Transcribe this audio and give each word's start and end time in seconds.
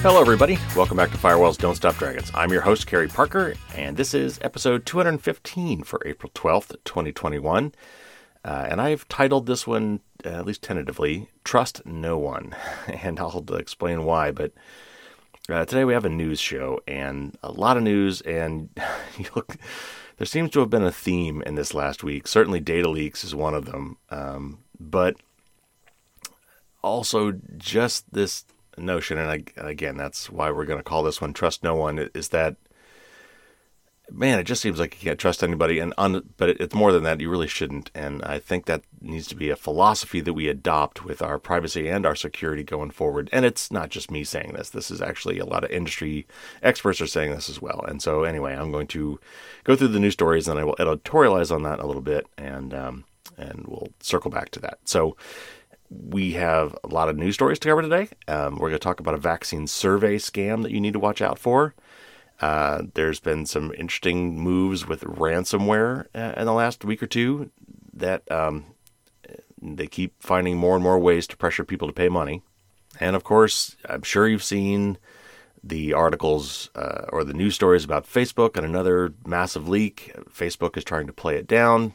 Hello, 0.00 0.20
everybody. 0.20 0.58
Welcome 0.76 0.96
back 0.96 1.10
to 1.10 1.16
Firewalls 1.16 1.58
Don't 1.58 1.74
Stop 1.74 1.96
Dragons. 1.96 2.30
I'm 2.32 2.52
your 2.52 2.60
host, 2.60 2.86
Carey 2.86 3.08
Parker, 3.08 3.54
and 3.74 3.96
this 3.96 4.14
is 4.14 4.38
episode 4.42 4.86
215 4.86 5.82
for 5.82 6.00
April 6.06 6.30
12th, 6.36 6.76
2021. 6.84 7.74
Uh, 8.44 8.66
and 8.70 8.80
I've 8.80 9.08
titled 9.08 9.46
this 9.46 9.66
one, 9.66 9.98
uh, 10.24 10.28
at 10.28 10.46
least 10.46 10.62
tentatively, 10.62 11.30
Trust 11.42 11.84
No 11.84 12.16
One. 12.16 12.54
And 12.86 13.18
I'll 13.18 13.44
explain 13.54 14.04
why. 14.04 14.30
But 14.30 14.52
uh, 15.48 15.64
today 15.64 15.84
we 15.84 15.94
have 15.94 16.04
a 16.04 16.08
news 16.08 16.38
show 16.38 16.80
and 16.86 17.36
a 17.42 17.50
lot 17.50 17.76
of 17.76 17.82
news, 17.82 18.20
and 18.20 18.68
look, 19.34 19.56
there 20.18 20.26
seems 20.26 20.52
to 20.52 20.60
have 20.60 20.70
been 20.70 20.84
a 20.84 20.92
theme 20.92 21.42
in 21.42 21.56
this 21.56 21.74
last 21.74 22.04
week. 22.04 22.28
Certainly, 22.28 22.60
data 22.60 22.88
leaks 22.88 23.24
is 23.24 23.34
one 23.34 23.52
of 23.52 23.64
them. 23.64 23.96
Um, 24.10 24.58
but 24.78 25.16
also, 26.84 27.32
just 27.56 28.12
this 28.12 28.44
notion, 28.78 29.18
and 29.18 29.30
I, 29.30 29.44
again, 29.56 29.96
that's 29.96 30.30
why 30.30 30.50
we're 30.50 30.64
going 30.64 30.78
to 30.78 30.84
call 30.84 31.02
this 31.02 31.20
one 31.20 31.32
"Trust 31.32 31.62
No 31.62 31.74
One." 31.74 32.10
Is 32.14 32.28
that 32.28 32.56
man? 34.10 34.38
It 34.38 34.44
just 34.44 34.62
seems 34.62 34.78
like 34.78 34.94
you 34.94 35.08
can't 35.08 35.18
trust 35.18 35.42
anybody, 35.42 35.78
and 35.78 35.92
on, 35.98 36.30
but 36.36 36.50
it's 36.50 36.74
more 36.74 36.92
than 36.92 37.02
that. 37.04 37.20
You 37.20 37.30
really 37.30 37.48
shouldn't, 37.48 37.90
and 37.94 38.22
I 38.22 38.38
think 38.38 38.66
that 38.66 38.82
needs 39.00 39.26
to 39.28 39.34
be 39.34 39.50
a 39.50 39.56
philosophy 39.56 40.20
that 40.20 40.32
we 40.32 40.48
adopt 40.48 41.04
with 41.04 41.22
our 41.22 41.38
privacy 41.38 41.88
and 41.88 42.06
our 42.06 42.14
security 42.14 42.62
going 42.62 42.90
forward. 42.90 43.28
And 43.32 43.44
it's 43.44 43.70
not 43.70 43.90
just 43.90 44.10
me 44.10 44.24
saying 44.24 44.52
this; 44.54 44.70
this 44.70 44.90
is 44.90 45.02
actually 45.02 45.38
a 45.38 45.46
lot 45.46 45.64
of 45.64 45.70
industry 45.70 46.26
experts 46.62 47.00
are 47.00 47.06
saying 47.06 47.30
this 47.30 47.48
as 47.48 47.60
well. 47.60 47.84
And 47.86 48.02
so, 48.02 48.24
anyway, 48.24 48.54
I'm 48.54 48.72
going 48.72 48.88
to 48.88 49.20
go 49.64 49.76
through 49.76 49.88
the 49.88 50.00
news 50.00 50.14
stories, 50.14 50.48
and 50.48 50.58
I 50.58 50.64
will 50.64 50.76
editorialize 50.76 51.54
on 51.54 51.62
that 51.62 51.80
a 51.80 51.86
little 51.86 52.02
bit, 52.02 52.26
and 52.36 52.72
um, 52.74 53.04
and 53.36 53.64
we'll 53.66 53.92
circle 54.00 54.30
back 54.30 54.50
to 54.50 54.60
that. 54.60 54.78
So 54.84 55.16
we 55.90 56.32
have 56.32 56.76
a 56.84 56.88
lot 56.88 57.08
of 57.08 57.16
news 57.16 57.34
stories 57.34 57.58
to 57.60 57.68
cover 57.68 57.82
today. 57.82 58.08
Um, 58.26 58.54
we're 58.54 58.68
going 58.68 58.72
to 58.72 58.78
talk 58.78 59.00
about 59.00 59.14
a 59.14 59.18
vaccine 59.18 59.66
survey 59.66 60.16
scam 60.16 60.62
that 60.62 60.72
you 60.72 60.80
need 60.80 60.92
to 60.92 60.98
watch 60.98 61.22
out 61.22 61.38
for. 61.38 61.74
Uh, 62.40 62.82
there's 62.94 63.20
been 63.20 63.46
some 63.46 63.72
interesting 63.76 64.38
moves 64.38 64.86
with 64.86 65.02
ransomware 65.02 66.06
uh, 66.14 66.34
in 66.36 66.46
the 66.46 66.52
last 66.52 66.84
week 66.84 67.02
or 67.02 67.06
two 67.06 67.50
that 67.92 68.30
um, 68.30 68.66
they 69.60 69.86
keep 69.86 70.14
finding 70.22 70.56
more 70.56 70.74
and 70.74 70.84
more 70.84 70.98
ways 70.98 71.26
to 71.26 71.36
pressure 71.36 71.64
people 71.64 71.88
to 71.88 71.94
pay 71.94 72.08
money. 72.08 72.42
And 73.00 73.16
of 73.16 73.24
course, 73.24 73.76
I'm 73.88 74.02
sure 74.02 74.28
you've 74.28 74.44
seen 74.44 74.98
the 75.64 75.92
articles 75.92 76.70
uh, 76.74 77.06
or 77.08 77.24
the 77.24 77.34
news 77.34 77.54
stories 77.54 77.84
about 77.84 78.06
Facebook 78.06 78.56
and 78.56 78.64
another 78.64 79.12
massive 79.26 79.68
leak. 79.68 80.12
Facebook 80.32 80.76
is 80.76 80.84
trying 80.84 81.06
to 81.06 81.12
play 81.12 81.36
it 81.36 81.46
down. 81.46 81.94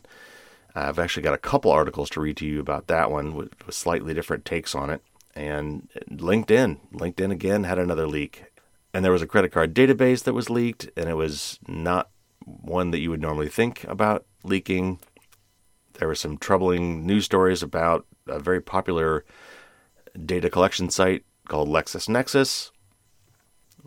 I've 0.76 1.00
actually 1.00 1.24
got 1.24 1.36
a 1.36 1.40
couple 1.40 1.72
articles 1.72 2.10
to 2.12 2.22
read 2.22 2.38
to 2.38 2.46
you 2.46 2.60
about 2.60 2.88
that 2.88 3.12
one 3.12 3.36
with, 3.36 3.66
with 3.66 3.76
slightly 3.76 4.14
different 4.14 4.46
takes 4.46 4.74
on 4.74 4.90
it. 4.90 5.02
And 5.36 5.90
LinkedIn, 6.10 6.80
LinkedIn 6.94 7.32
again 7.32 7.64
had 7.64 7.80
another 7.80 8.08
leak. 8.08 8.46
And 8.94 9.04
there 9.04 9.12
was 9.12 9.22
a 9.22 9.28
credit 9.28 9.52
card 9.52 9.74
database 9.74 10.24
that 10.24 10.34
was 10.34 10.50
leaked, 10.50 10.90
and 10.96 11.10
it 11.10 11.16
was 11.16 11.60
not 11.68 12.10
one 12.46 12.92
that 12.92 13.00
you 13.00 13.10
would 13.10 13.22
normally 13.22 13.50
think 13.50 13.84
about 13.86 14.26
leaking. 14.44 15.00
There 15.94 16.08
were 16.08 16.16
some 16.16 16.38
troubling 16.38 17.06
news 17.06 17.26
stories 17.26 17.64
about 17.64 18.06
a 18.28 18.40
very 18.40 18.62
popular 18.62 19.26
data 20.26 20.50
collection 20.50 20.90
site 20.90 21.24
called 21.48 21.70
LexisNexis. 21.70 22.72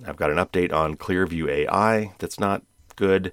I've 0.05 0.17
got 0.17 0.31
an 0.31 0.37
update 0.37 0.73
on 0.73 0.97
Clearview 0.97 1.49
AI 1.49 2.13
that's 2.19 2.39
not 2.39 2.63
good 2.97 3.33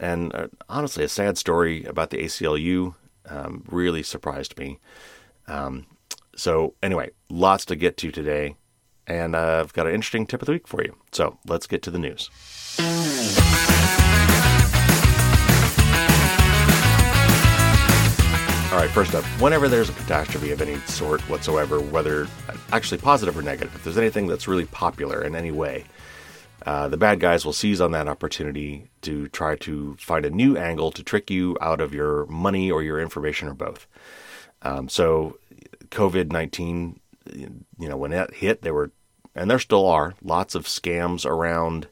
and 0.00 0.34
uh, 0.34 0.48
honestly, 0.68 1.04
a 1.04 1.08
sad 1.08 1.38
story 1.38 1.84
about 1.84 2.10
the 2.10 2.18
ACLU 2.18 2.94
um, 3.28 3.64
really 3.68 4.02
surprised 4.02 4.58
me. 4.58 4.78
Um, 5.46 5.86
so, 6.34 6.74
anyway, 6.82 7.10
lots 7.30 7.64
to 7.66 7.76
get 7.76 7.96
to 7.98 8.10
today, 8.10 8.56
and 9.06 9.34
uh, 9.34 9.60
I've 9.60 9.72
got 9.72 9.86
an 9.86 9.94
interesting 9.94 10.26
tip 10.26 10.42
of 10.42 10.46
the 10.46 10.52
week 10.52 10.68
for 10.68 10.82
you. 10.82 10.96
So, 11.12 11.38
let's 11.46 11.66
get 11.66 11.82
to 11.82 11.90
the 11.90 11.98
news. 11.98 12.30
All 18.72 18.82
right, 18.82 18.90
first 18.90 19.14
up, 19.14 19.24
whenever 19.40 19.70
there's 19.70 19.88
a 19.88 19.92
catastrophe 19.94 20.50
of 20.50 20.60
any 20.60 20.76
sort 20.80 21.22
whatsoever, 21.30 21.80
whether 21.80 22.28
actually 22.72 22.98
positive 22.98 23.38
or 23.38 23.40
negative, 23.40 23.74
if 23.74 23.82
there's 23.82 23.96
anything 23.96 24.26
that's 24.26 24.46
really 24.46 24.66
popular 24.66 25.24
in 25.24 25.34
any 25.34 25.50
way, 25.50 25.84
uh, 26.66 26.88
the 26.88 26.96
bad 26.96 27.20
guys 27.20 27.46
will 27.46 27.52
seize 27.52 27.80
on 27.80 27.92
that 27.92 28.08
opportunity 28.08 28.88
to 29.00 29.28
try 29.28 29.54
to 29.54 29.94
find 30.00 30.26
a 30.26 30.30
new 30.30 30.56
angle 30.56 30.90
to 30.90 31.02
trick 31.04 31.30
you 31.30 31.56
out 31.60 31.80
of 31.80 31.94
your 31.94 32.26
money 32.26 32.70
or 32.72 32.82
your 32.82 33.00
information 33.00 33.46
or 33.46 33.54
both. 33.54 33.86
Um, 34.62 34.88
so, 34.88 35.38
COVID 35.90 36.32
19, 36.32 36.98
you 37.34 37.64
know, 37.78 37.96
when 37.96 38.10
that 38.10 38.34
hit, 38.34 38.62
there 38.62 38.74
were, 38.74 38.90
and 39.32 39.48
there 39.48 39.60
still 39.60 39.86
are, 39.86 40.14
lots 40.22 40.56
of 40.56 40.64
scams 40.64 41.24
around 41.24 41.86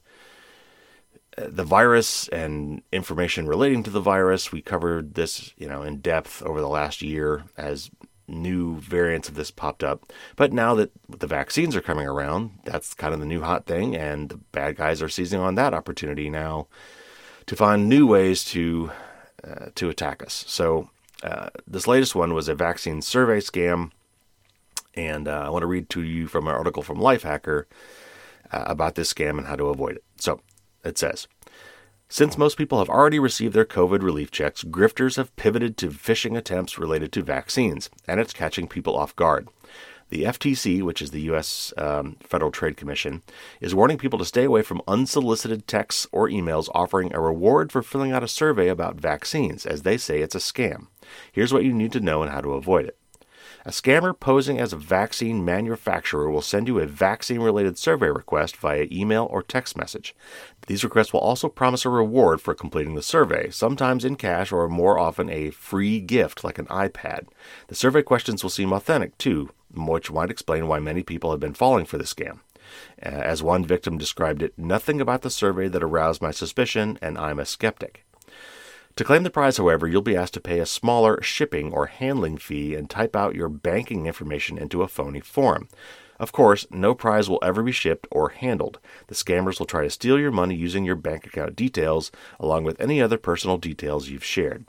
uh, 1.39 1.47
the 1.49 1.63
virus 1.63 2.27
and 2.29 2.83
information 2.91 3.47
relating 3.47 3.85
to 3.85 3.91
the 3.91 4.01
virus. 4.01 4.51
We 4.51 4.61
covered 4.61 5.15
this, 5.15 5.53
you 5.57 5.69
know, 5.69 5.83
in 5.83 6.01
depth 6.01 6.43
over 6.43 6.61
the 6.61 6.69
last 6.69 7.01
year 7.01 7.45
as 7.57 7.93
new 8.27 8.79
variants 8.81 9.29
of 9.29 9.35
this 9.35 9.51
popped 9.51 9.85
up. 9.85 10.13
But 10.37 10.53
now 10.53 10.75
that 10.75 10.91
the 11.09 11.27
vaccines 11.27 11.77
are 11.77 11.81
coming 11.81 12.07
around, 12.07 12.59
that's 12.65 12.95
kind 12.95 13.15
of 13.15 13.21
the 13.21 13.27
new 13.27 13.43
hot 13.43 13.67
thing, 13.67 13.97
and 13.97 14.29
the 14.29 14.37
bad 14.37 14.77
guys 14.77 15.03
are 15.03 15.09
seizing 15.09 15.41
on 15.41 15.55
that 15.57 15.75
opportunity 15.75 16.31
now 16.31 16.67
to 17.47 17.57
find 17.57 17.89
new 17.89 18.07
ways 18.07 18.45
to 18.47 18.91
uh, 19.47 19.67
to 19.75 19.91
attack 19.91 20.23
us. 20.23 20.45
So 20.47 20.91
uh, 21.23 21.51
this 21.67 21.87
latest 21.87 22.15
one 22.15 22.35
was 22.35 22.49
a 22.49 22.55
vaccine 22.55 23.03
survey 23.03 23.41
scam, 23.41 23.91
and 24.95 25.29
uh, 25.29 25.45
I 25.47 25.51
want 25.51 25.63
to 25.63 25.67
read 25.67 25.91
to 25.91 26.03
you 26.03 26.27
from 26.27 26.49
an 26.49 26.55
article 26.55 26.83
from 26.83 26.99
Lifehacker 26.99 27.65
uh, 28.51 28.65
about 28.67 28.95
this 28.95 29.13
scam 29.13 29.39
and 29.39 29.47
how 29.47 29.57
to 29.57 29.67
avoid 29.67 29.97
it. 29.97 30.05
So 30.17 30.41
it 30.85 30.99
says. 30.99 31.29
Since 32.15 32.39
most 32.39 32.57
people 32.57 32.79
have 32.79 32.89
already 32.89 33.19
received 33.19 33.55
their 33.55 33.65
COVID 33.65 34.01
relief 34.01 34.31
checks, 34.31 34.63
grifters 34.63 35.17
have 35.17 35.35
pivoted 35.35 35.77
to 35.79 35.89
phishing 35.89 36.39
attempts 36.39 36.79
related 36.79 37.11
to 37.11 37.25
vaccines, 37.25 37.91
and 38.07 38.21
it's 38.21 38.33
catching 38.33 38.69
people 38.69 38.97
off 38.97 39.17
guard. 39.17 39.49
The 40.11 40.23
FTC, 40.23 40.81
which 40.81 41.03
is 41.03 41.11
the 41.11 41.23
U.S. 41.23 41.75
Um, 41.77 42.15
Federal 42.21 42.53
Trade 42.53 42.77
Commission, 42.77 43.23
is 43.61 43.75
warning 43.75 43.99
people 43.99 44.21
to 44.21 44.25
stay 44.25 44.45
away 44.45 44.63
from 44.63 44.81
unsolicited 44.87 45.67
texts 45.67 46.07
or 46.13 46.29
emails 46.29 46.69
offering 46.73 47.13
a 47.13 47.21
reward 47.21 47.73
for 47.73 47.83
filling 47.83 48.13
out 48.13 48.23
a 48.23 48.29
survey 48.29 48.69
about 48.69 49.01
vaccines, 49.01 49.67
as 49.67 49.83
they 49.83 49.97
say 49.97 50.21
it's 50.21 50.37
a 50.37 50.39
scam. 50.39 50.87
Here's 51.33 51.53
what 51.53 51.65
you 51.65 51.75
need 51.75 51.91
to 51.91 52.01
know 52.01 52.23
and 52.23 52.31
how 52.31 52.43
to 52.43 52.53
avoid 52.53 52.85
it. 52.85 52.97
A 53.67 53.71
scammer 53.71 54.19
posing 54.19 54.59
as 54.59 54.75
a 54.75 54.77
vaccine 54.77 55.43
manufacturer 55.43 56.31
will 56.31 56.43
send 56.43 56.69
you 56.69 56.79
a 56.79 56.87
vaccine 56.87 57.41
related 57.41 57.79
survey 57.79 58.09
request 58.09 58.59
via 58.59 58.87
email 58.93 59.27
or 59.31 59.43
text 59.43 59.75
message. 59.75 60.15
These 60.67 60.85
requests 60.85 61.15
will 61.15 61.21
also 61.21 61.49
promise 61.49 61.87
a 61.87 61.89
reward 61.89 62.43
for 62.43 62.55
completing 62.55 62.95
the 62.95 63.03
survey, 63.03 63.49
sometimes 63.49 64.05
in 64.05 64.17
cash 64.17 64.53
or 64.53 64.69
more 64.69 64.99
often 64.99 65.31
a 65.31 65.49
free 65.49 65.99
gift 66.01 66.45
like 66.45 66.59
an 66.59 66.67
iPad. 66.67 67.27
The 67.69 67.75
survey 67.75 68.03
questions 68.03 68.43
will 68.43 68.51
seem 68.51 68.71
authentic 68.71 69.17
too, 69.17 69.49
which 69.75 70.13
might 70.13 70.31
explain 70.31 70.69
why 70.69 70.79
many 70.79 71.03
people 71.03 71.31
have 71.31 71.41
been 71.41 71.55
falling 71.55 71.87
for 71.87 71.97
the 71.97 72.05
scam. 72.05 72.41
As 72.99 73.43
one 73.43 73.65
victim 73.65 73.97
described 73.97 74.43
it, 74.43 74.59
nothing 74.59 75.01
about 75.01 75.23
the 75.23 75.31
survey 75.31 75.69
that 75.69 75.83
aroused 75.83 76.21
my 76.21 76.33
suspicion, 76.33 76.99
and 77.01 77.17
I'm 77.17 77.39
a 77.39 77.47
skeptic. 77.47 78.04
To 78.97 79.03
claim 79.05 79.25
the 79.25 79.31
prize, 79.31 79.57
however, 79.57 79.89
you'll 79.89 80.03
be 80.03 80.17
asked 80.17 80.35
to 80.35 80.41
pay 80.41 80.61
a 80.61 80.67
smaller 80.67 81.21
shipping 81.21 81.73
or 81.73 81.87
handling 81.87 82.39
fee 82.39 82.77
and 82.77 82.89
type 82.89 83.17
out 83.17 83.35
your 83.35 83.49
banking 83.49 84.07
information 84.07 84.57
into 84.57 84.83
a 84.83 84.89
phony 84.89 85.19
form. 85.19 85.69
Of 86.21 86.31
course, 86.31 86.65
no 86.71 86.95
prize 86.95 87.29
will 87.29 87.41
ever 87.43 87.65
be 87.65 87.73
shipped 87.73 88.07
or 88.13 88.29
handled. 88.29 88.79
The 89.09 89.17
scammers 89.17 89.59
will 89.59 89.67
try 89.67 89.83
to 89.83 89.91
steal 89.91 90.19
your 90.19 90.31
money 90.31 90.55
using 90.55 90.85
your 90.85 90.95
bank 90.95 91.27
account 91.27 91.57
details, 91.57 92.13
along 92.39 92.63
with 92.63 92.81
any 92.81 93.03
other 93.03 93.19
personal 93.19 93.59
details 93.59 94.09
you've 94.11 94.25
shared. 94.25 94.65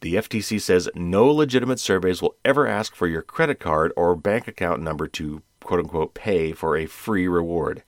The 0.00 0.14
FTC 0.14 0.60
says 0.60 0.88
no 0.96 1.26
legitimate 1.26 1.78
surveys 1.78 2.20
will 2.20 2.36
ever 2.44 2.66
ask 2.66 2.96
for 2.96 3.06
your 3.06 3.22
credit 3.22 3.60
card 3.60 3.92
or 3.96 4.16
bank 4.16 4.48
account 4.48 4.82
number 4.82 5.06
to 5.08 5.42
quote 5.62 5.80
unquote 5.80 6.14
pay 6.14 6.52
for 6.52 6.76
a 6.76 6.86
free 6.86 7.28
reward. 7.28 7.84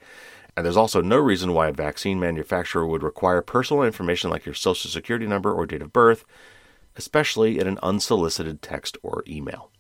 And 0.57 0.65
there's 0.65 0.77
also 0.77 1.01
no 1.01 1.19
reason 1.19 1.53
why 1.53 1.69
a 1.69 1.73
vaccine 1.73 2.21
manufacturer 2.21 2.87
would 2.87 3.03
require 3.03 3.43
personal 3.43 3.83
information 3.83 4.31
like 4.31 4.47
your 4.47 4.55
social 4.55 4.91
security 4.91 5.27
number 5.27 5.53
or 5.53 5.67
date 5.67 5.83
of 5.83 5.93
birth, 5.93 6.25
especially 6.97 7.59
in 7.59 7.67
an 7.67 7.79
unsolicited 7.83 8.63
text 8.63 8.97
or 9.03 9.23
email. 9.27 9.71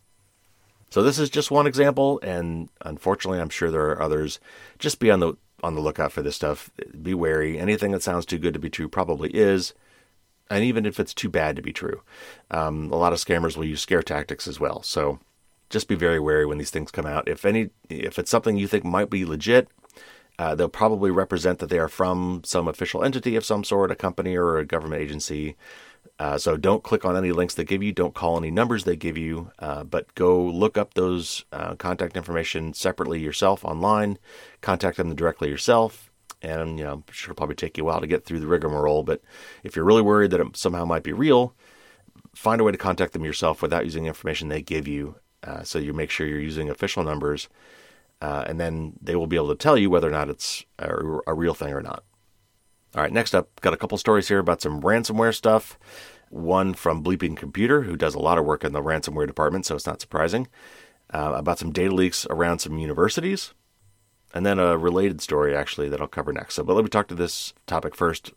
So 0.91 1.03
this 1.03 1.19
is 1.19 1.31
just 1.31 1.53
one 1.53 1.69
example, 1.69 2.19
and 2.23 2.69
unfortunately, 2.81 3.41
I'm 3.41 3.49
sure 3.49 3.71
there 3.71 3.91
are 3.91 4.03
others. 4.03 4.41
Just 4.79 4.99
be 4.99 5.11
on 5.11 5.21
the 5.21 5.35
on 5.63 5.75
the 5.75 5.81
lookout 5.81 6.11
for 6.11 6.23
this 6.23 6.37
stuff. 6.37 6.71
Be 7.01 7.15
wary. 7.15 7.59
Anything 7.59 7.93
that 7.93 8.03
sounds 8.03 8.27
too 8.27 8.39
good 8.39 8.55
to 8.55 8.61
be 8.61 8.71
true 8.71 8.89
probably 8.89 9.31
is, 9.31 9.73
and 10.51 10.65
even 10.65 10.87
if 10.87 10.99
it's 10.99 11.15
too 11.15 11.29
bad 11.29 11.55
to 11.57 11.63
be 11.63 11.73
true, 11.73 12.03
um, 12.51 12.91
a 12.91 12.97
lot 12.97 13.13
of 13.13 13.21
scammers 13.21 13.57
will 13.57 13.67
use 13.67 13.81
scare 13.81 14.03
tactics 14.03 14.49
as 14.49 14.59
well. 14.59 14.83
So 14.83 15.21
just 15.69 15.87
be 15.87 15.95
very 15.95 16.19
wary 16.19 16.45
when 16.45 16.59
these 16.59 16.71
things 16.71 16.91
come 16.91 17.07
out. 17.07 17.29
If 17.29 17.45
any, 17.45 17.71
if 17.89 18.19
it's 18.19 18.31
something 18.31 18.57
you 18.57 18.67
think 18.67 18.85
might 18.85 19.11
be 19.11 19.25
legit, 19.25 19.69
Uh, 20.41 20.55
they'll 20.55 20.71
probably 20.71 21.11
represent 21.11 21.59
that 21.59 21.69
they 21.69 21.79
are 21.79 21.87
from 21.87 22.41
some 22.47 22.67
official 22.67 23.05
entity 23.05 23.37
of 23.37 23.45
some 23.45 23.63
sort, 23.63 23.91
a 23.91 23.95
company 23.95 24.35
or 24.35 24.57
a 24.57 24.65
government 24.65 25.03
agency. 25.03 25.55
Uh, 26.19 26.39
so 26.39 26.57
don't 26.57 26.83
click 26.83 27.05
on 27.05 27.15
any 27.15 27.31
links 27.31 27.53
they 27.53 27.63
give 27.63 27.83
you. 27.83 27.93
Don't 27.93 28.15
call 28.15 28.39
any 28.39 28.51
numbers 28.51 28.85
they 28.85 28.97
give 28.97 29.19
you. 29.19 29.51
Uh, 29.59 29.85
but 29.85 30.15
go 30.15 30.43
look 30.43 30.79
up 30.79 30.95
those 30.95 31.45
uh, 31.53 31.75
contact 31.75 32.17
information 32.17 32.73
separately 32.73 33.21
yourself 33.21 33.67
online. 33.67 34.17
Contact 34.63 34.97
them 34.97 35.15
directly 35.15 35.51
yourself. 35.51 36.11
And 36.41 36.79
you 36.79 36.87
know, 36.87 36.93
I'm 36.95 37.05
sure 37.11 37.33
it'll 37.33 37.37
probably 37.37 37.55
take 37.55 37.77
you 37.77 37.85
a 37.85 37.87
while 37.89 38.01
to 38.01 38.07
get 38.07 38.25
through 38.25 38.41
the 38.41 38.47
rigmarole. 38.47 39.03
But 39.03 39.21
if 39.63 39.77
you're 39.77 39.85
really 39.85 40.01
worried 40.01 40.31
that 40.31 40.41
it 40.41 40.57
somehow 40.57 40.87
might 40.87 41.03
be 41.03 41.13
real, 41.13 41.55
find 42.35 42.63
a 42.63 42.65
way 42.65 42.73
to 42.73 42.79
contact 42.79 43.13
them 43.13 43.27
yourself 43.27 43.61
without 43.61 43.85
using 43.85 44.07
information 44.07 44.49
they 44.49 44.63
give 44.63 44.89
you. 44.89 45.17
Uh, 45.45 45.65
so 45.65 45.79
you 45.79 45.93
make 45.93 46.09
sure 46.09 46.27
you're 46.27 46.41
using 46.41 46.71
official 46.71 47.05
numbers 47.05 47.51
uh, 48.21 48.45
and 48.47 48.61
then 48.61 48.95
they 49.01 49.17
will 49.17 49.27
be 49.27 49.37
able 49.37 49.49
to 49.49 49.55
tell 49.55 49.77
you 49.77 49.91
whether 49.91 50.09
or 50.09 50.13
not 50.13 50.29
it's 50.29 50.65
a, 50.79 50.91
a 51.27 51.35
real 51.35 51.55
thing 51.55 51.73
or 51.73 51.83
not. 51.83 52.05
All 52.95 53.03
right, 53.03 53.13
next 53.13 53.35
up, 53.35 53.61
got 53.61 53.73
a 53.73 53.77
couple 53.77 53.97
stories 53.99 54.29
here 54.29 54.41
about 54.41 54.61
some 54.61 54.83
ransomware 54.83 55.35
stuff. 55.35 55.79
One 56.29 56.75
from 56.75 57.05
Bleeping 57.05 57.37
Computer, 57.37 57.83
who 57.83 57.97
does 57.97 58.15
a 58.15 58.21
lot 58.21 58.39
of 58.39 58.45
work 58.45 58.65
in 58.65 58.73
the 58.73 58.83
ransomware 58.83 59.27
department, 59.27 59.67
so 59.67 59.77
it's 59.77 59.87
not 59.87 60.01
surprising. 60.01 60.49
Uh, 61.13 61.35
about 61.37 61.59
some 61.59 61.73
data 61.73 61.95
leaks 61.95 62.27
around 62.31 62.59
some 62.61 62.79
universities. 62.79 63.53
And 64.33 64.47
then 64.47 64.61
a 64.61 64.79
related 64.79 65.21
story, 65.21 65.57
actually, 65.57 65.89
that 65.89 66.01
I'll 66.01 66.07
cover 66.07 66.33
next. 66.33 66.55
So, 66.55 66.63
but 66.63 66.75
let 66.75 66.85
me 66.85 66.89
talk 66.89 67.09
to 67.09 67.17
this 67.17 67.53
topic 67.67 67.97
first 67.97 68.33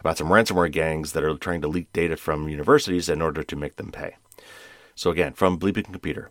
about 0.00 0.16
some 0.16 0.28
ransomware 0.28 0.72
gangs 0.72 1.12
that 1.12 1.24
are 1.24 1.36
trying 1.36 1.60
to 1.60 1.68
leak 1.68 1.92
data 1.92 2.16
from 2.16 2.48
universities 2.48 3.10
in 3.10 3.20
order 3.20 3.42
to 3.42 3.56
make 3.56 3.76
them 3.76 3.92
pay. 3.92 4.16
So, 4.94 5.10
again, 5.10 5.34
from 5.34 5.58
Bleeping 5.58 5.84
Computer 5.84 6.30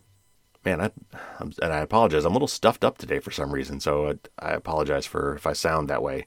man, 0.65 0.81
I, 0.81 0.91
I'm, 1.39 1.53
and 1.61 1.71
I 1.71 1.79
apologize. 1.79 2.25
I'm 2.25 2.31
a 2.31 2.35
little 2.35 2.47
stuffed 2.47 2.83
up 2.83 2.97
today 2.97 3.19
for 3.19 3.31
some 3.31 3.53
reason, 3.53 3.79
so 3.79 4.09
I, 4.09 4.47
I 4.47 4.51
apologize 4.51 5.05
for 5.05 5.35
if 5.35 5.45
I 5.45 5.53
sound 5.53 5.89
that 5.89 6.03
way. 6.03 6.25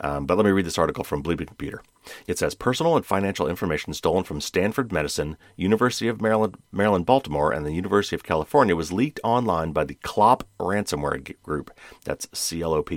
Um, 0.00 0.26
but 0.26 0.36
let 0.36 0.44
me 0.44 0.52
read 0.52 0.66
this 0.66 0.78
article 0.78 1.04
from 1.04 1.22
Bleeping 1.22 1.48
Computer. 1.48 1.82
It 2.26 2.38
says 2.38 2.54
personal 2.54 2.96
and 2.96 3.04
financial 3.04 3.48
information 3.48 3.92
stolen 3.92 4.24
from 4.24 4.40
Stanford 4.40 4.92
Medicine, 4.92 5.36
University 5.56 6.08
of 6.08 6.20
Maryland, 6.20 6.56
Maryland, 6.72 7.06
Baltimore, 7.06 7.52
and 7.52 7.66
the 7.66 7.72
University 7.72 8.14
of 8.14 8.22
California 8.22 8.76
was 8.76 8.92
leaked 8.92 9.20
online 9.24 9.72
by 9.72 9.84
the 9.84 9.98
Clop 10.02 10.44
ransomware 10.58 11.34
group. 11.42 11.70
That's 12.04 12.26
CLOP. 12.26 12.90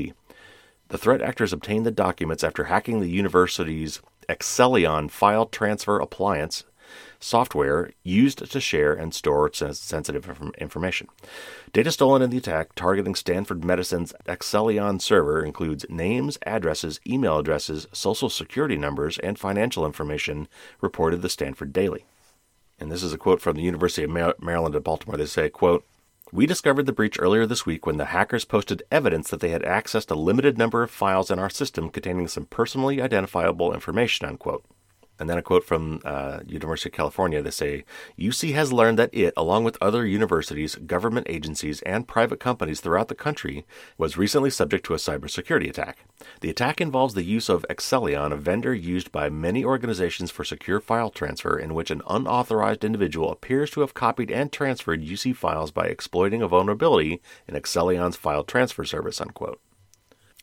The 0.89 0.98
threat 0.98 1.22
actors 1.22 1.54
obtained 1.54 1.86
the 1.86 1.92
documents 1.92 2.44
after 2.44 2.66
hacking 2.66 3.00
the 3.00 3.10
university's 3.10 4.01
Accellion 4.30 5.10
file 5.10 5.45
transfer 5.45 6.00
appliance 6.00 6.63
software 7.21 7.91
used 8.03 8.51
to 8.51 8.59
share 8.59 8.94
and 8.94 9.13
store 9.13 9.50
sensitive 9.53 10.51
information. 10.57 11.07
Data 11.71 11.91
stolen 11.91 12.21
in 12.21 12.29
the 12.29 12.38
attack 12.38 12.75
targeting 12.75 13.15
Stanford 13.15 13.63
Medicine's 13.63 14.13
Accellion 14.27 15.01
server 15.01 15.45
includes 15.45 15.85
names, 15.88 16.38
addresses, 16.45 17.00
email 17.07 17.38
addresses, 17.38 17.88
social 17.94 18.29
security 18.29 18.75
numbers, 18.75 19.18
and 19.19 19.39
financial 19.39 19.85
information, 19.85 20.47
reported 20.81 21.21
the 21.21 21.29
Stanford 21.29 21.71
Daily. 21.71 22.06
And 22.79 22.91
this 22.91 23.03
is 23.03 23.13
a 23.13 23.18
quote 23.18 23.41
from 23.41 23.56
the 23.56 23.62
University 23.62 24.03
of 24.03 24.09
Maryland 24.09 24.75
at 24.75 24.83
Baltimore. 24.83 25.15
They 25.15 25.27
say, 25.27 25.50
quote, 25.50 25.85
we 26.33 26.45
discovered 26.45 26.85
the 26.85 26.94
breach 26.94 27.18
earlier 27.19 27.45
this 27.45 27.65
week 27.65 27.85
when 27.85 27.97
the 27.97 28.06
hackers 28.06 28.45
posted 28.45 28.83
evidence 28.89 29.29
that 29.29 29.41
they 29.41 29.50
had 29.50 29.63
accessed 29.63 30.09
a 30.09 30.15
limited 30.15 30.57
number 30.57 30.81
of 30.81 30.89
files 30.89 31.29
in 31.29 31.39
our 31.39 31.50
system 31.50 31.89
containing 31.89 32.29
some 32.29 32.45
personally 32.45 33.01
identifiable 33.01 33.73
information, 33.73 34.25
unquote. 34.25 34.63
And 35.21 35.29
then 35.29 35.38
a 35.38 35.44
quote 35.44 35.63
from 35.63 36.01
uh, 36.03 36.39
University 36.47 36.89
of 36.89 36.94
California. 36.94 37.44
They 37.44 37.51
say, 37.51 37.85
UC 38.18 38.56
has 38.56 38.73
learned 38.73 38.97
that 38.97 39.13
it, 39.13 39.35
along 39.38 39.63
with 39.63 39.77
other 39.79 40.03
universities, 40.03 40.73
government 40.73 41.27
agencies, 41.29 41.83
and 41.83 42.07
private 42.07 42.39
companies 42.39 42.79
throughout 42.79 43.07
the 43.07 43.13
country, 43.13 43.63
was 44.00 44.18
recently 44.18 44.50
subject 44.50 44.83
to 44.88 44.95
a 44.95 44.97
cybersecurity 44.97 45.69
attack. 45.69 46.00
The 46.39 46.50
attack 46.50 46.81
involves 46.81 47.13
the 47.13 47.21
use 47.21 47.50
of 47.50 47.68
Accellion, 47.69 48.33
a 48.33 48.35
vendor 48.35 48.73
used 48.73 49.12
by 49.12 49.29
many 49.29 49.63
organizations 49.63 50.31
for 50.31 50.44
secure 50.44 50.79
file 50.79 51.12
transfer, 51.12 51.56
in 51.56 51.75
which 51.75 51.91
an 51.91 52.01
unauthorized 52.09 52.83
individual 52.83 53.31
appears 53.31 53.69
to 53.71 53.81
have 53.81 53.94
copied 53.94 54.31
and 54.31 54.51
transferred 54.51 55.03
UC 55.03 55.35
files 55.35 55.69
by 55.69 55.85
exploiting 55.85 56.41
a 56.41 56.47
vulnerability 56.47 57.21
in 57.47 57.53
Accellion's 57.53 58.15
file 58.15 58.44
transfer 58.44 58.83
service. 58.83 59.21
Unquote. 59.21 59.62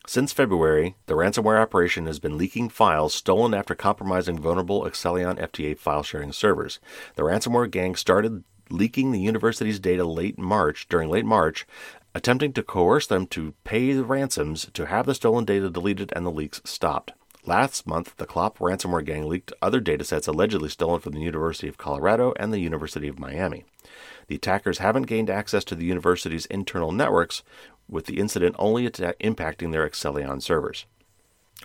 Since 0.07 0.33
February, 0.33 0.95
the 1.05 1.13
ransomware 1.13 1.61
operation 1.61 2.05
has 2.07 2.19
been 2.19 2.37
leaking 2.37 2.69
files 2.69 3.13
stolen 3.13 3.53
after 3.53 3.75
compromising 3.75 4.39
vulnerable 4.39 4.83
Accellion 4.83 5.39
FTA 5.39 5.77
file 5.77 6.03
sharing 6.03 6.31
servers. 6.31 6.79
The 7.15 7.23
ransomware 7.23 7.69
gang 7.69 7.95
started 7.95 8.43
leaking 8.71 9.11
the 9.11 9.19
university's 9.19 9.79
data 9.79 10.05
late 10.05 10.39
March 10.39 10.87
during 10.89 11.09
late 11.09 11.25
March, 11.25 11.67
attempting 12.15 12.53
to 12.53 12.63
coerce 12.63 13.07
them 13.07 13.27
to 13.27 13.53
pay 13.63 13.93
the 13.93 14.03
ransoms 14.03 14.69
to 14.73 14.87
have 14.87 15.05
the 15.05 15.15
stolen 15.15 15.45
data 15.45 15.69
deleted 15.69 16.11
and 16.15 16.25
the 16.25 16.31
leaks 16.31 16.61
stopped. 16.65 17.11
Last 17.45 17.87
month, 17.87 18.15
the 18.17 18.25
Clop 18.25 18.59
ransomware 18.59 19.05
gang 19.05 19.27
leaked 19.27 19.53
other 19.61 19.79
datasets 19.79 20.27
allegedly 20.27 20.69
stolen 20.69 20.99
from 20.99 21.13
the 21.13 21.21
University 21.21 21.67
of 21.67 21.77
Colorado 21.77 22.33
and 22.37 22.51
the 22.51 22.59
University 22.59 23.07
of 23.07 23.17
Miami. 23.17 23.65
The 24.27 24.35
attackers 24.35 24.77
haven't 24.77 25.07
gained 25.07 25.29
access 25.29 25.63
to 25.65 25.75
the 25.75 25.85
university's 25.85 26.45
internal 26.47 26.91
networks, 26.91 27.41
with 27.89 28.05
the 28.05 28.19
incident 28.19 28.55
only 28.59 28.87
impacting 28.89 29.71
their 29.71 29.89
Accellion 29.89 30.41
servers. 30.41 30.85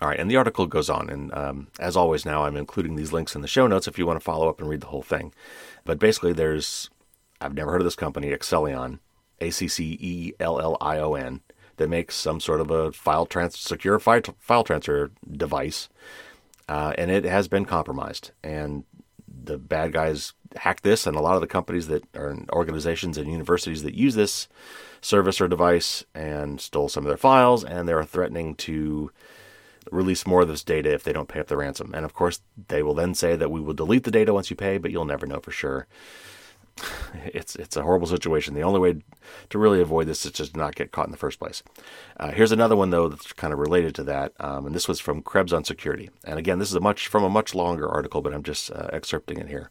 All 0.01 0.09
right, 0.09 0.19
and 0.19 0.29
the 0.29 0.35
article 0.35 0.65
goes 0.65 0.89
on, 0.89 1.09
and 1.09 1.33
um, 1.33 1.67
as 1.79 1.95
always, 1.95 2.25
now 2.25 2.43
I'm 2.43 2.57
including 2.57 2.95
these 2.95 3.13
links 3.13 3.33
in 3.33 3.41
the 3.41 3.47
show 3.47 3.65
notes 3.65 3.87
if 3.87 3.97
you 3.97 4.05
want 4.05 4.19
to 4.19 4.23
follow 4.23 4.49
up 4.49 4.59
and 4.59 4.67
read 4.67 4.81
the 4.81 4.87
whole 4.87 5.03
thing. 5.03 5.33
But 5.85 5.99
basically, 5.99 6.33
there's 6.33 6.89
I've 7.39 7.53
never 7.53 7.71
heard 7.71 7.81
of 7.81 7.85
this 7.85 7.95
company, 7.95 8.31
Accellion, 8.31 8.99
A 9.39 9.51
C 9.51 9.69
C 9.69 9.97
E 10.01 10.33
L 10.39 10.59
L 10.59 10.77
I 10.81 10.97
O 10.97 11.13
N, 11.13 11.41
that 11.77 11.87
makes 11.87 12.15
some 12.15 12.41
sort 12.41 12.59
of 12.59 12.71
a 12.71 12.91
file 12.91 13.25
trans 13.25 13.57
secure 13.57 13.97
file, 13.99 14.21
file 14.37 14.65
transfer 14.65 15.11
device, 15.31 15.87
uh, 16.67 16.93
and 16.97 17.09
it 17.09 17.23
has 17.23 17.47
been 17.47 17.63
compromised. 17.63 18.31
And 18.43 18.83
the 19.27 19.57
bad 19.57 19.93
guys 19.93 20.33
hacked 20.57 20.83
this, 20.83 21.07
and 21.07 21.15
a 21.15 21.21
lot 21.21 21.35
of 21.35 21.41
the 21.41 21.47
companies 21.47 21.87
that 21.87 22.03
are 22.17 22.35
organizations 22.51 23.17
and 23.17 23.31
universities 23.31 23.83
that 23.83 23.93
use 23.93 24.15
this 24.15 24.49
service 25.05 25.39
or 25.39 25.47
device 25.47 26.03
and 26.15 26.59
stole 26.59 26.89
some 26.89 27.05
of 27.05 27.07
their 27.07 27.17
files, 27.17 27.63
and 27.63 27.87
they're 27.87 28.03
threatening 28.03 28.55
to 28.55 29.11
release 29.91 30.25
more 30.25 30.41
of 30.41 30.47
this 30.47 30.63
data 30.63 30.91
if 30.91 31.03
they 31.03 31.13
don't 31.13 31.29
pay 31.29 31.39
up 31.39 31.47
the 31.47 31.55
ransom. 31.55 31.93
And 31.93 32.03
of 32.05 32.15
course, 32.15 32.41
they 32.69 32.81
will 32.81 32.95
then 32.95 33.13
say 33.13 33.35
that 33.35 33.51
we 33.51 33.61
will 33.61 33.75
delete 33.75 34.03
the 34.03 34.11
data 34.11 34.33
once 34.33 34.49
you 34.49 34.55
pay, 34.55 34.79
but 34.79 34.89
you'll 34.91 35.05
never 35.05 35.27
know 35.27 35.39
for 35.39 35.51
sure. 35.51 35.87
It's 37.33 37.55
it's 37.55 37.77
a 37.77 37.83
horrible 37.83 38.07
situation. 38.07 38.53
The 38.53 38.61
only 38.61 38.79
way 38.79 39.01
to 39.49 39.57
really 39.57 39.81
avoid 39.81 40.07
this 40.07 40.25
is 40.25 40.33
just 40.33 40.55
not 40.55 40.75
get 40.75 40.91
caught 40.91 41.07
in 41.07 41.11
the 41.11 41.17
first 41.17 41.39
place. 41.39 41.63
Uh, 42.19 42.31
here's 42.31 42.51
another 42.51 42.75
one 42.75 42.89
though 42.89 43.07
that's 43.07 43.31
kind 43.33 43.53
of 43.53 43.59
related 43.59 43.95
to 43.95 44.03
that, 44.03 44.33
um, 44.39 44.65
and 44.65 44.75
this 44.75 44.87
was 44.87 44.99
from 44.99 45.21
Krebs 45.21 45.53
on 45.53 45.63
security. 45.63 46.09
And 46.25 46.37
again, 46.37 46.59
this 46.59 46.69
is 46.69 46.75
a 46.75 46.81
much 46.81 47.07
from 47.07 47.23
a 47.23 47.29
much 47.29 47.55
longer 47.55 47.87
article, 47.87 48.21
but 48.21 48.33
I'm 48.33 48.43
just 48.43 48.69
uh, 48.71 48.89
excerpting 48.91 49.39
it 49.39 49.47
here. 49.47 49.69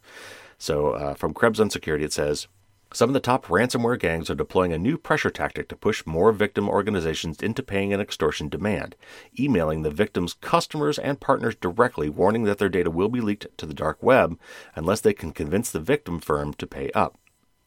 So 0.57 0.91
uh, 0.91 1.13
from 1.13 1.33
Krebs 1.33 1.59
on 1.59 1.69
security, 1.69 2.05
it 2.05 2.13
says. 2.13 2.47
Some 2.95 3.09
of 3.09 3.13
the 3.13 3.19
top 3.19 3.47
ransomware 3.47 3.99
gangs 3.99 4.29
are 4.29 4.35
deploying 4.35 4.71
a 4.71 4.77
new 4.77 4.97
pressure 4.97 5.29
tactic 5.29 5.67
to 5.67 5.75
push 5.75 6.05
more 6.05 6.31
victim 6.31 6.69
organizations 6.69 7.41
into 7.41 7.61
paying 7.61 7.91
an 7.91 7.99
extortion 7.99 8.47
demand, 8.47 8.95
emailing 9.37 9.81
the 9.81 9.91
victims' 9.91 10.35
customers 10.39 10.97
and 10.97 11.19
partners 11.19 11.55
directly, 11.55 12.07
warning 12.07 12.43
that 12.43 12.57
their 12.57 12.69
data 12.69 12.89
will 12.89 13.09
be 13.09 13.19
leaked 13.19 13.47
to 13.57 13.65
the 13.65 13.73
dark 13.73 14.01
web 14.01 14.39
unless 14.77 15.01
they 15.01 15.11
can 15.11 15.33
convince 15.33 15.71
the 15.71 15.81
victim 15.81 16.21
firm 16.21 16.53
to 16.53 16.65
pay 16.65 16.89
up. 16.91 17.19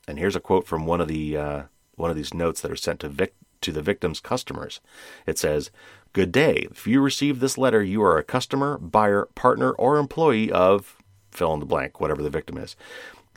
And 0.07 0.19
here's 0.19 0.35
a 0.35 0.41
quote 0.41 0.67
from 0.67 0.87
one 0.87 1.03
of 1.03 1.09
the 1.09 1.37
uh, 1.37 1.63
one 1.97 2.09
of 2.09 2.17
these 2.17 2.33
notes 2.33 2.63
that 2.63 2.71
are 2.73 2.77
sent 2.77 3.01
to 3.01 3.11
vic- 3.11 3.35
to 3.61 3.71
the 3.71 3.83
victim's 3.83 4.21
customers. 4.21 4.81
It 5.27 5.37
says, 5.37 5.71
"Good 6.15 6.33
day. 6.33 6.69
If 6.71 6.87
you 6.87 7.03
receive 7.03 7.41
this 7.41 7.59
letter, 7.59 7.83
you 7.83 8.03
are 8.03 8.17
a 8.17 8.25
customer, 8.25 8.79
buyer, 8.79 9.29
partner, 9.35 9.73
or 9.73 9.99
employee 9.99 10.51
of 10.51 10.97
fill 11.31 11.53
in 11.53 11.61
the 11.61 11.67
blank, 11.67 12.01
whatever 12.01 12.23
the 12.23 12.31
victim 12.31 12.57
is." 12.57 12.77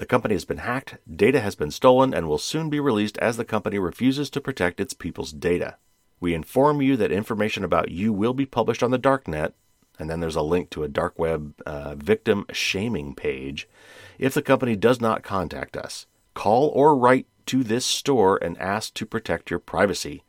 The 0.02 0.08
company 0.08 0.34
has 0.34 0.46
been 0.46 0.58
hacked, 0.58 0.98
data 1.16 1.42
has 1.42 1.54
been 1.54 1.70
stolen, 1.70 2.12
and 2.12 2.28
will 2.28 2.40
soon 2.40 2.72
be 2.72 2.80
released 2.80 3.20
as 3.20 3.38
the 3.38 3.46
company 3.46 3.78
refuses 3.78 4.32
to 4.32 4.42
protect 4.42 4.80
its 4.80 4.96
people's 4.96 5.32
data. 5.32 5.76
We 6.20 6.34
inform 6.34 6.82
you 6.82 6.98
that 6.98 7.12
information 7.12 7.64
about 7.64 7.92
you 7.92 8.12
will 8.12 8.34
be 8.34 8.48
published 8.48 8.82
on 8.82 8.90
the 8.90 8.98
darknet, 8.98 9.54
and 10.00 10.10
then 10.10 10.20
there's 10.20 10.36
a 10.36 10.42
link 10.42 10.72
to 10.72 10.82
a 10.82 10.88
dark 10.88 11.20
web 11.20 11.54
uh, 11.68 11.94
victim 11.94 12.48
shaming 12.52 13.14
page. 13.14 13.70
If 14.18 14.34
the 14.34 14.42
company 14.42 14.76
does 14.76 15.00
not 15.00 15.22
contact 15.22 15.78
us, 15.78 16.08
call 16.34 16.70
or 16.70 16.98
write 16.98 17.28
to 17.46 17.64
this 17.64 17.86
store 17.86 18.44
and 18.44 18.58
ask 18.58 18.96
to 18.96 19.06
protect 19.06 19.52
your 19.52 19.60
privacy. 19.60 20.24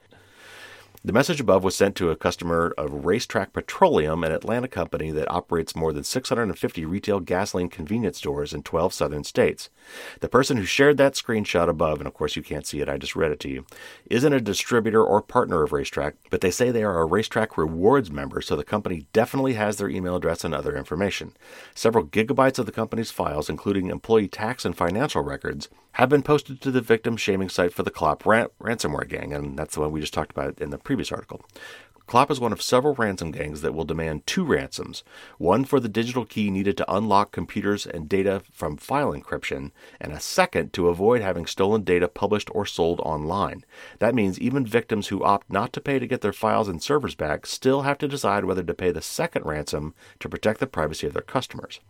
The 1.05 1.13
message 1.13 1.41
above 1.41 1.65
was 1.65 1.75
sent 1.75 1.97
to 1.97 2.11
a 2.11 2.17
customer 2.17 2.73
of 2.79 3.03
RaceTrac 3.03 3.53
Petroleum, 3.53 4.23
an 4.23 4.31
Atlanta 4.31 4.69
company 4.69 5.11
that 5.11 5.29
operates 5.29 5.75
more 5.75 5.93
than 5.93 6.05
650 6.05 6.85
retail 6.85 7.19
gasoline 7.19 7.71
convenience 7.71 8.19
stores 8.19 8.53
in 8.53 8.63
12 8.63 8.95
southern 8.95 9.25
states. 9.25 9.69
The 10.21 10.29
person 10.29 10.59
who 10.59 10.65
shared 10.65 10.99
that 10.99 11.15
screenshot 11.15 11.69
above, 11.69 11.99
and 11.99 12.07
of 12.07 12.15
course 12.15 12.37
you 12.37 12.43
can't 12.45 12.65
see 12.65 12.81
it, 12.81 12.89
I 12.89 12.99
just 12.99 13.17
read 13.17 13.33
it 13.33 13.41
to 13.41 13.49
you, 13.49 13.67
isn't 14.07 14.33
a 14.33 14.41
distributor 14.41 15.03
or 15.03 15.21
partner 15.21 15.65
of 15.65 15.71
RaceTrac, 15.71 16.13
but 16.31 16.41
they 16.41 16.53
say 16.53 16.71
they 16.71 16.85
are 16.85 17.03
a 17.03 17.09
RaceTrac 17.09 17.57
Rewards 17.57 18.13
member, 18.13 18.41
so 18.41 18.55
the 18.55 18.63
company 18.63 19.09
definitely 19.13 19.55
has 19.55 19.79
their 19.79 19.89
email 19.89 20.15
address 20.15 20.45
and 20.45 20.55
other 20.55 20.77
information. 20.77 21.33
Several 21.75 22.07
gigabytes 22.07 22.61
of 22.61 22.67
the 22.67 22.71
company's 22.71 23.11
files, 23.11 23.51
including 23.51 23.89
employee 23.89 24.29
tax 24.29 24.65
and 24.65 24.77
financial 24.77 25.23
records, 25.23 25.69
have 25.97 26.09
been 26.09 26.23
posted 26.23 26.61
to 26.61 26.71
the 26.71 26.81
victim 26.81 27.17
shaming 27.17 27.49
site 27.49 27.73
for 27.73 27.83
the 27.83 27.93
ran- 28.25 28.49
ransomware 28.61 29.09
gang, 29.09 29.33
and 29.33 29.59
that's 29.59 29.75
the 29.75 29.81
one 29.81 29.93
we 29.93 30.01
just 30.01 30.15
talked 30.15 30.31
about 30.31 30.59
in 30.59 30.71
the 30.71 30.79
previous 30.79 30.92
article. 31.13 31.43
Clop 32.07 32.31
is 32.31 32.41
one 32.41 32.53
of 32.53 32.61
several 32.61 32.95
ransom 32.95 33.31
gangs 33.31 33.63
that 33.63 33.73
will 33.73 33.85
demand 33.85 34.27
two 34.27 34.45
ransoms 34.45 35.03
one 35.39 35.65
for 35.65 35.81
the 35.81 35.89
digital 35.89 36.27
key 36.27 36.51
needed 36.51 36.77
to 36.77 36.95
unlock 36.95 37.33
computers 37.33 37.87
and 37.87 38.09
data 38.09 38.43
from 38.53 38.77
file 38.77 39.13
encryption, 39.13 39.71
and 39.99 40.13
a 40.13 40.21
second 40.21 40.75
to 40.75 40.89
avoid 40.89 41.23
having 41.23 41.47
stolen 41.47 41.85
data 41.85 42.09
published 42.09 42.51
or 42.53 42.67
sold 42.67 43.01
online. 43.01 43.65
That 43.99 44.15
means 44.15 44.39
even 44.39 44.67
victims 44.67 45.09
who 45.09 45.25
opt 45.25 45.51
not 45.51 45.73
to 45.73 45.81
pay 45.81 45.99
to 45.99 46.07
get 46.07 46.21
their 46.21 46.35
files 46.35 46.69
and 46.69 46.83
servers 46.83 47.15
back 47.15 47.47
still 47.47 47.83
have 47.83 47.97
to 47.99 48.09
decide 48.09 48.45
whether 48.45 48.63
to 48.63 48.75
pay 48.75 48.91
the 48.91 49.01
second 49.01 49.47
ransom 49.47 49.95
to 50.21 50.29
protect 50.29 50.61
the 50.61 50.67
privacy 50.67 51.07
of 51.07 51.15
their 51.15 51.23
customers. 51.23 51.81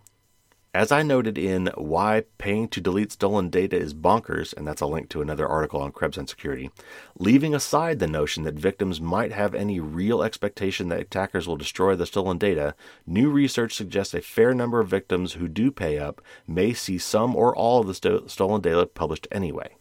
As 0.74 0.90
I 0.90 1.02
noted 1.02 1.36
in 1.36 1.66
Why 1.76 2.24
Paying 2.38 2.68
to 2.68 2.80
Delete 2.80 3.12
Stolen 3.12 3.50
Data 3.50 3.76
is 3.76 3.92
Bonkers, 3.92 4.56
and 4.56 4.66
that's 4.66 4.80
a 4.80 4.86
link 4.86 5.10
to 5.10 5.20
another 5.20 5.46
article 5.46 5.82
on 5.82 5.92
Krebs 5.92 6.16
and 6.16 6.26
security, 6.26 6.70
leaving 7.18 7.54
aside 7.54 7.98
the 7.98 8.06
notion 8.06 8.44
that 8.44 8.54
victims 8.54 8.98
might 8.98 9.32
have 9.32 9.54
any 9.54 9.80
real 9.80 10.22
expectation 10.22 10.88
that 10.88 11.00
attackers 11.00 11.46
will 11.46 11.58
destroy 11.58 11.94
the 11.94 12.06
stolen 12.06 12.38
data, 12.38 12.74
new 13.06 13.28
research 13.28 13.74
suggests 13.74 14.14
a 14.14 14.22
fair 14.22 14.54
number 14.54 14.80
of 14.80 14.88
victims 14.88 15.34
who 15.34 15.46
do 15.46 15.70
pay 15.70 15.98
up 15.98 16.22
may 16.46 16.72
see 16.72 16.96
some 16.96 17.36
or 17.36 17.54
all 17.54 17.82
of 17.82 17.86
the 17.86 17.92
sto- 17.92 18.26
stolen 18.26 18.62
data 18.62 18.86
published 18.86 19.28
anyway. 19.30 19.76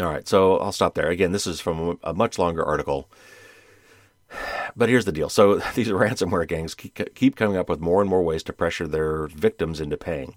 All 0.00 0.06
right, 0.06 0.26
so 0.26 0.56
I'll 0.56 0.72
stop 0.72 0.94
there. 0.94 1.10
Again, 1.10 1.32
this 1.32 1.46
is 1.46 1.60
from 1.60 1.98
a 2.02 2.14
much 2.14 2.38
longer 2.38 2.64
article. 2.64 3.10
But 4.76 4.88
here's 4.88 5.04
the 5.04 5.12
deal. 5.12 5.28
So 5.28 5.56
these 5.74 5.88
ransomware 5.88 6.46
gangs 6.46 6.74
keep 6.74 7.36
coming 7.36 7.56
up 7.56 7.68
with 7.68 7.80
more 7.80 8.00
and 8.00 8.10
more 8.10 8.22
ways 8.22 8.42
to 8.44 8.52
pressure 8.52 8.86
their 8.86 9.26
victims 9.28 9.80
into 9.80 9.96
paying. 9.96 10.36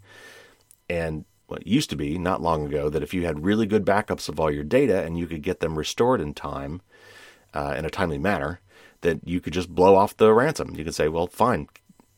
And 0.90 1.26
it 1.52 1.68
used 1.68 1.90
to 1.90 1.96
be 1.96 2.18
not 2.18 2.42
long 2.42 2.66
ago 2.66 2.90
that 2.90 3.04
if 3.04 3.14
you 3.14 3.26
had 3.26 3.44
really 3.44 3.66
good 3.66 3.86
backups 3.86 4.30
of 4.30 4.40
all 4.40 4.52
your 4.52 4.64
data 4.64 5.04
and 5.04 5.18
you 5.18 5.28
could 5.28 5.42
get 5.42 5.60
them 5.60 5.78
restored 5.78 6.22
in 6.22 6.34
time, 6.34 6.82
uh, 7.54 7.74
in 7.78 7.86
a 7.86 7.90
timely 7.90 8.18
manner, 8.18 8.62
that 9.02 9.28
you 9.28 9.40
could 9.40 9.54
just 9.54 9.74
blow 9.74 9.96
off 9.96 10.18
the 10.18 10.34
ransom. 10.34 10.76
You 10.76 10.84
could 10.84 10.96
say, 10.96 11.08
"Well, 11.08 11.28
fine, 11.28 11.68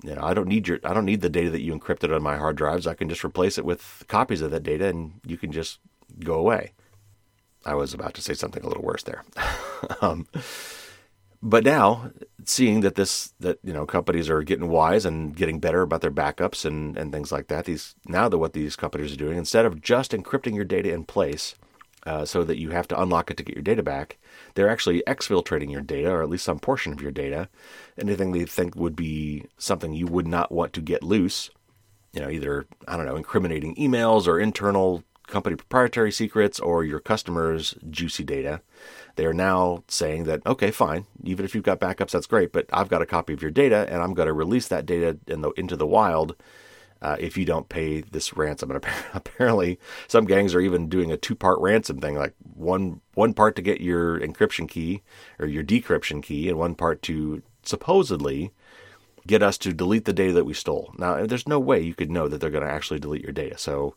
you 0.03 0.15
know, 0.15 0.23
I 0.23 0.33
don't 0.33 0.47
need 0.47 0.67
your, 0.67 0.79
I 0.83 0.93
don't 0.93 1.05
need 1.05 1.21
the 1.21 1.29
data 1.29 1.49
that 1.51 1.61
you 1.61 1.77
encrypted 1.77 2.13
on 2.13 2.23
my 2.23 2.37
hard 2.37 2.55
drives. 2.55 2.87
I 2.87 2.95
can 2.95 3.07
just 3.07 3.23
replace 3.23 3.57
it 3.57 3.65
with 3.65 4.03
copies 4.07 4.41
of 4.41 4.51
that 4.51 4.63
data, 4.63 4.87
and 4.87 5.21
you 5.25 5.37
can 5.37 5.51
just 5.51 5.79
go 6.19 6.33
away." 6.33 6.73
I 7.63 7.75
was 7.75 7.93
about 7.93 8.15
to 8.15 8.21
say 8.21 8.33
something 8.33 8.63
a 8.63 8.67
little 8.67 8.83
worse 8.83 9.03
there. 9.03 9.23
um, 10.01 10.27
but 11.41 11.63
now 11.63 12.11
seeing 12.45 12.81
that 12.81 12.95
this 12.95 13.33
that 13.39 13.59
you 13.63 13.73
know 13.73 13.85
companies 13.85 14.29
are 14.29 14.43
getting 14.43 14.69
wise 14.69 15.05
and 15.05 15.35
getting 15.35 15.59
better 15.59 15.81
about 15.81 16.01
their 16.01 16.11
backups 16.11 16.65
and 16.65 16.97
and 16.97 17.11
things 17.11 17.31
like 17.31 17.47
that 17.47 17.65
these 17.65 17.95
now 18.05 18.27
that 18.27 18.37
what 18.37 18.53
these 18.53 18.75
companies 18.75 19.13
are 19.13 19.17
doing 19.17 19.37
instead 19.37 19.65
of 19.65 19.81
just 19.81 20.11
encrypting 20.11 20.55
your 20.55 20.65
data 20.65 20.93
in 20.93 21.03
place 21.03 21.55
uh, 22.03 22.25
so 22.25 22.43
that 22.43 22.57
you 22.57 22.71
have 22.71 22.87
to 22.87 22.99
unlock 22.99 23.29
it 23.29 23.37
to 23.37 23.43
get 23.43 23.55
your 23.55 23.63
data 23.63 23.83
back 23.83 24.17
they're 24.55 24.69
actually 24.69 25.03
exfiltrating 25.07 25.71
your 25.71 25.81
data 25.81 26.09
or 26.09 26.23
at 26.23 26.29
least 26.29 26.43
some 26.43 26.59
portion 26.59 26.91
of 26.91 27.01
your 27.01 27.11
data. 27.11 27.47
Anything 27.97 28.31
they 28.31 28.45
think 28.45 28.75
would 28.75 28.95
be 28.95 29.45
something 29.57 29.93
you 29.93 30.07
would 30.07 30.27
not 30.27 30.51
want 30.51 30.73
to 30.73 30.81
get 30.81 31.03
loose 31.03 31.51
you 32.13 32.21
know 32.21 32.29
either 32.29 32.65
i 32.87 32.97
don't 32.97 33.05
know 33.05 33.15
incriminating 33.15 33.75
emails 33.75 34.27
or 34.27 34.39
internal 34.39 35.03
company 35.27 35.55
proprietary 35.55 36.11
secrets 36.11 36.59
or 36.59 36.83
your 36.83 36.99
customers 36.99 37.75
juicy 37.89 38.23
data 38.23 38.61
they 39.21 39.27
are 39.27 39.33
now 39.35 39.83
saying 39.87 40.23
that, 40.23 40.43
okay, 40.47 40.71
fine, 40.71 41.05
even 41.23 41.45
if 41.45 41.53
you've 41.53 41.63
got 41.63 41.79
backups, 41.79 42.09
that's 42.09 42.25
great, 42.25 42.51
but 42.51 42.65
I've 42.73 42.89
got 42.89 43.03
a 43.03 43.05
copy 43.05 43.33
of 43.33 43.41
your 43.43 43.51
data 43.51 43.85
and 43.87 44.01
I'm 44.01 44.15
going 44.15 44.25
to 44.25 44.33
release 44.33 44.67
that 44.69 44.87
data 44.87 45.15
in 45.27 45.41
the, 45.41 45.51
into 45.51 45.75
the 45.75 45.85
wild 45.85 46.35
uh, 47.03 47.17
if 47.19 47.37
you 47.37 47.45
don't 47.45 47.69
pay 47.69 48.01
this 48.01 48.35
ransom. 48.35 48.71
And 48.71 48.83
apparently, 49.13 49.79
some 50.07 50.25
gangs 50.25 50.55
are 50.55 50.59
even 50.59 50.89
doing 50.89 51.11
a 51.11 51.17
two 51.17 51.35
part 51.35 51.59
ransom 51.59 52.01
thing, 52.01 52.15
like 52.17 52.33
one, 52.55 53.01
one 53.13 53.35
part 53.35 53.55
to 53.57 53.61
get 53.61 53.79
your 53.79 54.19
encryption 54.19 54.67
key 54.67 55.03
or 55.37 55.45
your 55.45 55.63
decryption 55.63 56.23
key, 56.23 56.49
and 56.49 56.57
one 56.57 56.73
part 56.73 57.03
to 57.03 57.43
supposedly 57.61 58.51
get 59.27 59.43
us 59.43 59.55
to 59.59 59.71
delete 59.71 60.05
the 60.05 60.13
data 60.13 60.33
that 60.33 60.45
we 60.45 60.55
stole. 60.55 60.95
Now, 60.97 61.27
there's 61.27 61.47
no 61.47 61.59
way 61.59 61.79
you 61.79 61.93
could 61.93 62.09
know 62.09 62.27
that 62.27 62.41
they're 62.41 62.49
going 62.49 62.65
to 62.65 62.73
actually 62.73 62.99
delete 62.99 63.21
your 63.21 63.33
data. 63.33 63.59
So, 63.59 63.95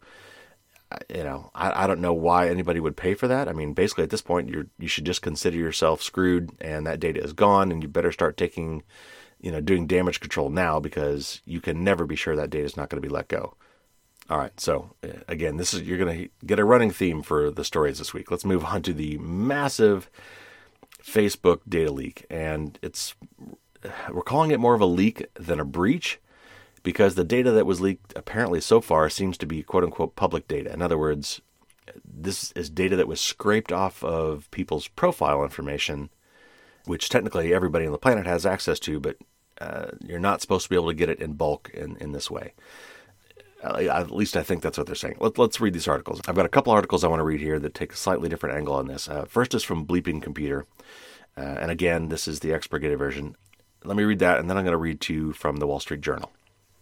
you 1.09 1.25
know, 1.25 1.51
I, 1.55 1.85
I 1.85 1.87
don't 1.87 2.01
know 2.01 2.13
why 2.13 2.49
anybody 2.49 2.81
would 2.81 2.97
pay 2.97 3.15
for 3.15 3.29
that. 3.29 3.49
I 3.49 3.53
mean, 3.53 3.73
basically 3.73 4.05
at 4.05 4.11
this 4.11 4.23
point, 4.23 4.49
you 4.49 4.69
you 4.79 4.89
should 4.89 5.05
just 5.05 5.23
consider 5.23 5.57
yourself 5.57 6.03
screwed, 6.03 6.51
and 6.61 6.87
that 6.87 7.01
data 7.01 7.23
is 7.23 7.33
gone, 7.33 7.73
and 7.73 7.83
you 7.83 7.89
better 7.89 8.13
start 8.13 8.37
taking, 8.37 8.83
you 9.41 9.51
know, 9.51 9.61
doing 9.61 9.87
damage 9.87 10.21
control 10.21 10.51
now 10.51 10.81
because 10.81 11.41
you 11.45 11.61
can 11.61 11.83
never 11.85 12.07
be 12.07 12.17
sure 12.17 12.37
that 12.37 12.51
data 12.51 12.65
is 12.65 12.77
not 12.77 12.89
going 12.89 13.03
to 13.03 13.07
be 13.07 13.13
let 13.13 13.29
go. 13.29 13.55
All 14.31 14.39
right, 14.39 14.59
so 14.59 14.95
uh, 15.03 15.21
again, 15.29 15.59
this 15.59 15.75
is 15.75 15.83
you're 15.83 15.99
going 15.99 16.19
to 16.19 16.47
get 16.47 16.59
a 16.59 16.65
running 16.65 16.91
theme 16.91 17.23
for 17.23 17.51
the 17.51 17.65
stories 17.65 17.99
this 17.99 18.15
week. 18.15 18.31
Let's 18.31 18.45
move 18.45 18.65
on 18.65 18.83
to 18.83 18.95
the 18.95 19.19
massive 19.19 20.09
Facebook 21.03 21.61
data 21.69 21.93
leak, 21.93 22.25
and 22.31 22.79
it's 22.81 23.15
we're 24.11 24.23
calling 24.23 24.51
it 24.51 24.61
more 24.61 24.75
of 24.75 24.81
a 24.81 24.87
leak 24.87 25.27
than 25.35 25.61
a 25.61 25.65
breach 25.65 26.21
because 26.85 27.17
the 27.17 27.25
data 27.25 27.51
that 27.51 27.67
was 27.67 27.81
leaked 27.81 28.13
apparently 28.15 28.61
so 28.61 28.81
far 28.81 29.11
seems 29.11 29.37
to 29.39 29.47
be 29.47 29.65
quote 29.65 29.83
unquote 29.83 30.15
public 30.15 30.47
data. 30.47 30.73
In 30.73 30.81
other 30.81 30.99
words, 30.99 31.41
this 32.05 32.53
is 32.53 32.71
data 32.71 32.95
that 32.95 33.09
was 33.09 33.21
scraped 33.21 33.73
off 33.73 34.05
of 34.05 34.49
people's 34.53 34.87
profile 34.87 35.43
information, 35.43 36.11
which 36.85 37.09
technically 37.09 37.53
everybody 37.53 37.87
on 37.87 37.93
the 37.93 37.99
planet 37.99 38.27
has 38.27 38.47
access 38.47 38.79
to, 38.81 39.01
but 39.01 39.17
uh, 39.61 39.87
you're 40.05 40.21
not 40.21 40.41
supposed 40.41 40.65
to 40.65 40.71
be 40.71 40.77
able 40.77 40.89
to 40.89 40.95
get 40.95 41.09
it 41.09 41.21
in 41.21 41.33
bulk 41.33 41.71
in, 41.75 41.97
in 41.97 42.13
this 42.13 42.31
way. 42.31 42.53
At 43.63 44.11
least 44.11 44.37
I 44.37 44.43
think 44.43 44.63
that's 44.63 44.77
what 44.77 44.87
they're 44.87 44.95
saying. 44.95 45.17
Let, 45.21 45.39
us 45.39 45.59
read 45.59 45.73
these 45.73 45.89
articles. 45.89 46.21
I've 46.29 46.35
got 46.35 46.45
a 46.45 46.51
couple 46.51 46.71
articles 46.71 47.03
I 47.03 47.09
want 47.09 47.21
to 47.21 47.25
read 47.25 47.41
here 47.41 47.59
that 47.59 47.73
take 47.73 47.95
a 47.95 47.97
slightly 47.97 48.29
different 48.29 48.59
angle 48.59 48.75
on 48.75 48.89
this. 48.89 49.09
Uh, 49.09 49.25
first 49.25 49.55
is 49.55 49.65
from 49.65 49.87
Bleeping 49.87 50.21
Computer. 50.21 50.67
Uh, 51.35 51.41
and 51.41 51.71
again, 51.71 52.11
this 52.11 52.29
is 52.29 52.41
the 52.41 52.53
expurgated 52.53 52.99
version. 52.99 53.37
Let 53.83 53.97
me 53.97 54.05
read 54.05 54.19
that, 54.19 54.39
and 54.39 54.51
then 54.51 54.59
I'm 54.59 54.65
going 54.65 54.73
to 54.73 54.79
read 54.79 55.01
to 55.03 55.15
you 55.15 55.33
from 55.33 55.57
the 55.57 55.67
Wall 55.67 55.81
Street 55.81 56.03
Journal. 56.03 56.31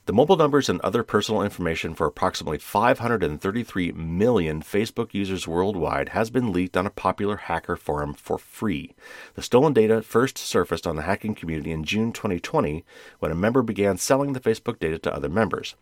The 0.04 0.12
mobile 0.12 0.36
numbers 0.36 0.68
and 0.68 0.80
other 0.80 1.04
personal 1.04 1.42
information 1.42 1.94
for 1.94 2.08
approximately 2.08 2.58
533 2.58 3.92
million 3.92 4.60
Facebook 4.60 5.14
users 5.14 5.46
worldwide 5.46 6.08
has 6.08 6.28
been 6.28 6.52
leaked 6.52 6.76
on 6.76 6.86
a 6.86 6.90
popular 6.90 7.36
hacker 7.36 7.76
forum 7.76 8.12
for 8.14 8.36
free. 8.36 8.96
The 9.34 9.42
stolen 9.42 9.72
data 9.72 10.02
first 10.02 10.38
surfaced 10.38 10.88
on 10.88 10.96
the 10.96 11.02
hacking 11.02 11.36
community 11.36 11.70
in 11.70 11.84
June 11.84 12.12
2020 12.12 12.84
when 13.20 13.30
a 13.30 13.36
member 13.36 13.62
began 13.62 13.96
selling 13.96 14.32
the 14.32 14.40
Facebook 14.40 14.80
data 14.80 14.98
to 14.98 15.14
other 15.14 15.28
members. 15.28 15.76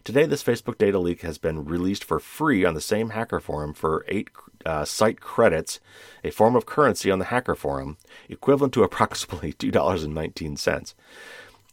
Today, 0.05 0.27
this 0.27 0.45
Facebook 0.45 0.77
data 0.77 0.99
leak 0.99 1.23
has 1.23 1.39
been 1.39 1.65
released 1.65 2.05
for 2.05 2.21
free 2.21 2.63
on 2.63 2.75
the 2.75 2.81
same 2.83 3.09
hacker 3.09 3.41
forum 3.41 3.73
for 3.73 4.05
eight 4.07 4.29
uh, 4.67 4.85
site 4.85 5.19
credits, 5.19 5.81
a 6.23 6.31
form 6.31 6.57
of 6.57 6.67
currency 6.67 7.11
on 7.11 7.19
the 7.19 7.25
hacker 7.25 7.55
forum, 7.55 7.97
equivalent 8.29 8.75
to 8.75 8.83
approximately 8.83 9.53
$2.19. 9.55 10.95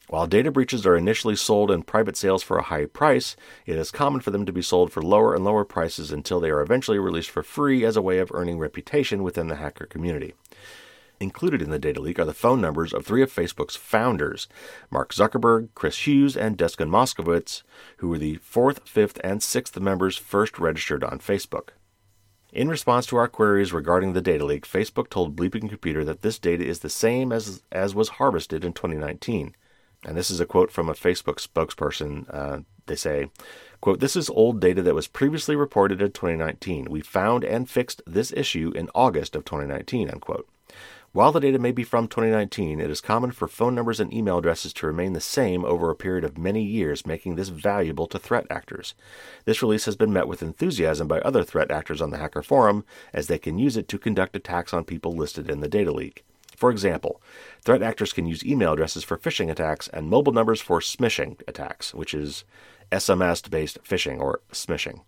While 0.10 0.26
data 0.26 0.50
breaches 0.50 0.88
are 0.88 0.98
initially 0.98 1.36
sold 1.36 1.70
in 1.70 1.84
private 1.84 2.18
sales 2.18 2.42
for 2.42 2.58
a 2.58 2.64
high 2.64 2.88
price, 2.88 3.36
it 3.68 3.76
is 3.76 3.92
common 3.92 4.22
for 4.22 4.32
them 4.32 4.44
to 4.48 4.52
be 4.52 4.64
sold 4.64 4.92
for 4.92 5.04
lower 5.04 5.36
and 5.36 5.46
lower 5.46 5.64
prices 5.64 6.12
until 6.12 6.40
they 6.40 6.50
are 6.50 6.62
eventually 6.62 6.98
released 6.98 7.30
for 7.30 7.44
free 7.44 7.86
as 7.86 7.96
a 7.96 8.02
way 8.02 8.18
of 8.18 8.32
earning 8.34 8.58
reputation 8.58 9.22
within 9.22 9.50
the 9.50 9.58
hacker 9.58 9.86
community. 9.86 10.34
Included 11.20 11.62
in 11.62 11.70
the 11.70 11.78
data 11.78 12.02
leak 12.02 12.18
are 12.18 12.26
the 12.26 12.34
phone 12.34 12.60
numbers 12.60 12.92
of 12.92 13.06
three 13.06 13.22
of 13.22 13.32
Facebook's 13.32 13.76
founders, 13.76 14.48
Mark 14.90 15.14
Zuckerberg, 15.14 15.70
Chris 15.76 16.08
Hughes, 16.08 16.36
and 16.36 16.58
Dustin 16.58 16.90
Moskovitz, 16.90 17.62
who 17.98 18.10
were 18.10 18.18
the 18.18 18.38
fourth, 18.38 18.90
fifth, 18.90 19.22
and 19.24 19.44
sixth 19.44 19.80
members 19.80 20.18
first 20.18 20.58
registered 20.58 21.04
on 21.04 21.20
Facebook. 21.20 21.70
In 22.52 22.68
response 22.68 23.06
to 23.08 23.18
our 23.18 23.28
queries 23.28 23.74
regarding 23.74 24.14
the 24.14 24.22
data 24.22 24.44
leak, 24.44 24.66
Facebook 24.68 25.12
told 25.12 25.36
Bleeping 25.36 25.70
Computer 25.70 26.04
that 26.04 26.24
this 26.24 26.40
data 26.40 26.66
is 26.66 26.80
the 26.80 26.90
same 26.90 27.32
as, 27.32 27.62
as 27.72 27.94
was 27.94 28.10
harvested 28.10 28.66
in 28.66 28.74
2019. 28.74 29.54
And 30.06 30.16
this 30.16 30.32
is 30.32 30.40
a 30.40 30.46
quote 30.46 30.72
from 30.72 30.90
a 30.90 30.94
Facebook 30.94 31.46
spokesperson. 31.46 32.26
Uh, 32.34 32.60
they 32.86 32.96
say, 32.96 33.30
quote, 33.82 34.00
This 34.00 34.16
is 34.16 34.30
old 34.30 34.62
data 34.62 34.82
that 34.82 34.96
was 34.96 35.08
previously 35.08 35.56
reported 35.56 36.02
in 36.02 36.12
2019. 36.12 36.86
We 36.90 37.02
found 37.02 37.44
and 37.44 37.70
fixed 37.70 38.02
this 38.08 38.32
issue 38.34 38.72
in 38.76 38.90
August 38.96 39.36
of 39.36 39.46
2019, 39.46 40.10
unquote. 40.10 40.48
While 41.12 41.32
the 41.32 41.40
data 41.40 41.58
may 41.58 41.72
be 41.72 41.84
from 41.84 42.08
2019, 42.08 42.80
it 42.80 42.92
is 42.92 43.02
common 43.02 43.32
for 43.32 43.48
phone 43.48 43.74
numbers 43.74 44.00
and 44.00 44.14
email 44.14 44.38
addresses 44.38 44.74
to 44.74 44.86
remain 44.86 45.14
the 45.14 45.20
same 45.20 45.66
over 45.66 45.90
a 45.90 45.96
period 45.96 46.24
of 46.24 46.38
many 46.38 46.64
years, 46.64 47.08
making 47.08 47.36
this 47.36 47.50
valuable 47.50 48.06
to 48.08 48.20
threat 48.20 48.46
actors. 48.52 48.94
This 49.46 49.64
release 49.64 49.86
has 49.86 49.96
been 49.96 50.14
met 50.14 50.28
with 50.28 50.44
enthusiasm 50.44 51.08
by 51.08 51.20
other 51.22 51.44
threat 51.44 51.72
actors 51.72 52.00
on 52.00 52.12
the 52.12 52.20
Hacker 52.20 52.44
Forum, 52.44 52.86
as 53.12 53.26
they 53.26 53.40
can 53.40 53.58
use 53.58 53.76
it 53.76 53.88
to 53.88 53.98
conduct 53.98 54.36
attacks 54.36 54.72
on 54.72 54.84
people 54.84 55.12
listed 55.16 55.50
in 55.50 55.62
the 55.62 55.68
data 55.68 55.92
leak. 55.92 56.24
For 56.60 56.70
example, 56.70 57.22
threat 57.64 57.82
actors 57.82 58.12
can 58.12 58.26
use 58.26 58.46
email 58.46 58.74
addresses 58.74 59.06
for 59.06 59.18
phishing 59.18 59.50
attacks 59.50 59.88
and 59.88 60.10
mobile 60.10 60.34
numbers 60.34 60.60
for 60.60 60.82
smishing 60.82 61.40
attacks, 61.48 61.94
which 61.94 62.14
is 62.14 62.44
SMS 62.92 63.50
based 63.50 63.82
phishing 63.82 64.20
or 64.20 64.42
smishing. 64.52 65.00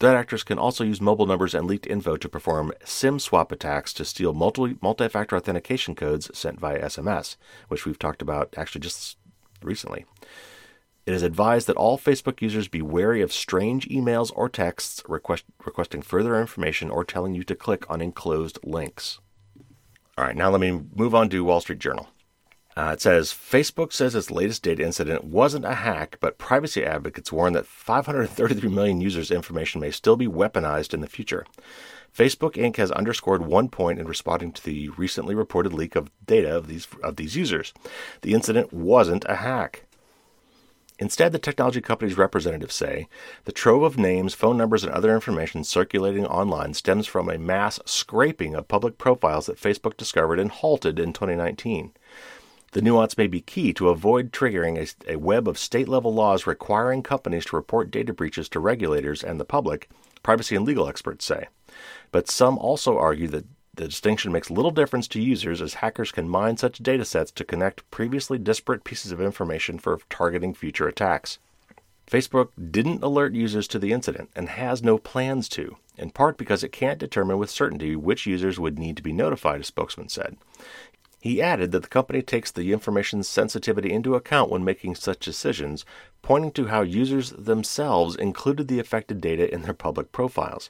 Threat 0.00 0.16
actors 0.16 0.42
can 0.42 0.58
also 0.58 0.82
use 0.82 0.98
mobile 0.98 1.26
numbers 1.26 1.54
and 1.54 1.66
leaked 1.66 1.86
info 1.86 2.16
to 2.16 2.26
perform 2.26 2.72
SIM 2.86 3.18
swap 3.18 3.52
attacks 3.52 3.92
to 3.92 4.06
steal 4.06 4.32
multi 4.32 5.08
factor 5.08 5.36
authentication 5.36 5.94
codes 5.94 6.30
sent 6.32 6.58
via 6.58 6.80
SMS, 6.80 7.36
which 7.68 7.84
we've 7.84 7.98
talked 7.98 8.22
about 8.22 8.54
actually 8.56 8.80
just 8.80 9.18
recently. 9.62 10.06
It 11.04 11.12
is 11.12 11.22
advised 11.22 11.66
that 11.66 11.76
all 11.76 11.98
Facebook 11.98 12.40
users 12.40 12.68
be 12.68 12.80
wary 12.80 13.20
of 13.20 13.30
strange 13.30 13.86
emails 13.90 14.32
or 14.34 14.48
texts 14.48 15.02
request, 15.06 15.44
requesting 15.66 16.00
further 16.00 16.40
information 16.40 16.90
or 16.90 17.04
telling 17.04 17.34
you 17.34 17.44
to 17.44 17.54
click 17.54 17.84
on 17.90 18.00
enclosed 18.00 18.58
links. 18.64 19.20
All 20.18 20.24
right, 20.24 20.36
now 20.36 20.50
let 20.50 20.60
me 20.60 20.82
move 20.94 21.14
on 21.14 21.30
to 21.30 21.44
Wall 21.44 21.60
Street 21.60 21.78
Journal. 21.78 22.08
Uh, 22.76 22.90
it 22.94 23.00
says 23.00 23.32
Facebook 23.32 23.92
says 23.92 24.14
its 24.14 24.30
latest 24.30 24.62
data 24.62 24.82
incident 24.82 25.24
wasn't 25.24 25.64
a 25.64 25.74
hack, 25.74 26.16
but 26.20 26.38
privacy 26.38 26.84
advocates 26.84 27.32
warn 27.32 27.52
that 27.52 27.66
533 27.66 28.68
million 28.70 29.00
users' 29.00 29.30
information 29.30 29.80
may 29.80 29.90
still 29.90 30.16
be 30.16 30.26
weaponized 30.26 30.94
in 30.94 31.00
the 31.00 31.06
future. 31.06 31.44
Facebook 32.16 32.52
Inc. 32.52 32.76
has 32.76 32.90
underscored 32.90 33.46
one 33.46 33.68
point 33.68 33.98
in 33.98 34.06
responding 34.06 34.52
to 34.52 34.64
the 34.64 34.90
recently 34.90 35.34
reported 35.34 35.72
leak 35.72 35.96
of 35.96 36.10
data 36.24 36.54
of 36.54 36.66
these 36.66 36.86
of 37.02 37.16
these 37.16 37.36
users. 37.36 37.72
The 38.20 38.34
incident 38.34 38.72
wasn't 38.72 39.24
a 39.28 39.36
hack. 39.36 39.84
Instead, 40.98 41.32
the 41.32 41.38
technology 41.38 41.80
company's 41.80 42.18
representatives 42.18 42.74
say 42.74 43.08
the 43.44 43.52
trove 43.52 43.82
of 43.82 43.98
names, 43.98 44.34
phone 44.34 44.56
numbers, 44.56 44.84
and 44.84 44.92
other 44.92 45.14
information 45.14 45.64
circulating 45.64 46.26
online 46.26 46.74
stems 46.74 47.06
from 47.06 47.28
a 47.28 47.38
mass 47.38 47.80
scraping 47.84 48.54
of 48.54 48.68
public 48.68 48.98
profiles 48.98 49.46
that 49.46 49.60
Facebook 49.60 49.96
discovered 49.96 50.38
and 50.38 50.50
halted 50.50 50.98
in 50.98 51.12
2019. 51.12 51.92
The 52.72 52.82
nuance 52.82 53.18
may 53.18 53.26
be 53.26 53.40
key 53.40 53.72
to 53.74 53.90
avoid 53.90 54.32
triggering 54.32 54.78
a, 54.78 55.12
a 55.12 55.18
web 55.18 55.46
of 55.46 55.58
state 55.58 55.88
level 55.88 56.14
laws 56.14 56.46
requiring 56.46 57.02
companies 57.02 57.44
to 57.46 57.56
report 57.56 57.90
data 57.90 58.12
breaches 58.14 58.48
to 58.50 58.60
regulators 58.60 59.22
and 59.22 59.38
the 59.38 59.44
public, 59.44 59.90
privacy 60.22 60.56
and 60.56 60.64
legal 60.64 60.88
experts 60.88 61.24
say. 61.24 61.48
But 62.12 62.30
some 62.30 62.58
also 62.58 62.96
argue 62.96 63.28
that 63.28 63.46
the 63.74 63.88
distinction 63.88 64.30
makes 64.30 64.50
little 64.50 64.70
difference 64.70 65.08
to 65.08 65.20
users 65.20 65.62
as 65.62 65.74
hackers 65.74 66.12
can 66.12 66.28
mine 66.28 66.58
such 66.58 66.78
data 66.78 67.04
sets 67.06 67.30
to 67.30 67.44
connect 67.44 67.90
previously 67.90 68.36
disparate 68.36 68.84
pieces 68.84 69.12
of 69.12 69.20
information 69.20 69.78
for 69.78 69.98
targeting 70.10 70.52
future 70.52 70.86
attacks. 70.86 71.38
Facebook 72.06 72.50
didn't 72.70 73.02
alert 73.02 73.32
users 73.32 73.66
to 73.68 73.78
the 73.78 73.92
incident 73.92 74.28
and 74.36 74.50
has 74.50 74.82
no 74.82 74.98
plans 74.98 75.48
to, 75.48 75.78
in 75.96 76.10
part 76.10 76.36
because 76.36 76.62
it 76.62 76.70
can't 76.70 76.98
determine 76.98 77.38
with 77.38 77.48
certainty 77.48 77.96
which 77.96 78.26
users 78.26 78.60
would 78.60 78.78
need 78.78 78.96
to 78.98 79.02
be 79.02 79.12
notified, 79.12 79.62
a 79.62 79.64
spokesman 79.64 80.10
said. 80.10 80.36
He 81.18 81.40
added 81.40 81.72
that 81.72 81.84
the 81.84 81.88
company 81.88 82.20
takes 82.20 82.50
the 82.50 82.72
information's 82.72 83.28
sensitivity 83.28 83.90
into 83.90 84.16
account 84.16 84.50
when 84.50 84.64
making 84.64 84.96
such 84.96 85.20
decisions, 85.20 85.86
pointing 86.20 86.50
to 86.52 86.66
how 86.66 86.82
users 86.82 87.30
themselves 87.30 88.16
included 88.16 88.68
the 88.68 88.80
affected 88.80 89.22
data 89.22 89.50
in 89.50 89.62
their 89.62 89.72
public 89.72 90.12
profiles. 90.12 90.68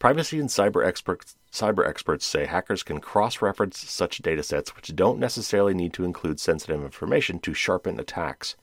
Privacy 0.00 0.40
and 0.40 0.48
cyber 0.48 0.82
experts, 0.82 1.36
cyber 1.52 1.86
experts 1.86 2.24
say 2.24 2.46
hackers 2.46 2.82
can 2.82 3.02
cross 3.02 3.42
reference 3.42 3.78
such 3.78 4.22
datasets 4.22 4.70
which 4.70 4.96
don't 4.96 5.18
necessarily 5.18 5.74
need 5.74 5.92
to 5.92 6.04
include 6.04 6.40
sensitive 6.40 6.82
information 6.82 7.38
to 7.40 7.52
sharpen 7.52 8.00
attacks. 8.00 8.56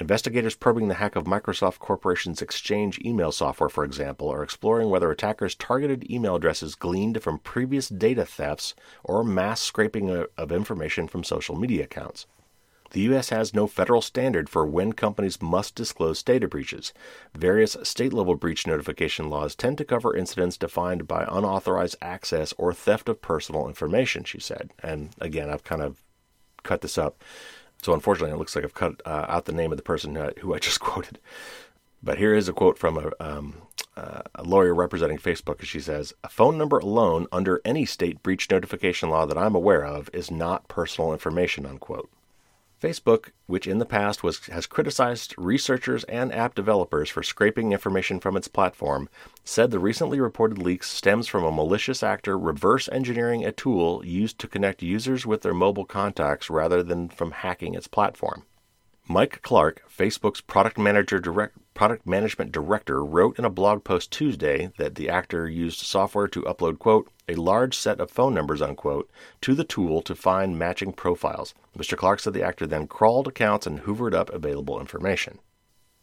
Investigators 0.00 0.56
probing 0.56 0.88
the 0.88 0.94
hack 0.94 1.14
of 1.14 1.22
Microsoft 1.22 1.78
Corporation's 1.78 2.42
Exchange 2.42 2.98
email 2.98 3.30
software, 3.30 3.68
for 3.68 3.84
example, 3.84 4.28
are 4.28 4.42
exploring 4.42 4.90
whether 4.90 5.08
attackers 5.08 5.54
targeted 5.54 6.10
email 6.10 6.34
addresses 6.34 6.74
gleaned 6.74 7.22
from 7.22 7.38
previous 7.38 7.88
data 7.88 8.24
thefts 8.26 8.74
or 9.04 9.22
mass 9.22 9.60
scraping 9.60 10.26
of 10.36 10.50
information 10.50 11.06
from 11.06 11.22
social 11.22 11.54
media 11.54 11.84
accounts. 11.84 12.26
The 12.90 13.00
U.S. 13.02 13.30
has 13.30 13.54
no 13.54 13.66
federal 13.66 14.00
standard 14.00 14.48
for 14.48 14.66
when 14.66 14.92
companies 14.92 15.42
must 15.42 15.74
disclose 15.74 16.22
data 16.22 16.48
breaches. 16.48 16.92
Various 17.34 17.76
state 17.82 18.12
level 18.12 18.36
breach 18.36 18.66
notification 18.66 19.28
laws 19.28 19.54
tend 19.54 19.78
to 19.78 19.84
cover 19.84 20.16
incidents 20.16 20.56
defined 20.56 21.06
by 21.06 21.26
unauthorized 21.30 21.96
access 22.00 22.54
or 22.58 22.72
theft 22.72 23.08
of 23.08 23.22
personal 23.22 23.68
information, 23.68 24.24
she 24.24 24.40
said. 24.40 24.70
And 24.82 25.10
again, 25.20 25.50
I've 25.50 25.64
kind 25.64 25.82
of 25.82 26.02
cut 26.62 26.80
this 26.80 26.98
up 26.98 27.22
so 27.82 27.92
unfortunately, 27.92 28.34
it 28.34 28.38
looks 28.38 28.56
like 28.56 28.64
I've 28.64 28.74
cut 28.74 29.02
uh, 29.04 29.26
out 29.28 29.44
the 29.44 29.52
name 29.52 29.70
of 29.70 29.76
the 29.76 29.82
person 29.82 30.14
who 30.38 30.54
I 30.54 30.58
just 30.60 30.80
quoted. 30.80 31.18
But 32.02 32.18
here 32.18 32.34
is 32.34 32.48
a 32.48 32.52
quote 32.52 32.78
from 32.78 32.98
a, 32.98 33.10
um, 33.20 33.62
uh, 33.96 34.22
a 34.34 34.42
lawyer 34.42 34.74
representing 34.74 35.18
Facebook. 35.18 35.62
She 35.62 35.80
says, 35.80 36.12
A 36.22 36.28
phone 36.28 36.58
number 36.58 36.78
alone 36.78 37.26
under 37.32 37.60
any 37.64 37.84
state 37.84 38.22
breach 38.22 38.50
notification 38.50 39.08
law 39.10 39.26
that 39.26 39.38
I'm 39.38 39.54
aware 39.54 39.84
of 39.84 40.10
is 40.12 40.30
not 40.30 40.68
personal 40.68 41.12
information, 41.12 41.66
unquote. 41.66 42.10
Facebook, 42.80 43.30
which 43.46 43.66
in 43.66 43.78
the 43.78 43.86
past 43.86 44.22
was, 44.22 44.46
has 44.46 44.66
criticized 44.66 45.34
researchers 45.38 46.04
and 46.04 46.32
app 46.32 46.54
developers 46.54 47.08
for 47.08 47.22
scraping 47.22 47.72
information 47.72 48.20
from 48.20 48.36
its 48.36 48.48
platform, 48.48 49.08
said 49.44 49.70
the 49.70 49.78
recently 49.78 50.20
reported 50.20 50.58
leaks 50.58 50.90
stems 50.90 51.26
from 51.26 51.44
a 51.44 51.52
malicious 51.52 52.02
actor 52.02 52.38
reverse 52.38 52.88
engineering 52.92 53.44
a 53.44 53.52
tool 53.52 54.04
used 54.04 54.38
to 54.38 54.48
connect 54.48 54.82
users 54.82 55.24
with 55.24 55.42
their 55.42 55.54
mobile 55.54 55.86
contacts 55.86 56.50
rather 56.50 56.82
than 56.82 57.08
from 57.08 57.30
hacking 57.30 57.74
its 57.74 57.88
platform. 57.88 58.44
Mike 59.08 59.40
Clark, 59.42 59.84
Facebook's 59.88 60.40
product 60.40 60.76
manager 60.76 61.20
direct, 61.20 61.56
product 61.74 62.08
management 62.08 62.50
director, 62.50 63.04
wrote 63.04 63.38
in 63.38 63.44
a 63.44 63.50
blog 63.50 63.84
post 63.84 64.10
Tuesday 64.10 64.72
that 64.78 64.96
the 64.96 65.08
actor 65.08 65.48
used 65.48 65.78
software 65.78 66.26
to 66.26 66.42
upload 66.42 66.80
quote 66.80 67.08
a 67.28 67.36
large 67.36 67.78
set 67.78 68.00
of 68.00 68.10
phone 68.10 68.34
numbers 68.34 68.60
unquote 68.60 69.08
to 69.40 69.54
the 69.54 69.62
tool 69.62 70.02
to 70.02 70.16
find 70.16 70.58
matching 70.58 70.92
profiles. 70.92 71.54
Mr. 71.78 71.96
Clark 71.96 72.18
said 72.18 72.32
the 72.32 72.42
actor 72.42 72.66
then 72.66 72.88
crawled 72.88 73.28
accounts 73.28 73.64
and 73.64 73.82
hoovered 73.82 74.12
up 74.12 74.28
available 74.30 74.80
information. 74.80 75.38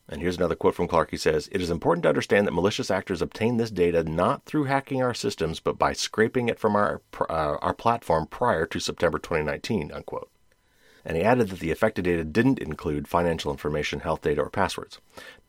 And 0.08 0.22
here's 0.22 0.38
another 0.38 0.56
quote 0.56 0.76
from 0.76 0.88
Clark. 0.88 1.12
He 1.12 1.18
says, 1.18 1.50
It 1.52 1.60
is 1.60 1.70
important 1.70 2.04
to 2.04 2.10
understand 2.10 2.48
that 2.48 2.54
malicious 2.54 2.90
actors 2.90 3.22
obtain 3.22 3.58
this 3.58 3.72
data 3.72 4.06
not 4.06 4.46
through 4.46 4.66
hacking 4.66 5.02
our 5.02 5.14
systems, 5.14 5.60
but 5.60 5.78
by 5.78 5.92
scraping 5.92 6.48
it 6.48 6.60
from 6.60 6.78
our, 6.78 7.02
uh, 7.20 7.58
our 7.62 7.74
platform 7.74 8.28
prior 8.28 8.66
to 8.68 8.80
September 8.80 9.20
2019, 9.20 9.92
unquote 9.92 10.30
and 11.06 11.18
he 11.18 11.24
added 11.24 11.50
that 11.50 11.60
the 11.60 11.72
affected 11.72 12.06
data 12.06 12.24
didn't 12.24 12.60
include 12.60 13.08
financial 13.08 13.52
information, 13.52 14.02
health 14.02 14.22
data, 14.22 14.42
or 14.42 14.50
passwords. 14.50 15.00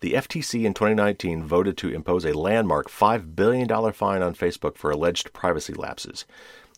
The 0.00 0.14
FTC 0.14 0.64
in 0.64 0.74
2019 0.74 1.44
voted 1.44 1.76
to 1.78 1.90
impose 1.90 2.24
a 2.24 2.36
landmark 2.36 2.90
$5 2.90 3.36
billion 3.36 3.68
fine 3.92 4.22
on 4.22 4.34
Facebook 4.34 4.76
for 4.76 4.90
alleged 4.90 5.32
privacy 5.32 5.74
lapses. 5.74 6.24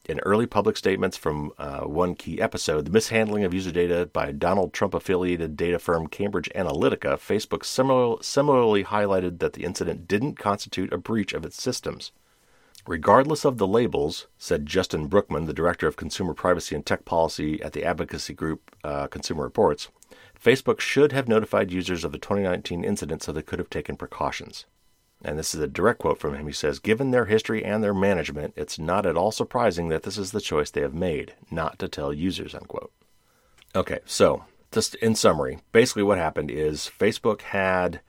In 0.08 0.20
early 0.20 0.46
public 0.46 0.76
statements 0.76 1.16
from 1.16 1.50
uh, 1.58 1.80
one 1.80 2.14
key 2.14 2.40
episode, 2.40 2.84
the 2.84 2.92
mishandling 2.92 3.42
of 3.42 3.52
user 3.52 3.72
data 3.72 4.08
by 4.12 4.30
Donald 4.30 4.72
Trump 4.72 4.94
affiliated 4.94 5.56
data 5.56 5.80
firm 5.80 6.06
Cambridge 6.06 6.48
Analytica, 6.54 7.18
Facebook 7.18 7.64
similar, 7.64 8.22
similarly 8.22 8.84
highlighted 8.84 9.40
that 9.40 9.54
the 9.54 9.64
incident 9.64 10.06
didn't 10.06 10.38
constitute 10.38 10.92
a 10.92 10.98
breach 10.98 11.32
of 11.32 11.44
its 11.44 11.60
systems. 11.60 12.12
Regardless 12.86 13.44
of 13.44 13.58
the 13.58 13.66
labels, 13.66 14.28
said 14.38 14.64
Justin 14.64 15.08
Brookman, 15.08 15.46
the 15.46 15.52
director 15.52 15.88
of 15.88 15.96
consumer 15.96 16.34
privacy 16.34 16.74
and 16.74 16.86
tech 16.86 17.04
policy 17.04 17.60
at 17.60 17.72
the 17.72 17.84
advocacy 17.84 18.32
group 18.32 18.74
uh, 18.84 19.08
Consumer 19.08 19.42
Reports, 19.42 19.88
Facebook 20.40 20.78
should 20.78 21.10
have 21.10 21.26
notified 21.26 21.72
users 21.72 22.04
of 22.04 22.12
the 22.12 22.18
2019 22.18 22.84
incident 22.84 23.22
so 23.22 23.32
they 23.32 23.42
could 23.42 23.58
have 23.58 23.70
taken 23.70 23.96
precautions. 23.96 24.66
And 25.24 25.36
this 25.36 25.54
is 25.54 25.60
a 25.60 25.66
direct 25.66 25.98
quote 25.98 26.20
from 26.20 26.34
him. 26.34 26.46
He 26.46 26.52
says, 26.52 26.78
Given 26.78 27.10
their 27.10 27.24
history 27.24 27.64
and 27.64 27.82
their 27.82 27.94
management, 27.94 28.54
it's 28.56 28.78
not 28.78 29.06
at 29.06 29.16
all 29.16 29.32
surprising 29.32 29.88
that 29.88 30.04
this 30.04 30.18
is 30.18 30.30
the 30.30 30.40
choice 30.40 30.70
they 30.70 30.82
have 30.82 30.94
made, 30.94 31.34
not 31.50 31.80
to 31.80 31.88
tell 31.88 32.12
users, 32.12 32.54
unquote. 32.54 32.92
Okay, 33.74 33.98
so 34.04 34.44
just 34.70 34.94
in 34.96 35.16
summary, 35.16 35.58
basically 35.72 36.04
what 36.04 36.18
happened 36.18 36.50
is 36.50 36.90
Facebook 36.98 37.40
had 37.40 38.00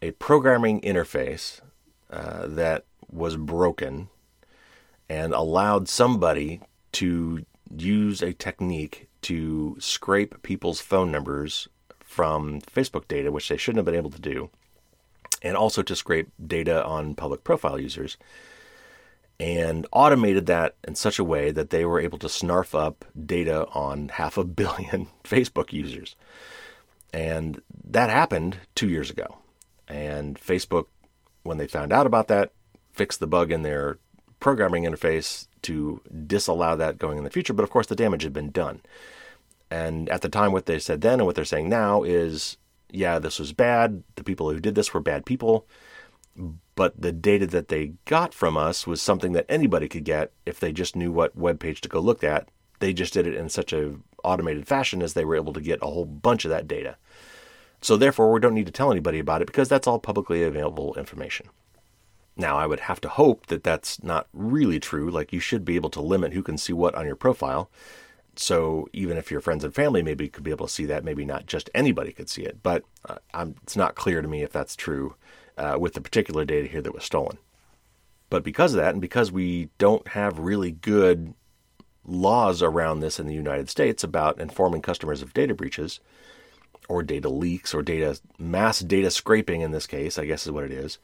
a 0.00 0.12
programming 0.12 0.80
interface 0.80 1.60
uh, 2.10 2.46
that 2.46 2.84
was 3.14 3.36
broken 3.36 4.08
and 5.08 5.32
allowed 5.32 5.88
somebody 5.88 6.60
to 6.92 7.44
use 7.76 8.22
a 8.22 8.32
technique 8.32 9.08
to 9.22 9.76
scrape 9.80 10.42
people's 10.42 10.80
phone 10.80 11.10
numbers 11.10 11.68
from 12.00 12.60
Facebook 12.60 13.08
data, 13.08 13.32
which 13.32 13.48
they 13.48 13.56
shouldn't 13.56 13.78
have 13.78 13.86
been 13.86 13.94
able 13.94 14.10
to 14.10 14.20
do, 14.20 14.50
and 15.42 15.56
also 15.56 15.82
to 15.82 15.96
scrape 15.96 16.28
data 16.46 16.84
on 16.84 17.14
public 17.14 17.42
profile 17.42 17.80
users, 17.80 18.16
and 19.40 19.86
automated 19.92 20.46
that 20.46 20.76
in 20.86 20.94
such 20.94 21.18
a 21.18 21.24
way 21.24 21.50
that 21.50 21.70
they 21.70 21.84
were 21.84 22.00
able 22.00 22.18
to 22.18 22.28
snarf 22.28 22.78
up 22.78 23.04
data 23.26 23.66
on 23.68 24.08
half 24.08 24.36
a 24.36 24.44
billion 24.60 25.08
Facebook 25.24 25.72
users. 25.72 26.16
And 27.12 27.62
that 27.84 28.10
happened 28.10 28.58
two 28.74 28.88
years 28.88 29.10
ago. 29.10 29.38
And 29.86 30.38
Facebook, 30.38 30.86
when 31.42 31.58
they 31.58 31.66
found 31.66 31.92
out 31.92 32.06
about 32.06 32.28
that, 32.28 32.52
fixed 32.94 33.20
the 33.20 33.26
bug 33.26 33.52
in 33.52 33.62
their 33.62 33.98
programming 34.40 34.84
interface 34.84 35.46
to 35.62 36.00
disallow 36.26 36.76
that 36.76 36.98
going 36.98 37.18
in 37.18 37.24
the 37.24 37.30
future. 37.30 37.52
But 37.52 37.62
of 37.62 37.70
course, 37.70 37.86
the 37.86 37.96
damage 37.96 38.22
had 38.22 38.32
been 38.32 38.50
done. 38.50 38.80
And 39.70 40.08
at 40.08 40.22
the 40.22 40.28
time, 40.28 40.52
what 40.52 40.66
they 40.66 40.78
said 40.78 41.00
then 41.00 41.14
and 41.14 41.26
what 41.26 41.34
they're 41.34 41.44
saying 41.44 41.68
now 41.68 42.02
is 42.02 42.58
yeah, 42.94 43.18
this 43.18 43.38
was 43.38 43.52
bad. 43.52 44.02
The 44.14 44.24
people 44.24 44.50
who 44.50 44.60
did 44.60 44.74
this 44.74 44.94
were 44.94 45.00
bad 45.00 45.26
people. 45.26 45.66
But 46.76 47.00
the 47.00 47.12
data 47.12 47.46
that 47.48 47.68
they 47.68 47.94
got 48.04 48.32
from 48.32 48.56
us 48.56 48.86
was 48.86 49.02
something 49.02 49.32
that 49.32 49.46
anybody 49.48 49.88
could 49.88 50.04
get 50.04 50.32
if 50.46 50.60
they 50.60 50.72
just 50.72 50.96
knew 50.96 51.12
what 51.12 51.36
web 51.36 51.60
page 51.60 51.80
to 51.82 51.88
go 51.88 52.00
look 52.00 52.24
at. 52.24 52.48
They 52.80 52.92
just 52.92 53.12
did 53.12 53.26
it 53.26 53.34
in 53.34 53.48
such 53.48 53.72
a 53.72 53.96
automated 54.22 54.66
fashion 54.66 55.02
as 55.02 55.14
they 55.14 55.24
were 55.24 55.36
able 55.36 55.52
to 55.52 55.60
get 55.60 55.80
a 55.82 55.86
whole 55.86 56.04
bunch 56.04 56.44
of 56.44 56.50
that 56.50 56.68
data. 56.68 56.96
So 57.80 57.96
therefore, 57.96 58.32
we 58.32 58.40
don't 58.40 58.54
need 58.54 58.66
to 58.66 58.72
tell 58.72 58.90
anybody 58.90 59.18
about 59.18 59.42
it 59.42 59.46
because 59.46 59.68
that's 59.68 59.86
all 59.86 59.98
publicly 59.98 60.42
available 60.42 60.94
information. 60.94 61.48
Now, 62.36 62.56
I 62.58 62.66
would 62.66 62.80
have 62.80 63.00
to 63.02 63.08
hope 63.08 63.46
that 63.46 63.62
that's 63.62 64.02
not 64.02 64.26
really 64.32 64.80
true. 64.80 65.10
Like, 65.10 65.32
you 65.32 65.40
should 65.40 65.64
be 65.64 65.76
able 65.76 65.90
to 65.90 66.00
limit 66.00 66.32
who 66.32 66.42
can 66.42 66.58
see 66.58 66.72
what 66.72 66.94
on 66.94 67.06
your 67.06 67.16
profile. 67.16 67.70
So, 68.34 68.88
even 68.92 69.16
if 69.16 69.30
your 69.30 69.40
friends 69.40 69.62
and 69.62 69.72
family 69.72 70.02
maybe 70.02 70.28
could 70.28 70.42
be 70.42 70.50
able 70.50 70.66
to 70.66 70.72
see 70.72 70.86
that, 70.86 71.04
maybe 71.04 71.24
not 71.24 71.46
just 71.46 71.70
anybody 71.74 72.12
could 72.12 72.28
see 72.28 72.42
it. 72.42 72.58
But 72.62 72.82
uh, 73.08 73.46
it's 73.62 73.76
not 73.76 73.94
clear 73.94 74.20
to 74.20 74.26
me 74.26 74.42
if 74.42 74.52
that's 74.52 74.74
true 74.74 75.14
uh, 75.56 75.76
with 75.78 75.94
the 75.94 76.00
particular 76.00 76.44
data 76.44 76.66
here 76.66 76.82
that 76.82 76.94
was 76.94 77.04
stolen. 77.04 77.38
But 78.30 78.42
because 78.42 78.74
of 78.74 78.80
that, 78.80 78.94
and 78.94 79.00
because 79.00 79.30
we 79.30 79.68
don't 79.78 80.08
have 80.08 80.40
really 80.40 80.72
good 80.72 81.34
laws 82.04 82.62
around 82.62 82.98
this 82.98 83.20
in 83.20 83.28
the 83.28 83.34
United 83.34 83.70
States 83.70 84.02
about 84.02 84.40
informing 84.40 84.82
customers 84.82 85.22
of 85.22 85.32
data 85.32 85.54
breaches, 85.54 86.00
or 86.88 87.02
data 87.04 87.28
leaks, 87.28 87.72
or 87.72 87.82
data 87.82 88.18
mass 88.38 88.80
data 88.80 89.10
scraping 89.10 89.60
in 89.60 89.70
this 89.70 89.86
case, 89.86 90.18
I 90.18 90.26
guess 90.26 90.46
is 90.46 90.52
what 90.52 90.64
it 90.64 90.72
is 90.72 90.98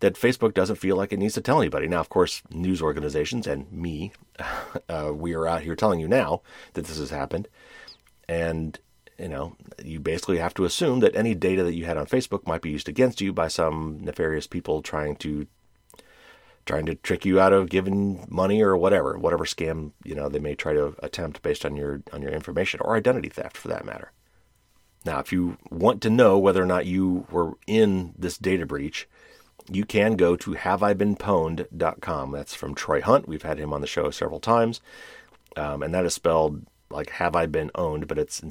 that 0.00 0.14
Facebook 0.14 0.54
doesn't 0.54 0.76
feel 0.76 0.96
like 0.96 1.12
it 1.12 1.18
needs 1.18 1.34
to 1.34 1.40
tell 1.40 1.60
anybody. 1.60 1.88
Now, 1.88 2.00
of 2.00 2.08
course, 2.08 2.42
news 2.50 2.80
organizations 2.80 3.46
and 3.46 3.70
me, 3.72 4.12
uh, 4.88 5.12
we 5.12 5.34
are 5.34 5.46
out 5.46 5.62
here 5.62 5.76
telling 5.76 6.00
you 6.00 6.08
now 6.08 6.42
that 6.74 6.86
this 6.86 6.98
has 6.98 7.10
happened. 7.10 7.48
And, 8.28 8.78
you 9.18 9.28
know, 9.28 9.56
you 9.82 9.98
basically 9.98 10.38
have 10.38 10.54
to 10.54 10.64
assume 10.64 11.00
that 11.00 11.16
any 11.16 11.34
data 11.34 11.64
that 11.64 11.74
you 11.74 11.86
had 11.86 11.96
on 11.96 12.06
Facebook 12.06 12.46
might 12.46 12.62
be 12.62 12.70
used 12.70 12.88
against 12.88 13.20
you 13.20 13.32
by 13.32 13.48
some 13.48 13.98
nefarious 14.00 14.46
people 14.46 14.82
trying 14.82 15.16
to 15.16 15.46
trying 16.68 16.84
to 16.84 16.94
trick 16.96 17.24
you 17.24 17.40
out 17.40 17.54
of 17.54 17.70
giving 17.70 18.26
money 18.28 18.60
or 18.60 18.76
whatever, 18.76 19.16
whatever 19.16 19.46
scam, 19.46 19.92
you 20.04 20.14
know, 20.14 20.28
they 20.28 20.38
may 20.38 20.54
try 20.54 20.74
to 20.74 20.94
attempt 21.02 21.40
based 21.40 21.64
on 21.64 21.74
your 21.74 22.02
on 22.12 22.20
your 22.20 22.30
information 22.30 22.78
or 22.80 22.94
identity 22.94 23.30
theft 23.30 23.56
for 23.56 23.68
that 23.68 23.86
matter. 23.86 24.12
Now, 25.04 25.18
if 25.18 25.32
you 25.32 25.56
want 25.70 26.02
to 26.02 26.10
know 26.10 26.38
whether 26.38 26.62
or 26.62 26.66
not 26.66 26.84
you 26.84 27.26
were 27.30 27.54
in 27.66 28.12
this 28.18 28.36
data 28.36 28.66
breach, 28.66 29.08
you 29.70 29.84
can 29.84 30.16
go 30.16 30.36
to 30.36 30.52
haveibeenpwned.com. 30.52 32.32
That's 32.32 32.54
from 32.54 32.74
Troy 32.74 33.00
Hunt. 33.00 33.28
We've 33.28 33.42
had 33.42 33.58
him 33.58 33.72
on 33.72 33.80
the 33.80 33.86
show 33.86 34.10
several 34.10 34.40
times. 34.40 34.80
Um, 35.56 35.82
and 35.82 35.94
that 35.94 36.04
is 36.04 36.14
spelled 36.14 36.66
like 36.90 37.10
have 37.10 37.36
I 37.36 37.46
been 37.46 37.70
owned, 37.74 38.08
but 38.08 38.18
it's 38.18 38.42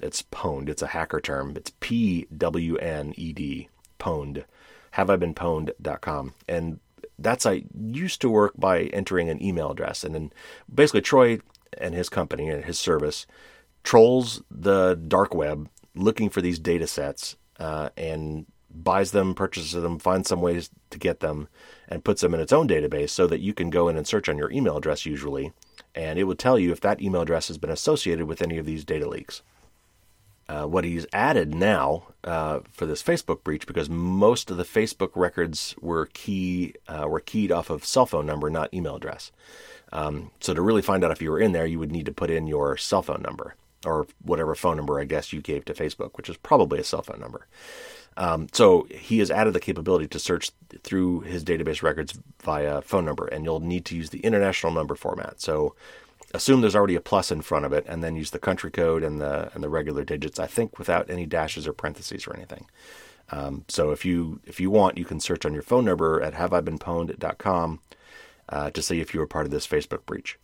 it's 0.00 0.22
pwned. 0.22 0.68
It's 0.68 0.82
a 0.82 0.88
hacker 0.88 1.20
term. 1.20 1.54
It's 1.56 1.72
P 1.80 2.26
W 2.36 2.76
N 2.76 3.14
E 3.16 3.32
D, 3.32 3.68
pwned. 3.98 4.44
Have. 4.92 5.10
And 6.48 6.80
that's 7.18 7.46
I 7.46 7.64
used 7.78 8.20
to 8.20 8.28
work 8.28 8.52
by 8.56 8.82
entering 8.84 9.28
an 9.30 9.42
email 9.42 9.70
address. 9.70 10.04
And 10.04 10.14
then 10.14 10.32
basically 10.72 11.00
Troy 11.00 11.40
and 11.78 11.94
his 11.94 12.08
company 12.08 12.48
and 12.48 12.64
his 12.64 12.78
service 12.78 13.26
trolls 13.84 14.42
the 14.50 14.94
dark 14.94 15.34
web 15.34 15.68
looking 15.94 16.30
for 16.30 16.40
these 16.40 16.58
data 16.58 16.86
sets 16.86 17.36
uh, 17.58 17.90
and 17.96 18.46
buys 18.74 19.12
them, 19.12 19.34
purchases 19.34 19.82
them, 19.82 19.98
finds 19.98 20.28
some 20.28 20.40
ways 20.40 20.70
to 20.90 20.98
get 20.98 21.20
them, 21.20 21.48
and 21.88 22.04
puts 22.04 22.20
them 22.20 22.34
in 22.34 22.40
its 22.40 22.52
own 22.52 22.68
database 22.68 23.10
so 23.10 23.26
that 23.26 23.40
you 23.40 23.52
can 23.54 23.70
go 23.70 23.88
in 23.88 23.96
and 23.96 24.06
search 24.06 24.28
on 24.28 24.38
your 24.38 24.50
email 24.50 24.76
address 24.76 25.06
usually, 25.06 25.52
and 25.94 26.18
it 26.18 26.24
will 26.24 26.34
tell 26.34 26.58
you 26.58 26.72
if 26.72 26.80
that 26.80 27.02
email 27.02 27.22
address 27.22 27.48
has 27.48 27.58
been 27.58 27.70
associated 27.70 28.26
with 28.26 28.42
any 28.42 28.58
of 28.58 28.66
these 28.66 28.84
data 28.84 29.08
leaks. 29.08 29.42
Uh, 30.48 30.66
what 30.66 30.84
he's 30.84 31.06
added 31.12 31.54
now 31.54 32.02
uh, 32.24 32.60
for 32.72 32.84
this 32.84 33.02
Facebook 33.02 33.42
breach, 33.44 33.66
because 33.66 33.88
most 33.88 34.50
of 34.50 34.56
the 34.56 34.64
Facebook 34.64 35.12
records 35.14 35.74
were 35.80 36.06
key 36.12 36.74
uh, 36.88 37.06
were 37.08 37.20
keyed 37.20 37.52
off 37.52 37.70
of 37.70 37.84
cell 37.84 38.06
phone 38.06 38.26
number, 38.26 38.50
not 38.50 38.72
email 38.74 38.96
address. 38.96 39.30
Um, 39.92 40.30
so 40.40 40.52
to 40.52 40.60
really 40.60 40.82
find 40.82 41.04
out 41.04 41.10
if 41.10 41.22
you 41.22 41.30
were 41.30 41.38
in 41.38 41.52
there, 41.52 41.66
you 41.66 41.78
would 41.78 41.92
need 41.92 42.06
to 42.06 42.12
put 42.12 42.30
in 42.30 42.46
your 42.46 42.76
cell 42.76 43.02
phone 43.02 43.22
number 43.22 43.54
or 43.84 44.06
whatever 44.22 44.54
phone 44.54 44.76
number 44.76 45.00
I 45.00 45.04
guess 45.04 45.32
you 45.32 45.40
gave 45.40 45.64
to 45.66 45.74
Facebook, 45.74 46.16
which 46.16 46.28
is 46.28 46.36
probably 46.36 46.78
a 46.78 46.84
cell 46.84 47.02
phone 47.02 47.20
number. 47.20 47.46
Um, 48.16 48.48
so 48.52 48.86
he 48.90 49.18
has 49.20 49.30
added 49.30 49.54
the 49.54 49.60
capability 49.60 50.06
to 50.08 50.18
search 50.18 50.50
through 50.82 51.20
his 51.20 51.44
database 51.44 51.82
records 51.82 52.18
via 52.42 52.82
phone 52.82 53.04
number, 53.04 53.26
and 53.26 53.44
you'll 53.44 53.60
need 53.60 53.84
to 53.86 53.96
use 53.96 54.10
the 54.10 54.20
international 54.20 54.72
number 54.72 54.94
format. 54.94 55.40
So 55.40 55.74
assume 56.34 56.60
there's 56.60 56.76
already 56.76 56.94
a 56.94 57.00
plus 57.00 57.30
in 57.30 57.42
front 57.42 57.64
of 57.64 57.72
it, 57.72 57.84
and 57.88 58.02
then 58.02 58.16
use 58.16 58.30
the 58.30 58.38
country 58.38 58.70
code 58.70 59.02
and 59.02 59.20
the 59.20 59.50
and 59.54 59.62
the 59.62 59.68
regular 59.68 60.04
digits. 60.04 60.38
I 60.38 60.46
think 60.46 60.78
without 60.78 61.10
any 61.10 61.26
dashes 61.26 61.66
or 61.66 61.72
parentheses 61.72 62.26
or 62.26 62.34
anything. 62.34 62.66
Um, 63.30 63.64
so 63.68 63.90
if 63.90 64.04
you 64.04 64.40
if 64.44 64.60
you 64.60 64.70
want, 64.70 64.98
you 64.98 65.04
can 65.04 65.20
search 65.20 65.46
on 65.46 65.54
your 65.54 65.62
phone 65.62 65.84
number 65.84 66.20
at 66.20 66.34
haveibeenpwned.com 66.34 67.80
uh, 68.48 68.70
to 68.70 68.82
see 68.82 69.00
if 69.00 69.14
you 69.14 69.20
were 69.20 69.26
part 69.26 69.46
of 69.46 69.50
this 69.50 69.66
Facebook 69.66 70.04
breach. 70.04 70.38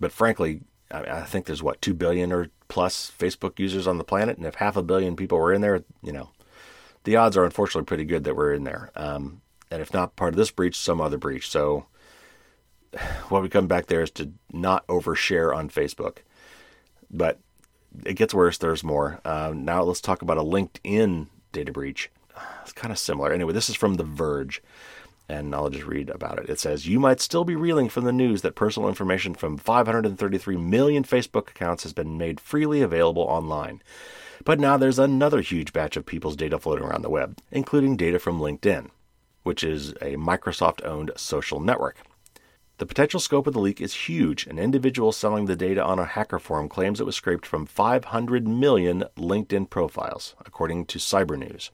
But 0.00 0.12
frankly, 0.12 0.62
I, 0.90 1.02
I 1.04 1.22
think 1.22 1.46
there's 1.46 1.62
what 1.62 1.80
two 1.80 1.94
billion 1.94 2.32
or 2.32 2.48
plus 2.68 3.12
Facebook 3.16 3.58
users 3.58 3.86
on 3.86 3.98
the 3.98 4.04
planet, 4.04 4.36
and 4.36 4.46
if 4.46 4.56
half 4.56 4.76
a 4.76 4.82
billion 4.82 5.14
people 5.14 5.38
were 5.38 5.52
in 5.52 5.60
there, 5.60 5.84
you 6.02 6.12
know, 6.12 6.30
the 7.04 7.16
odds 7.16 7.36
are 7.36 7.44
unfortunately 7.44 7.86
pretty 7.86 8.04
good 8.04 8.24
that 8.24 8.36
we're 8.36 8.52
in 8.52 8.64
there. 8.64 8.90
Um, 8.96 9.42
and 9.70 9.80
if 9.80 9.92
not 9.92 10.16
part 10.16 10.34
of 10.34 10.36
this 10.36 10.50
breach, 10.50 10.76
some 10.76 11.00
other 11.00 11.18
breach. 11.18 11.48
So 11.48 11.86
what 13.28 13.42
we 13.42 13.48
come 13.48 13.66
back 13.66 13.86
there 13.86 14.02
is 14.02 14.10
to 14.12 14.32
not 14.52 14.86
overshare 14.86 15.54
on 15.54 15.68
Facebook. 15.68 16.18
But 17.10 17.38
it 18.04 18.14
gets 18.14 18.34
worse. 18.34 18.58
There's 18.58 18.84
more. 18.84 19.20
Um, 19.24 19.64
now 19.64 19.82
let's 19.82 20.00
talk 20.00 20.22
about 20.22 20.38
a 20.38 20.42
LinkedIn 20.42 21.28
data 21.52 21.72
breach. 21.72 22.10
It's 22.62 22.72
kind 22.72 22.92
of 22.92 22.98
similar. 22.98 23.32
Anyway, 23.32 23.52
this 23.52 23.68
is 23.68 23.76
from 23.76 23.94
The 23.94 24.04
Verge, 24.04 24.62
and 25.28 25.54
I'll 25.54 25.68
just 25.68 25.84
read 25.84 26.08
about 26.08 26.38
it. 26.38 26.48
It 26.48 26.58
says 26.58 26.86
You 26.86 26.98
might 26.98 27.20
still 27.20 27.44
be 27.44 27.54
reeling 27.54 27.88
from 27.88 28.04
the 28.04 28.12
news 28.12 28.40
that 28.42 28.54
personal 28.54 28.88
information 28.88 29.34
from 29.34 29.58
533 29.58 30.56
million 30.56 31.04
Facebook 31.04 31.50
accounts 31.50 31.82
has 31.82 31.92
been 31.92 32.16
made 32.16 32.40
freely 32.40 32.80
available 32.80 33.22
online. 33.22 33.82
But 34.44 34.58
now 34.58 34.76
there's 34.76 34.98
another 34.98 35.40
huge 35.40 35.72
batch 35.72 35.96
of 35.96 36.06
people's 36.06 36.36
data 36.36 36.58
floating 36.58 36.84
around 36.84 37.02
the 37.02 37.10
web, 37.10 37.38
including 37.50 37.96
data 37.96 38.18
from 38.18 38.40
LinkedIn, 38.40 38.88
which 39.42 39.62
is 39.62 39.90
a 40.00 40.16
Microsoft 40.16 40.84
owned 40.84 41.12
social 41.16 41.60
network. 41.60 41.98
The 42.78 42.86
potential 42.86 43.20
scope 43.20 43.46
of 43.46 43.52
the 43.52 43.60
leak 43.60 43.80
is 43.80 43.94
huge. 43.94 44.48
An 44.48 44.58
individual 44.58 45.12
selling 45.12 45.44
the 45.44 45.54
data 45.54 45.84
on 45.84 46.00
a 46.00 46.04
hacker 46.04 46.40
forum 46.40 46.68
claims 46.68 47.00
it 47.00 47.06
was 47.06 47.14
scraped 47.14 47.46
from 47.46 47.66
500 47.66 48.48
million 48.48 49.04
LinkedIn 49.16 49.70
profiles, 49.70 50.34
according 50.44 50.86
to 50.86 50.98
Cybernews. 50.98 51.70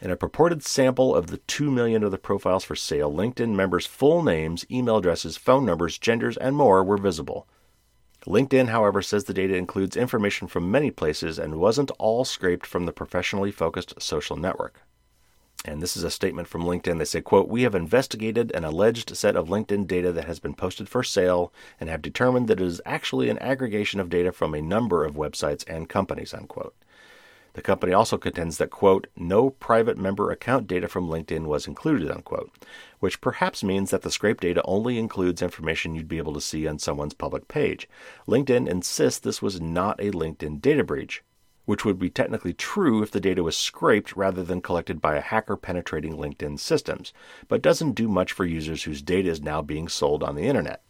In 0.00 0.10
a 0.10 0.16
purported 0.16 0.62
sample 0.62 1.14
of 1.14 1.26
the 1.26 1.38
2 1.38 1.70
million 1.70 2.02
of 2.02 2.12
the 2.12 2.18
profiles 2.18 2.64
for 2.64 2.76
sale, 2.76 3.12
LinkedIn 3.12 3.54
members' 3.54 3.84
full 3.84 4.22
names, 4.22 4.64
email 4.70 4.96
addresses, 4.96 5.36
phone 5.36 5.66
numbers, 5.66 5.98
genders, 5.98 6.38
and 6.38 6.56
more 6.56 6.82
were 6.82 6.96
visible. 6.96 7.46
LinkedIn, 8.28 8.68
however, 8.68 9.00
says 9.00 9.24
the 9.24 9.32
data 9.32 9.56
includes 9.56 9.96
information 9.96 10.48
from 10.48 10.70
many 10.70 10.90
places 10.90 11.38
and 11.38 11.58
wasn't 11.58 11.90
all 11.98 12.26
scraped 12.26 12.66
from 12.66 12.84
the 12.84 12.92
professionally 12.92 13.50
focused 13.50 13.94
social 14.00 14.36
network. 14.36 14.82
And 15.64 15.82
this 15.82 15.96
is 15.96 16.04
a 16.04 16.10
statement 16.10 16.46
from 16.46 16.62
LinkedIn. 16.62 16.98
They 16.98 17.04
say, 17.06 17.22
quote, 17.22 17.48
We 17.48 17.62
have 17.62 17.74
investigated 17.74 18.52
an 18.52 18.64
alleged 18.64 19.16
set 19.16 19.34
of 19.34 19.48
LinkedIn 19.48 19.86
data 19.86 20.12
that 20.12 20.26
has 20.26 20.38
been 20.38 20.54
posted 20.54 20.88
for 20.88 21.02
sale 21.02 21.52
and 21.80 21.88
have 21.88 22.02
determined 22.02 22.48
that 22.48 22.60
it 22.60 22.66
is 22.66 22.82
actually 22.84 23.30
an 23.30 23.38
aggregation 23.38 23.98
of 23.98 24.10
data 24.10 24.30
from 24.30 24.54
a 24.54 24.62
number 24.62 25.04
of 25.04 25.14
websites 25.14 25.64
and 25.66 25.88
companies, 25.88 26.34
unquote. 26.34 26.74
The 27.58 27.62
company 27.62 27.92
also 27.92 28.18
contends 28.18 28.58
that, 28.58 28.70
quote, 28.70 29.08
no 29.16 29.50
private 29.50 29.98
member 29.98 30.30
account 30.30 30.68
data 30.68 30.86
from 30.86 31.08
LinkedIn 31.08 31.46
was 31.46 31.66
included, 31.66 32.08
unquote, 32.08 32.52
which 33.00 33.20
perhaps 33.20 33.64
means 33.64 33.90
that 33.90 34.02
the 34.02 34.12
scrape 34.12 34.40
data 34.40 34.62
only 34.64 34.96
includes 34.96 35.42
information 35.42 35.96
you'd 35.96 36.06
be 36.06 36.18
able 36.18 36.34
to 36.34 36.40
see 36.40 36.68
on 36.68 36.78
someone's 36.78 37.14
public 37.14 37.48
page. 37.48 37.88
LinkedIn 38.28 38.68
insists 38.68 39.18
this 39.18 39.42
was 39.42 39.60
not 39.60 39.98
a 39.98 40.12
LinkedIn 40.12 40.60
data 40.60 40.84
breach, 40.84 41.24
which 41.64 41.84
would 41.84 41.98
be 41.98 42.08
technically 42.08 42.52
true 42.52 43.02
if 43.02 43.10
the 43.10 43.18
data 43.18 43.42
was 43.42 43.56
scraped 43.56 44.14
rather 44.14 44.44
than 44.44 44.60
collected 44.60 45.00
by 45.00 45.16
a 45.16 45.20
hacker 45.20 45.56
penetrating 45.56 46.16
LinkedIn 46.16 46.60
systems, 46.60 47.12
but 47.48 47.60
doesn't 47.60 47.96
do 47.96 48.06
much 48.06 48.30
for 48.30 48.44
users 48.44 48.84
whose 48.84 49.02
data 49.02 49.28
is 49.28 49.42
now 49.42 49.60
being 49.62 49.88
sold 49.88 50.22
on 50.22 50.36
the 50.36 50.46
internet. 50.46 50.84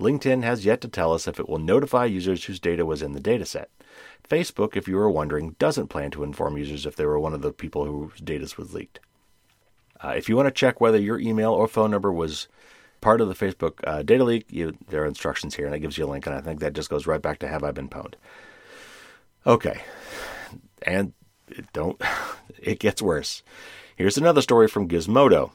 LinkedIn 0.00 0.42
has 0.42 0.64
yet 0.64 0.80
to 0.80 0.88
tell 0.88 1.12
us 1.12 1.28
if 1.28 1.38
it 1.38 1.50
will 1.50 1.58
notify 1.58 2.06
users 2.06 2.44
whose 2.44 2.60
data 2.60 2.86
was 2.86 3.02
in 3.02 3.12
the 3.12 3.20
dataset. 3.20 3.66
Facebook, 4.28 4.76
if 4.76 4.88
you 4.88 4.96
were 4.96 5.10
wondering, 5.10 5.56
doesn't 5.58 5.88
plan 5.88 6.10
to 6.12 6.22
inform 6.22 6.58
users 6.58 6.86
if 6.86 6.96
they 6.96 7.06
were 7.06 7.18
one 7.18 7.34
of 7.34 7.42
the 7.42 7.52
people 7.52 7.84
whose 7.84 8.20
data 8.20 8.52
was 8.56 8.74
leaked. 8.74 9.00
Uh, 10.00 10.14
if 10.16 10.28
you 10.28 10.36
want 10.36 10.46
to 10.46 10.52
check 10.52 10.80
whether 10.80 10.98
your 10.98 11.18
email 11.18 11.52
or 11.52 11.66
phone 11.66 11.90
number 11.90 12.12
was 12.12 12.48
part 13.00 13.20
of 13.20 13.28
the 13.28 13.34
Facebook 13.34 13.74
uh, 13.84 14.02
data 14.02 14.24
leak, 14.24 14.46
you, 14.50 14.76
there 14.88 15.02
are 15.02 15.06
instructions 15.06 15.54
here, 15.54 15.66
and 15.66 15.74
it 15.74 15.80
gives 15.80 15.98
you 15.98 16.04
a 16.04 16.08
link, 16.08 16.26
and 16.26 16.34
I 16.34 16.40
think 16.40 16.60
that 16.60 16.72
just 16.72 16.90
goes 16.90 17.06
right 17.06 17.22
back 17.22 17.38
to 17.40 17.48
Have 17.48 17.64
I 17.64 17.70
Been 17.70 17.88
Pwned? 17.88 18.14
Okay, 19.46 19.80
and 20.82 21.12
it 21.48 21.72
don't, 21.72 22.00
it 22.58 22.78
gets 22.78 23.02
worse. 23.02 23.42
Here's 23.96 24.18
another 24.18 24.42
story 24.42 24.68
from 24.68 24.88
Gizmodo. 24.88 25.50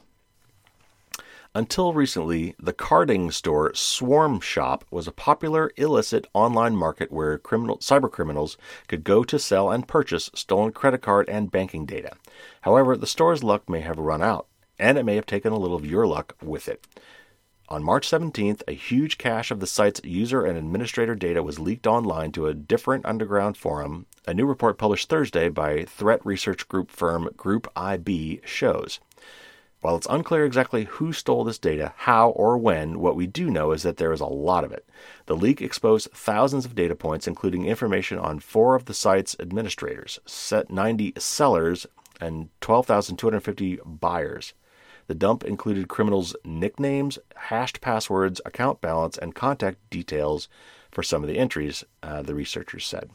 Until 1.56 1.92
recently, 1.92 2.56
the 2.58 2.72
carding 2.72 3.30
store 3.30 3.72
Swarm 3.74 4.40
Shop 4.40 4.84
was 4.90 5.06
a 5.06 5.12
popular 5.12 5.70
illicit 5.76 6.26
online 6.34 6.74
market 6.74 7.12
where 7.12 7.38
criminal, 7.38 7.78
cybercriminals 7.78 8.56
could 8.88 9.04
go 9.04 9.22
to 9.22 9.38
sell 9.38 9.70
and 9.70 9.86
purchase 9.86 10.32
stolen 10.34 10.72
credit 10.72 11.00
card 11.00 11.28
and 11.28 11.52
banking 11.52 11.86
data. 11.86 12.16
However, 12.62 12.96
the 12.96 13.06
store's 13.06 13.44
luck 13.44 13.68
may 13.68 13.82
have 13.82 13.98
run 13.98 14.20
out, 14.20 14.48
and 14.80 14.98
it 14.98 15.04
may 15.04 15.14
have 15.14 15.26
taken 15.26 15.52
a 15.52 15.56
little 15.56 15.76
of 15.76 15.86
your 15.86 16.08
luck 16.08 16.34
with 16.42 16.66
it. 16.66 16.88
On 17.68 17.84
March 17.84 18.10
17th, 18.10 18.62
a 18.66 18.72
huge 18.72 19.16
cache 19.16 19.52
of 19.52 19.60
the 19.60 19.68
site's 19.68 20.00
user 20.02 20.44
and 20.44 20.58
administrator 20.58 21.14
data 21.14 21.40
was 21.40 21.60
leaked 21.60 21.86
online 21.86 22.32
to 22.32 22.48
a 22.48 22.54
different 22.54 23.06
underground 23.06 23.56
forum, 23.56 24.06
a 24.26 24.34
new 24.34 24.44
report 24.44 24.76
published 24.76 25.08
Thursday 25.08 25.48
by 25.48 25.84
threat 25.84 26.20
research 26.26 26.66
group 26.66 26.90
firm 26.90 27.30
Group 27.36 27.70
IB 27.76 28.40
shows. 28.44 28.98
While 29.84 29.96
it's 29.96 30.06
unclear 30.08 30.46
exactly 30.46 30.84
who 30.84 31.12
stole 31.12 31.44
this 31.44 31.58
data, 31.58 31.92
how, 31.94 32.30
or 32.30 32.56
when, 32.56 33.00
what 33.00 33.16
we 33.16 33.26
do 33.26 33.50
know 33.50 33.72
is 33.72 33.82
that 33.82 33.98
there 33.98 34.14
is 34.14 34.20
a 34.22 34.24
lot 34.24 34.64
of 34.64 34.72
it. 34.72 34.88
The 35.26 35.36
leak 35.36 35.60
exposed 35.60 36.10
thousands 36.10 36.64
of 36.64 36.74
data 36.74 36.94
points, 36.94 37.28
including 37.28 37.66
information 37.66 38.18
on 38.18 38.40
four 38.40 38.76
of 38.76 38.86
the 38.86 38.94
site's 38.94 39.36
administrators, 39.38 40.18
90 40.70 41.12
sellers, 41.18 41.86
and 42.18 42.48
12,250 42.62 43.80
buyers. 43.84 44.54
The 45.06 45.14
dump 45.14 45.44
included 45.44 45.88
criminals' 45.88 46.34
nicknames, 46.46 47.18
hashed 47.36 47.82
passwords, 47.82 48.40
account 48.46 48.80
balance, 48.80 49.18
and 49.18 49.34
contact 49.34 49.90
details 49.90 50.48
for 50.90 51.02
some 51.02 51.22
of 51.22 51.28
the 51.28 51.36
entries, 51.36 51.84
uh, 52.02 52.22
the 52.22 52.34
researchers 52.34 52.86
said. 52.86 53.10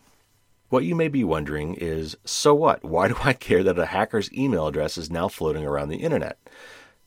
What 0.69 0.83
you 0.83 0.93
may 0.93 1.07
be 1.07 1.23
wondering 1.23 1.73
is 1.73 2.15
so 2.25 2.53
what? 2.53 2.83
Why 2.83 3.07
do 3.07 3.15
I 3.23 3.33
care 3.33 3.63
that 3.63 3.79
a 3.79 3.87
hacker's 3.87 4.31
email 4.31 4.67
address 4.67 4.99
is 4.99 5.09
now 5.09 5.27
floating 5.27 5.65
around 5.65 5.89
the 5.89 5.97
internet? 5.97 6.37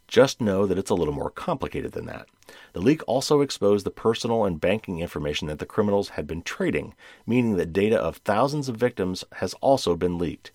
Just 0.09 0.41
know 0.41 0.67
that 0.67 0.79
it's 0.79 0.91
a 0.91 0.97
little 0.97 1.15
more 1.15 1.31
complicated 1.31 1.93
than 1.93 2.07
that. 2.07 2.27
The 2.73 2.81
leak 2.81 3.03
also 3.07 3.41
exposed 3.41 3.87
the 3.87 3.93
personal 3.93 4.45
and 4.45 4.61
banking 4.61 4.99
information 4.99 5.47
that 5.47 5.61
the 5.61 5.65
criminals 5.65 6.11
had 6.11 6.27
been 6.27 6.43
trading, 6.43 6.95
meaning 7.25 7.57
that 7.57 7.73
data 7.73 7.97
of 7.97 8.17
thousands 8.17 8.69
of 8.69 8.77
victims 8.77 9.23
has 9.35 9.55
also 9.61 9.95
been 9.95 10.19
leaked. 10.19 10.51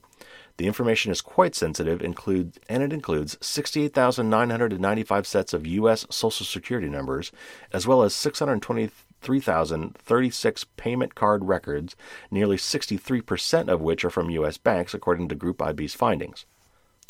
The 0.58 0.68
information 0.68 1.12
is 1.12 1.22
quite 1.22 1.56
sensitive, 1.56 2.02
include, 2.02 2.60
and 2.68 2.84
it 2.84 2.92
includes 2.92 3.38
68,995 3.40 5.26
sets 5.26 5.54
of 5.54 5.66
U.S. 5.66 6.06
Social 6.10 6.46
Security 6.46 6.90
numbers, 6.90 7.32
as 7.72 7.88
well 7.88 8.02
as 8.02 8.14
620 8.14 8.90
3,036 9.22 10.66
payment 10.76 11.16
card 11.16 11.46
records, 11.46 11.96
nearly 12.32 12.58
63% 12.58 13.68
of 13.68 13.82
which 13.82 14.06
are 14.06 14.10
from 14.10 14.30
U.S. 14.30 14.58
banks, 14.58 14.94
according 14.94 15.30
to 15.30 15.36
Group 15.36 15.62
IB's 15.62 15.94
findings. 15.94 16.46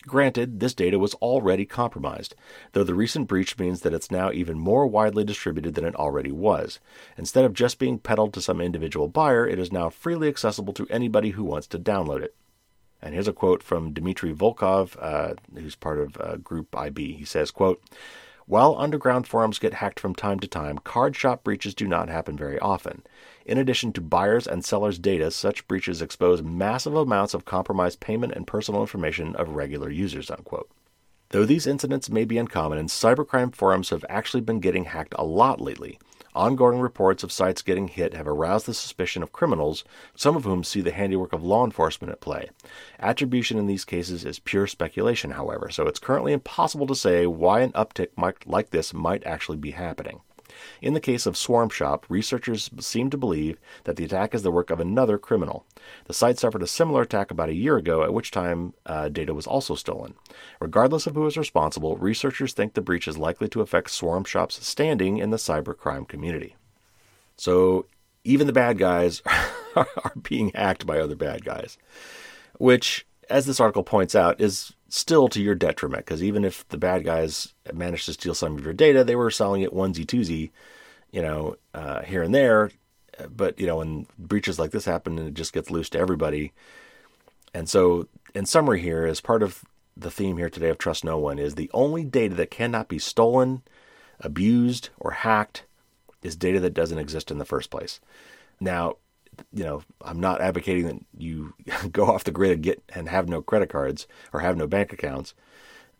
Granted, 0.06 0.60
this 0.60 0.74
data 0.74 1.00
was 1.00 1.16
already 1.16 1.66
compromised, 1.66 2.36
though 2.72 2.84
the 2.84 2.94
recent 2.94 3.28
breach 3.28 3.58
means 3.58 3.82
that 3.82 3.94
it's 3.94 4.12
now 4.12 4.32
even 4.32 4.58
more 4.58 4.88
widely 4.88 5.24
distributed 5.24 5.76
than 5.76 5.86
it 5.86 5.96
already 5.96 6.32
was. 6.32 6.80
Instead 7.18 7.44
of 7.44 7.54
just 7.54 7.80
being 7.80 8.00
peddled 8.00 8.34
to 8.34 8.42
some 8.42 8.62
individual 8.62 9.08
buyer, 9.08 9.46
it 9.46 9.60
is 9.60 9.72
now 9.72 9.90
freely 9.90 10.30
accessible 10.30 10.74
to 10.74 10.88
anybody 10.90 11.32
who 11.32 11.44
wants 11.44 11.68
to 11.68 11.80
download 11.80 12.22
it. 12.22 12.36
And 13.02 13.14
here's 13.14 13.28
a 13.28 13.34
quote 13.34 13.62
from 13.62 13.92
Dmitry 13.92 14.34
Volkov, 14.34 14.96
uh, 15.00 15.36
who's 15.54 15.76
part 15.76 16.00
of 16.00 16.18
uh, 16.20 16.38
Group 16.38 16.76
IB. 16.76 17.14
He 17.14 17.26
says, 17.26 17.52
quote, 17.52 17.82
while 18.48 18.78
underground 18.80 19.28
forums 19.28 19.60
get 19.60 19.76
hacked 19.76 20.00
from 20.00 20.16
time 20.16 20.40
to 20.40 20.48
time, 20.48 20.78
card 20.78 21.18
shop 21.18 21.44
breaches 21.44 21.76
do 21.76 21.86
not 21.86 22.08
happen 22.08 22.38
very 22.38 22.58
often. 22.60 23.04
In 23.46 23.58
addition 23.58 23.92
to 23.94 24.02
buyers' 24.02 24.48
and 24.48 24.64
sellers' 24.64 24.98
data, 24.98 25.32
such 25.32 25.68
breaches 25.68 26.02
expose 26.02 26.42
massive 26.42 26.96
amounts 26.96 27.34
of 27.34 27.44
compromised 27.44 28.00
payment 28.00 28.32
and 28.34 28.48
personal 28.48 28.80
information 28.80 29.36
of 29.36 29.50
regular 29.50 29.90
users. 29.90 30.32
Unquote. 30.32 30.70
Though 31.32 31.44
these 31.44 31.68
incidents 31.68 32.10
may 32.10 32.24
be 32.24 32.38
uncommon, 32.38 32.86
cybercrime 32.88 33.54
forums 33.54 33.90
have 33.90 34.06
actually 34.08 34.42
been 34.42 34.62
getting 34.62 34.86
hacked 34.86 35.14
a 35.18 35.26
lot 35.26 35.60
lately. 35.60 36.00
Ongoing 36.38 36.80
reports 36.80 37.24
of 37.24 37.32
sites 37.32 37.64
getting 37.64 37.88
hit 37.88 38.14
have 38.14 38.28
aroused 38.28 38.68
the 38.68 38.74
suspicion 38.76 39.24
of 39.24 39.32
criminals, 39.32 39.84
some 40.14 40.36
of 40.36 40.44
whom 40.44 40.64
see 40.64 40.82
the 40.82 40.92
handiwork 40.92 41.34
of 41.34 41.42
law 41.42 41.66
enforcement 41.66 42.12
at 42.12 42.22
play. 42.22 42.52
Attribution 43.00 43.58
in 43.58 43.66
these 43.66 43.84
cases 43.84 44.24
is 44.24 44.38
pure 44.38 44.68
speculation, 44.68 45.32
however, 45.32 45.72
so 45.72 45.88
it's 45.88 45.98
currently 45.98 46.34
impossible 46.34 46.86
to 46.86 46.94
say 46.94 47.26
why 47.26 47.62
an 47.62 47.72
uptick 47.72 48.10
might, 48.16 48.46
like 48.46 48.70
this 48.70 48.94
might 48.94 49.26
actually 49.26 49.58
be 49.58 49.72
happening. 49.72 50.22
In 50.82 50.94
the 50.94 51.00
case 51.00 51.26
of 51.26 51.38
Swarm 51.38 51.70
Shop, 51.70 52.06
researchers 52.10 52.70
seem 52.80 53.10
to 53.10 53.18
believe 53.18 53.60
that 53.84 53.96
the 53.96 54.06
attack 54.06 54.34
is 54.34 54.44
the 54.44 54.52
work 54.52 54.70
of 54.70 54.80
another 54.80 55.18
criminal. 55.18 55.66
The 56.06 56.14
site 56.14 56.40
suffered 56.40 56.64
a 56.64 56.68
similar 56.68 57.02
attack 57.02 57.32
about 57.32 57.50
a 57.50 57.56
year 57.56 57.78
ago, 57.78 58.04
at 58.04 58.14
which 58.14 58.32
time 58.32 58.74
uh, 58.86 59.10
data 59.10 59.34
was 59.34 59.48
also 59.48 59.76
stolen. 59.76 60.16
Regardless 60.60 61.08
of 61.08 61.16
who 61.16 61.26
is 61.26 61.38
responsible, 61.38 61.98
researchers 61.98 62.54
think 62.54 62.74
the 62.74 62.82
breach 62.82 63.08
is 63.08 63.18
likely 63.18 63.48
to 63.50 63.62
affect 63.62 63.90
Swarm 63.90 64.24
Shop's 64.24 64.66
standing 64.66 65.18
in 65.18 65.30
the 65.30 65.38
cybercrime 65.38 66.08
community. 66.08 66.56
So 67.36 67.86
even 68.24 68.48
the 68.48 68.54
bad 68.54 68.78
guys 68.78 69.22
are 69.76 70.14
being 70.22 70.52
hacked 70.54 70.86
by 70.86 71.00
other 71.00 71.16
bad 71.16 71.46
guys, 71.46 71.78
which, 72.58 73.06
as 73.30 73.46
this 73.46 73.60
article 73.60 73.84
points 73.84 74.16
out, 74.16 74.42
is 74.42 74.74
still 74.90 75.28
to 75.30 75.42
your 75.42 75.56
detriment 75.56 76.06
because 76.06 76.24
even 76.24 76.46
if 76.46 76.68
the 76.70 76.78
bad 76.78 77.04
guys 77.04 77.54
managed 77.74 78.06
to 78.06 78.14
steal 78.14 78.34
some 78.34 78.56
of 78.56 78.64
your 78.64 78.74
data, 78.74 79.04
they 79.04 79.16
were 79.16 79.32
selling 79.32 79.62
it 79.62 79.74
onesie 79.74 80.06
twosie, 80.06 80.52
you 81.12 81.22
know, 81.22 81.58
uh, 81.74 82.02
here 82.02 82.24
and 82.24 82.34
there. 82.34 82.72
But 83.30 83.60
you 83.60 83.66
know, 83.66 83.78
when 83.78 84.08
breaches 84.18 84.60
like 84.60 84.72
this 84.72 84.86
happen, 84.86 85.18
and 85.18 85.30
it 85.30 85.34
just 85.34 85.54
gets 85.54 85.72
loose 85.72 85.90
to 85.90 86.00
everybody. 86.00 86.54
And 87.54 87.68
so, 87.68 88.08
in 88.36 88.46
summary, 88.46 88.82
here 88.82 89.06
as 89.06 89.22
part 89.22 89.42
of 89.42 89.64
the 89.96 90.12
theme 90.12 90.38
here 90.38 90.50
today 90.50 90.70
of 90.70 90.78
trust 90.78 91.04
no 91.04 91.18
one 91.18 91.40
is 91.40 91.56
the 91.56 91.72
only 91.74 92.04
data 92.04 92.36
that 92.36 92.52
cannot 92.52 92.88
be 92.88 93.00
stolen, 93.00 93.64
abused, 94.20 94.90
or 95.00 95.12
hacked 95.12 95.64
is 96.22 96.36
data 96.36 96.60
that 96.60 96.74
doesn't 96.74 97.00
exist 97.00 97.32
in 97.32 97.40
the 97.40 97.46
first 97.46 97.72
place. 97.72 98.00
Now, 98.60 98.98
you 99.54 99.64
know, 99.64 99.82
I'm 100.02 100.20
not 100.20 100.42
advocating 100.42 100.88
that 100.88 101.00
you 101.18 101.54
go 101.92 102.06
off 102.06 102.24
the 102.24 102.32
grid 102.32 102.52
and 102.52 102.64
get 102.64 102.84
and 102.94 103.10
have 103.10 103.30
no 103.30 103.42
credit 103.42 103.70
cards 103.70 104.08
or 104.34 104.40
have 104.42 104.58
no 104.58 104.68
bank 104.68 104.94
accounts, 104.94 105.34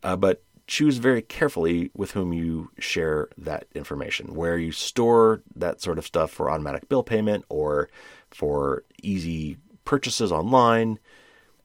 uh, 0.04 0.16
but 0.16 0.44
choose 0.68 0.98
very 0.98 1.22
carefully 1.22 1.90
with 1.96 2.12
whom 2.12 2.34
you 2.34 2.70
share 2.78 3.30
that 3.38 3.68
information, 3.74 4.36
where 4.36 4.58
you 4.58 4.72
store 4.72 5.42
that 5.56 5.82
sort 5.82 5.98
of 5.98 6.06
stuff 6.06 6.30
for 6.30 6.50
automatic 6.50 6.90
bill 6.90 7.04
payment 7.04 7.46
or 7.50 7.90
for 8.30 8.84
easy 9.02 9.58
purchases 9.86 10.32
online. 10.32 11.00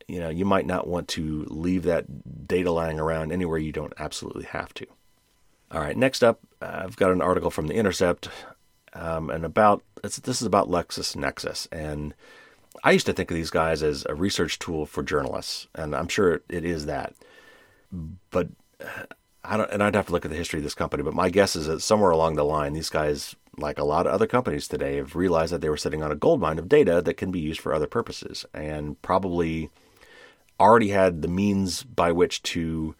You 0.06 0.20
know, 0.20 0.28
you 0.28 0.44
might 0.44 0.66
not 0.66 0.86
want 0.86 1.08
to 1.08 1.46
leave 1.48 1.82
that 1.84 2.46
data 2.46 2.70
lying 2.70 3.00
around 3.00 3.32
anywhere 3.32 3.58
you 3.58 3.72
don't 3.72 3.94
absolutely 3.98 4.44
have 4.44 4.72
to. 4.74 4.86
All 5.72 5.80
right, 5.80 5.96
next 5.96 6.22
up, 6.22 6.40
I've 6.60 6.96
got 6.96 7.12
an 7.12 7.22
article 7.22 7.50
from 7.50 7.66
The 7.66 7.74
Intercept 7.74 8.28
um, 8.94 9.30
and 9.30 9.44
about 9.44 9.82
this 10.02 10.18
is 10.18 10.46
about 10.46 10.68
LexisNexis, 10.68 11.68
and 11.72 12.14
I 12.84 12.92
used 12.92 13.06
to 13.06 13.12
think 13.12 13.30
of 13.30 13.36
these 13.36 13.50
guys 13.50 13.82
as 13.82 14.04
a 14.08 14.14
research 14.14 14.58
tool 14.58 14.86
for 14.86 15.02
journalists, 15.02 15.68
and 15.74 15.94
I'm 15.94 16.08
sure 16.08 16.42
it 16.48 16.64
is 16.64 16.86
that. 16.86 17.14
But 18.30 18.48
uh, 18.80 19.04
I 19.44 19.56
don't, 19.56 19.70
and 19.70 19.82
I'd 19.82 19.94
have 19.94 20.06
to 20.06 20.12
look 20.12 20.24
at 20.24 20.30
the 20.30 20.36
history 20.36 20.58
of 20.58 20.64
this 20.64 20.74
company. 20.74 21.02
But 21.02 21.14
my 21.14 21.30
guess 21.30 21.56
is 21.56 21.66
that 21.66 21.80
somewhere 21.80 22.10
along 22.10 22.36
the 22.36 22.44
line, 22.44 22.72
these 22.72 22.90
guys, 22.90 23.36
like 23.56 23.78
a 23.78 23.84
lot 23.84 24.06
of 24.06 24.12
other 24.12 24.26
companies 24.26 24.66
today, 24.66 24.96
have 24.96 25.14
realized 25.14 25.52
that 25.52 25.60
they 25.60 25.68
were 25.68 25.76
sitting 25.76 26.02
on 26.02 26.10
a 26.10 26.16
gold 26.16 26.40
mine 26.40 26.58
of 26.58 26.68
data 26.68 27.02
that 27.02 27.14
can 27.14 27.30
be 27.30 27.40
used 27.40 27.60
for 27.60 27.74
other 27.74 27.86
purposes, 27.86 28.44
and 28.54 29.00
probably 29.02 29.70
already 30.58 30.88
had 30.88 31.22
the 31.22 31.28
means 31.28 31.82
by 31.82 32.12
which 32.12 32.42
to 32.42 32.94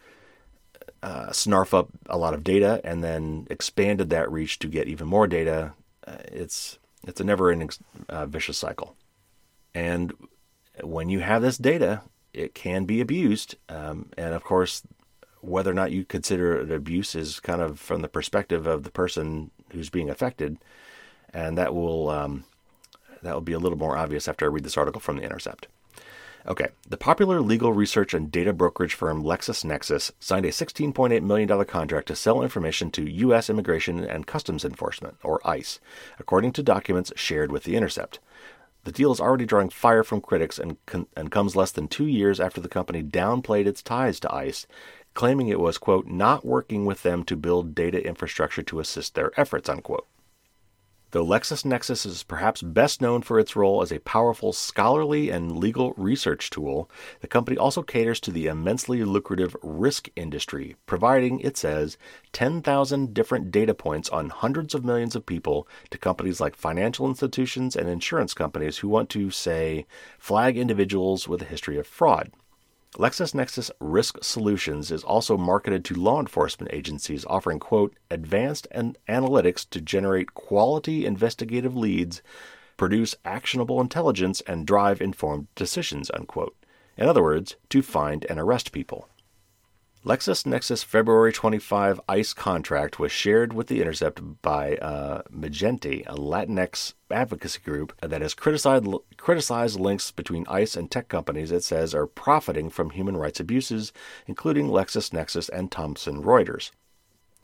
uh, 1.01 1.27
snarf 1.29 1.77
up 1.77 1.89
a 2.07 2.17
lot 2.17 2.33
of 2.33 2.43
data 2.43 2.79
and 2.83 3.03
then 3.03 3.47
expanded 3.49 4.09
that 4.09 4.31
reach 4.31 4.59
to 4.59 4.67
get 4.67 4.87
even 4.87 5.07
more 5.07 5.27
data 5.27 5.73
uh, 6.05 6.17
it's 6.25 6.79
it's 7.07 7.21
a 7.21 7.23
never-ending 7.23 7.69
uh, 8.09 8.25
vicious 8.25 8.57
cycle. 8.57 8.95
And 9.73 10.13
when 10.81 11.09
you 11.09 11.19
have 11.19 11.41
this 11.41 11.57
data, 11.57 12.01
it 12.33 12.55
can 12.55 12.85
be 12.85 13.01
abused. 13.01 13.55
Um, 13.69 14.09
and 14.17 14.33
of 14.33 14.43
course, 14.43 14.83
whether 15.41 15.69
or 15.69 15.73
not 15.73 15.91
you 15.91 16.05
consider 16.05 16.59
it 16.59 16.71
abuse 16.71 17.15
is 17.15 17.39
kind 17.39 17.61
of 17.61 17.79
from 17.79 18.01
the 18.01 18.07
perspective 18.07 18.65
of 18.65 18.83
the 18.83 18.91
person 18.91 19.51
who's 19.71 19.89
being 19.89 20.09
affected, 20.09 20.57
and 21.33 21.57
that 21.57 21.73
will 21.73 22.09
um, 22.09 22.45
that 23.21 23.33
will 23.33 23.41
be 23.41 23.53
a 23.53 23.59
little 23.59 23.77
more 23.77 23.97
obvious 23.97 24.27
after 24.27 24.45
I 24.45 24.49
read 24.49 24.63
this 24.63 24.77
article 24.77 25.01
from 25.01 25.17
the 25.17 25.23
Intercept. 25.23 25.67
Okay, 26.45 26.67
the 26.87 26.97
popular 26.97 27.39
legal 27.39 27.71
research 27.71 28.13
and 28.13 28.29
data 28.29 28.51
brokerage 28.51 28.95
firm 28.95 29.23
LexisNexis 29.23 30.11
signed 30.19 30.45
a 30.45 30.49
$16.8 30.49 31.23
million 31.23 31.65
contract 31.65 32.09
to 32.09 32.17
sell 32.17 32.41
information 32.41 32.91
to 32.91 33.09
U.S. 33.09 33.49
Immigration 33.49 34.03
and 34.03 34.27
Customs 34.27 34.65
Enforcement, 34.65 35.15
or 35.23 35.39
ICE, 35.47 35.79
according 36.19 36.51
to 36.53 36.63
documents 36.63 37.13
shared 37.15 37.49
with 37.49 37.63
The 37.63 37.77
Intercept. 37.77 38.19
The 38.83 38.91
deal 38.91 39.13
is 39.13 39.21
already 39.21 39.45
drawing 39.45 39.69
fire 39.69 40.03
from 40.03 40.19
critics 40.19 40.59
and, 40.59 40.75
and 41.15 41.31
comes 41.31 41.55
less 41.55 41.71
than 41.71 41.87
two 41.87 42.07
years 42.07 42.41
after 42.41 42.59
the 42.59 42.67
company 42.67 43.01
downplayed 43.01 43.65
its 43.65 43.81
ties 43.81 44.19
to 44.19 44.33
ICE, 44.33 44.67
claiming 45.13 45.47
it 45.47 45.61
was, 45.61 45.77
quote, 45.77 46.07
not 46.07 46.45
working 46.45 46.85
with 46.85 47.03
them 47.03 47.23
to 47.23 47.37
build 47.37 47.73
data 47.73 48.05
infrastructure 48.05 48.63
to 48.63 48.81
assist 48.81 49.15
their 49.15 49.31
efforts, 49.39 49.69
unquote. 49.69 50.07
Though 51.13 51.23
LexisNexis 51.23 52.07
is 52.07 52.23
perhaps 52.23 52.63
best 52.63 52.99
known 52.99 53.21
for 53.21 53.37
its 53.37 53.55
role 53.55 53.83
as 53.83 53.91
a 53.91 53.99
powerful 53.99 54.51
scholarly 54.51 55.29
and 55.29 55.59
legal 55.59 55.93
research 55.95 56.49
tool, 56.49 56.89
the 57.19 57.27
company 57.27 57.55
also 57.55 57.83
caters 57.83 58.19
to 58.21 58.31
the 58.31 58.47
immensely 58.47 59.03
lucrative 59.03 59.55
risk 59.61 60.09
industry, 60.15 60.75
providing, 60.87 61.39
it 61.41 61.55
says, 61.55 61.99
10,000 62.31 63.13
different 63.13 63.51
data 63.51 63.75
points 63.75 64.09
on 64.09 64.29
hundreds 64.29 64.73
of 64.73 64.83
millions 64.83 65.15
of 65.15 65.27
people 65.27 65.67
to 65.91 65.99
companies 65.99 66.41
like 66.41 66.55
financial 66.55 67.07
institutions 67.07 67.75
and 67.75 67.87
insurance 67.87 68.33
companies 68.33 68.79
who 68.79 68.87
want 68.87 69.11
to, 69.11 69.29
say, 69.29 69.85
flag 70.17 70.57
individuals 70.57 71.27
with 71.27 71.43
a 71.43 71.45
history 71.45 71.77
of 71.77 71.85
fraud. 71.85 72.31
LexisNexis 72.93 73.71
Risk 73.79 74.23
Solutions 74.23 74.91
is 74.91 75.03
also 75.03 75.35
marketed 75.35 75.83
to 75.85 75.95
law 75.95 76.19
enforcement 76.19 76.71
agencies 76.71 77.25
offering, 77.25 77.59
quote, 77.59 77.95
advanced 78.11 78.67
and 78.69 78.97
analytics 79.09 79.67
to 79.71 79.81
generate 79.81 80.35
quality 80.35 81.05
investigative 81.05 81.75
leads, 81.75 82.21
produce 82.77 83.15
actionable 83.25 83.81
intelligence, 83.81 84.41
and 84.41 84.67
drive 84.67 85.01
informed 85.01 85.47
decisions, 85.55 86.11
unquote. 86.11 86.55
In 86.95 87.07
other 87.07 87.23
words, 87.23 87.55
to 87.69 87.81
find 87.81 88.25
and 88.29 88.39
arrest 88.39 88.71
people. 88.71 89.07
LexisNexis 90.05 90.83
February 90.83 91.31
25 91.31 92.01
ICE 92.09 92.33
contract 92.33 92.99
was 92.99 93.09
shared 93.09 93.53
with 93.53 93.67
The 93.67 93.79
Intercept 93.79 94.41
by 94.41 94.75
uh, 94.75 95.21
Mijente, 95.33 96.05
a 96.05 96.15
Latinx 96.15 96.93
advocacy 97.09 97.61
group 97.61 97.93
that 98.01 98.21
has 98.21 98.33
criticized, 98.33 98.85
criticized 99.15 99.79
links 99.79 100.11
between 100.11 100.45
ICE 100.49 100.75
and 100.75 100.91
tech 100.91 101.07
companies 101.07 101.53
it 101.53 101.63
says 101.63 101.95
are 101.95 102.05
profiting 102.05 102.69
from 102.69 102.89
human 102.89 103.15
rights 103.15 103.39
abuses, 103.39 103.93
including 104.27 104.67
LexisNexis 104.67 105.49
and 105.53 105.71
Thomson 105.71 106.21
Reuters. 106.21 106.71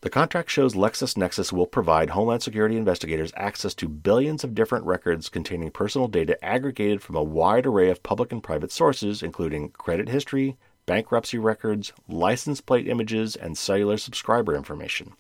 The 0.02 0.10
contract 0.10 0.50
shows 0.50 0.74
LexisNexis 0.74 1.54
will 1.54 1.66
provide 1.66 2.10
Homeland 2.10 2.44
Security 2.44 2.76
investigators 2.76 3.32
access 3.38 3.74
to 3.76 3.88
billions 3.88 4.44
of 4.44 4.54
different 4.54 4.84
records 4.84 5.30
containing 5.30 5.72
personal 5.72 6.10
data 6.10 6.38
aggregated 6.44 7.02
from 7.02 7.16
a 7.16 7.24
wide 7.24 7.66
array 7.66 7.90
of 7.90 8.04
public 8.04 8.34
and 8.34 8.44
private 8.44 8.74
sources, 8.74 9.24
including 9.24 9.70
credit 9.70 10.10
history, 10.10 10.58
bankruptcy 10.90 11.38
records, 11.38 11.94
license 12.08 12.62
plate 12.62 12.88
images, 12.88 13.36
and 13.36 13.56
cellular 13.56 13.96
subscriber 13.96 14.56
information. 14.56 15.14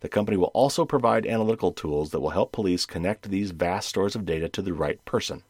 The 0.00 0.08
company 0.08 0.36
will 0.36 0.50
also 0.52 0.84
provide 0.84 1.26
analytical 1.26 1.70
tools 1.70 2.10
that 2.10 2.18
will 2.18 2.30
help 2.30 2.50
police 2.50 2.86
connect 2.86 3.30
these 3.30 3.52
vast 3.52 3.88
stores 3.88 4.16
of 4.16 4.26
data 4.26 4.48
to 4.48 4.60
the 4.60 4.74
right 4.74 5.02
person. 5.04 5.44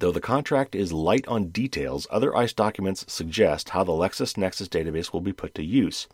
Though 0.00 0.10
the 0.10 0.20
contract 0.20 0.74
is 0.74 0.92
light 0.92 1.28
on 1.28 1.50
details, 1.50 2.08
other 2.10 2.36
ICE 2.36 2.52
documents 2.54 3.04
suggest 3.06 3.68
how 3.68 3.84
the 3.84 3.92
LexisNexis 3.92 4.66
database 4.66 5.12
will 5.12 5.20
be 5.20 5.32
put 5.32 5.54
to 5.54 5.62
use. 5.62 6.08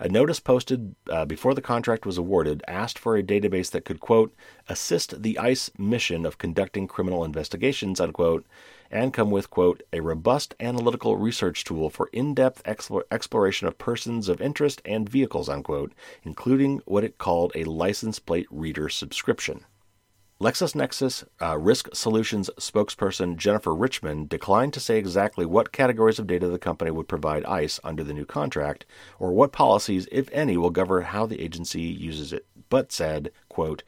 A 0.00 0.08
notice 0.08 0.40
posted 0.40 0.94
uh, 1.10 1.26
before 1.26 1.52
the 1.52 1.60
contract 1.60 2.06
was 2.06 2.16
awarded 2.16 2.62
asked 2.66 2.98
for 2.98 3.14
a 3.14 3.22
database 3.22 3.70
that 3.72 3.84
could, 3.84 4.00
quote, 4.00 4.34
assist 4.70 5.22
the 5.22 5.38
ICE 5.38 5.70
mission 5.76 6.24
of 6.24 6.38
conducting 6.38 6.88
criminal 6.88 7.24
investigations, 7.24 8.00
unquote, 8.00 8.46
and 8.90 9.12
come 9.12 9.30
with, 9.30 9.50
quote, 9.50 9.82
a 9.92 10.00
robust 10.00 10.54
analytical 10.60 11.16
research 11.16 11.64
tool 11.64 11.90
for 11.90 12.08
in 12.12 12.34
depth 12.34 12.62
exploration 12.66 13.66
of 13.66 13.78
persons 13.78 14.28
of 14.28 14.40
interest 14.40 14.80
and 14.84 15.08
vehicles, 15.08 15.48
unquote, 15.48 15.92
including 16.22 16.80
what 16.84 17.04
it 17.04 17.18
called 17.18 17.52
a 17.54 17.64
license 17.64 18.18
plate 18.18 18.46
reader 18.50 18.88
subscription. 18.88 19.64
LexisNexis 20.40 21.24
uh, 21.42 21.58
Risk 21.58 21.88
Solutions 21.92 22.48
spokesperson 22.60 23.36
Jennifer 23.36 23.74
Richmond 23.74 24.28
declined 24.28 24.72
to 24.74 24.80
say 24.80 24.96
exactly 24.96 25.44
what 25.44 25.72
categories 25.72 26.20
of 26.20 26.28
data 26.28 26.46
the 26.46 26.60
company 26.60 26.92
would 26.92 27.08
provide 27.08 27.44
ICE 27.44 27.80
under 27.82 28.04
the 28.04 28.14
new 28.14 28.24
contract, 28.24 28.86
or 29.18 29.32
what 29.32 29.50
policies, 29.50 30.06
if 30.12 30.30
any, 30.30 30.56
will 30.56 30.70
govern 30.70 31.02
how 31.02 31.26
the 31.26 31.40
agency 31.40 31.82
uses 31.82 32.32
it, 32.32 32.46
but 32.68 32.92
said, 32.92 33.32
quote, 33.48 33.82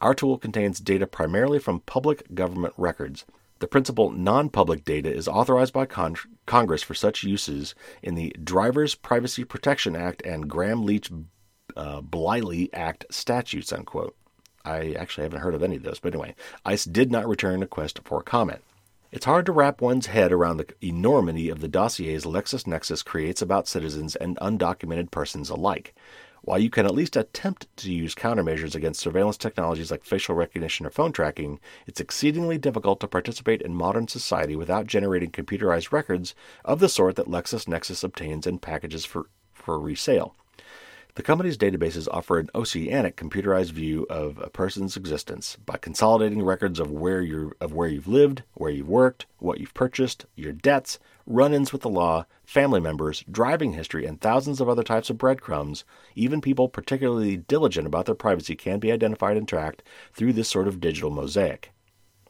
Our 0.00 0.14
tool 0.14 0.38
contains 0.38 0.78
data 0.78 1.04
primarily 1.04 1.58
from 1.58 1.80
public 1.80 2.32
government 2.32 2.74
records. 2.76 3.24
The 3.60 3.66
principal 3.66 4.10
non 4.10 4.50
public 4.50 4.84
data 4.84 5.12
is 5.12 5.26
authorized 5.26 5.72
by 5.72 5.86
con- 5.86 6.16
Congress 6.46 6.82
for 6.82 6.94
such 6.94 7.24
uses 7.24 7.74
in 8.02 8.14
the 8.14 8.34
Drivers 8.42 8.94
Privacy 8.94 9.44
Protection 9.44 9.96
Act 9.96 10.22
and 10.24 10.48
Gramm 10.48 10.84
Leach 10.84 11.10
uh, 11.76 12.00
Bliley 12.00 12.68
Act 12.72 13.06
statutes, 13.10 13.72
unquote. 13.72 14.16
I 14.64 14.92
actually 14.92 15.24
haven't 15.24 15.40
heard 15.40 15.54
of 15.54 15.62
any 15.62 15.76
of 15.76 15.82
those, 15.82 15.98
but 15.98 16.12
anyway, 16.12 16.34
ICE 16.64 16.84
did 16.84 17.10
not 17.10 17.28
return 17.28 17.56
a 17.56 17.60
request 17.60 18.00
for 18.04 18.22
comment. 18.22 18.62
It's 19.10 19.24
hard 19.24 19.46
to 19.46 19.52
wrap 19.52 19.80
one's 19.80 20.06
head 20.06 20.32
around 20.32 20.58
the 20.58 20.66
enormity 20.82 21.48
of 21.48 21.60
the 21.60 21.68
dossiers 21.68 22.24
LexisNexis 22.24 23.02
creates 23.04 23.40
about 23.40 23.66
citizens 23.66 24.14
and 24.16 24.36
undocumented 24.36 25.10
persons 25.10 25.48
alike. 25.48 25.94
While 26.48 26.60
you 26.60 26.70
can 26.70 26.86
at 26.86 26.94
least 26.94 27.14
attempt 27.14 27.66
to 27.76 27.92
use 27.92 28.14
countermeasures 28.14 28.74
against 28.74 29.00
surveillance 29.00 29.36
technologies 29.36 29.90
like 29.90 30.02
facial 30.02 30.34
recognition 30.34 30.86
or 30.86 30.90
phone 30.90 31.12
tracking, 31.12 31.60
it's 31.86 32.00
exceedingly 32.00 32.56
difficult 32.56 33.00
to 33.00 33.06
participate 33.06 33.60
in 33.60 33.74
modern 33.74 34.08
society 34.08 34.56
without 34.56 34.86
generating 34.86 35.30
computerized 35.30 35.92
records 35.92 36.34
of 36.64 36.80
the 36.80 36.88
sort 36.88 37.16
that 37.16 37.26
LexisNexis 37.26 38.02
obtains 38.02 38.46
and 38.46 38.62
packages 38.62 39.04
for, 39.04 39.28
for 39.52 39.78
resale. 39.78 40.34
The 41.18 41.24
company's 41.24 41.58
databases 41.58 42.06
offer 42.12 42.38
an 42.38 42.48
oceanic 42.54 43.16
computerized 43.16 43.72
view 43.72 44.06
of 44.08 44.38
a 44.38 44.48
person's 44.48 44.96
existence 44.96 45.56
by 45.66 45.76
consolidating 45.76 46.44
records 46.44 46.78
of 46.78 46.92
where 46.92 47.20
you 47.20 47.54
of 47.60 47.72
where 47.72 47.88
you've 47.88 48.06
lived, 48.06 48.44
where 48.54 48.70
you've 48.70 48.88
worked, 48.88 49.26
what 49.40 49.58
you've 49.58 49.74
purchased, 49.74 50.26
your 50.36 50.52
debts, 50.52 51.00
run-ins 51.26 51.72
with 51.72 51.82
the 51.82 51.88
law, 51.88 52.24
family 52.44 52.78
members, 52.78 53.24
driving 53.28 53.72
history, 53.72 54.06
and 54.06 54.20
thousands 54.20 54.60
of 54.60 54.68
other 54.68 54.84
types 54.84 55.10
of 55.10 55.18
breadcrumbs. 55.18 55.82
Even 56.14 56.40
people 56.40 56.68
particularly 56.68 57.36
diligent 57.36 57.88
about 57.88 58.06
their 58.06 58.14
privacy 58.14 58.54
can 58.54 58.78
be 58.78 58.92
identified 58.92 59.36
and 59.36 59.48
tracked 59.48 59.82
through 60.12 60.34
this 60.34 60.48
sort 60.48 60.68
of 60.68 60.80
digital 60.80 61.10
mosaic. 61.10 61.72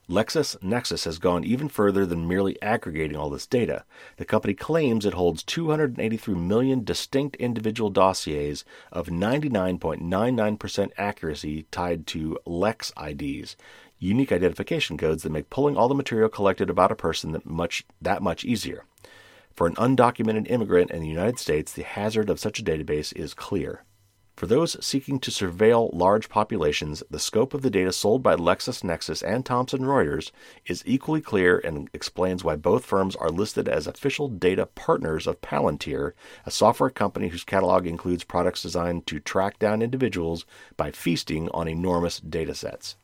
LexisNexis 0.09 1.05
has 1.05 1.19
gone 1.19 1.45
even 1.45 1.69
further 1.69 2.07
than 2.07 2.27
merely 2.27 2.61
aggregating 2.63 3.17
all 3.17 3.29
this 3.29 3.47
data. 3.47 3.85
The 4.17 4.25
company 4.25 4.55
claims 4.55 5.05
it 5.05 5.13
holds 5.13 5.43
283 5.43 6.35
million 6.35 6.83
distinct 6.83 7.37
individual 7.37 7.91
dossiers 7.91 8.65
of 8.91 9.09
99.99% 9.09 10.91
accuracy 10.97 11.67
tied 11.71 12.07
to 12.07 12.39
Lex 12.47 12.91
IDs, 12.99 13.57
unique 13.99 14.33
identification 14.33 14.97
codes 14.97 15.25
that 15.25 15.33
make 15.33 15.51
pulling 15.51 15.77
all 15.77 15.89
the 15.89 15.95
material 15.95 16.31
collected 16.31 16.71
about 16.71 16.93
a 16.93 16.97
person 16.97 17.33
that 17.33 17.45
much 17.45 17.85
that 18.01 18.23
much 18.23 18.47
easier. 18.47 18.85
For 19.55 19.67
an 19.67 19.75
undocumented 19.75 20.51
immigrant 20.51 20.91
in 20.91 21.03
the 21.03 21.09
United 21.09 21.39
States, 21.39 21.73
the 21.73 21.83
hazard 21.83 22.31
of 22.31 22.41
such 22.41 22.61
a 22.61 22.65
database 22.65 23.13
is 23.15 23.35
clear. 23.35 23.83
For 24.39 24.47
those 24.47 24.77
seeking 24.87 25.19
to 25.19 25.33
surveil 25.33 25.91
large 25.93 26.29
populations, 26.29 27.03
the 27.11 27.19
scope 27.19 27.55
of 27.55 27.63
the 27.63 27.71
data 27.71 27.93
sold 27.93 28.23
by 28.23 28.37
LexisNexis 28.37 29.21
and 29.27 29.45
Thomson 29.45 29.81
Reuters 29.81 30.31
is 30.65 30.85
equally 30.87 31.21
clear 31.21 31.59
and 31.59 31.91
explains 31.93 32.45
why 32.45 32.55
both 32.55 32.85
firms 32.85 33.17
are 33.17 33.31
listed 33.31 33.69
as 33.69 33.89
official 33.89 34.29
data 34.29 34.67
partners 34.67 35.27
of 35.27 35.41
Palantir, 35.41 36.13
a 36.47 36.53
software 36.53 36.89
company 36.89 37.31
whose 37.31 37.43
catalog 37.43 37.85
includes 37.85 38.23
products 38.23 38.63
designed 38.63 39.09
to 39.09 39.19
track 39.19 39.59
down 39.59 39.83
individuals 39.83 40.47
by 40.77 40.93
feasting 40.93 41.49
on 41.49 41.67
enormous 41.67 42.21
datasets. 42.21 42.95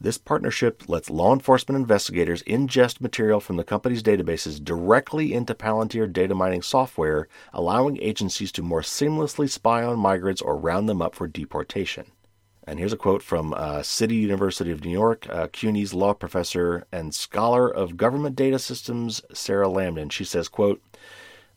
This 0.00 0.18
partnership 0.18 0.88
lets 0.88 1.08
law 1.08 1.32
enforcement 1.32 1.78
investigators 1.78 2.42
ingest 2.42 3.00
material 3.00 3.40
from 3.40 3.56
the 3.56 3.64
company's 3.64 4.02
databases 4.02 4.62
directly 4.62 5.32
into 5.32 5.54
Palantir 5.54 6.12
data 6.12 6.34
mining 6.34 6.62
software, 6.62 7.28
allowing 7.52 8.02
agencies 8.02 8.52
to 8.52 8.62
more 8.62 8.82
seamlessly 8.82 9.48
spy 9.48 9.82
on 9.82 9.98
migrants 9.98 10.42
or 10.42 10.56
round 10.56 10.88
them 10.88 11.00
up 11.00 11.14
for 11.14 11.26
deportation. 11.26 12.06
And 12.66 12.78
here's 12.78 12.92
a 12.92 12.98
quote 12.98 13.22
from 13.22 13.54
uh, 13.54 13.82
City 13.82 14.16
University 14.16 14.70
of 14.70 14.84
New 14.84 14.90
York, 14.90 15.26
uh, 15.28 15.48
CUNY's 15.48 15.92
law 15.92 16.14
professor 16.14 16.86
and 16.90 17.14
scholar 17.14 17.68
of 17.68 17.96
government 17.96 18.36
data 18.36 18.58
systems, 18.58 19.22
Sarah 19.32 19.68
Lamdan. 19.68 20.10
She 20.10 20.24
says, 20.24 20.48
quote, 20.48 20.82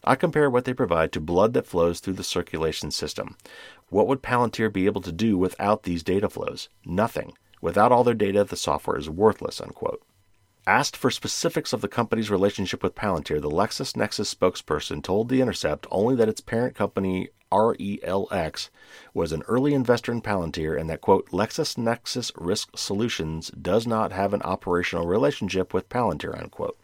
I 0.04 0.16
compare 0.16 0.50
what 0.50 0.66
they 0.66 0.74
provide 0.74 1.12
to 1.14 1.22
blood 1.22 1.54
that 1.54 1.66
flows 1.66 2.00
through 2.00 2.14
the 2.14 2.24
circulation 2.24 2.92
system. 2.92 3.36
What 3.90 4.08
would 4.08 4.22
Palantir 4.22 4.72
be 4.72 4.86
able 4.86 5.02
to 5.02 5.12
do 5.12 5.38
without 5.38 5.84
these 5.84 6.04
data 6.04 6.30
flows? 6.30 6.70
Nothing. 6.86 7.34
Without 7.62 7.92
all 7.92 8.04
their 8.04 8.14
data, 8.14 8.44
the 8.44 8.56
software 8.56 8.98
is 8.98 9.10
worthless, 9.10 9.60
unquote. 9.60 10.02
Asked 10.68 10.98
for 10.98 11.10
specifics 11.10 11.72
of 11.72 11.82
the 11.82 11.88
company's 11.88 12.30
relationship 12.30 12.84
with 12.84 12.94
Palantir, 12.94 13.42
the 13.42 13.50
LexisNexis 13.50 14.36
spokesperson 14.36 15.02
told 15.02 15.30
The 15.30 15.42
Intercept 15.42 15.88
only 15.90 16.16
that 16.16 16.28
its 16.28 16.42
parent 16.42 16.76
company, 16.76 17.30
RELX, 17.52 18.70
was 19.14 19.32
an 19.32 19.44
early 19.48 19.74
investor 19.74 20.12
in 20.12 20.22
Palantir 20.22 20.78
and 20.78 20.90
that, 20.90 21.00
quote, 21.00 21.30
LexisNexis 21.30 22.32
Risk 22.36 22.78
Solutions 22.78 23.50
does 23.52 23.88
not 23.88 24.12
have 24.12 24.34
an 24.34 24.42
operational 24.42 25.08
relationship 25.08 25.74
with 25.74 25.88
Palantir, 25.88 26.38
unquote. 26.38 26.78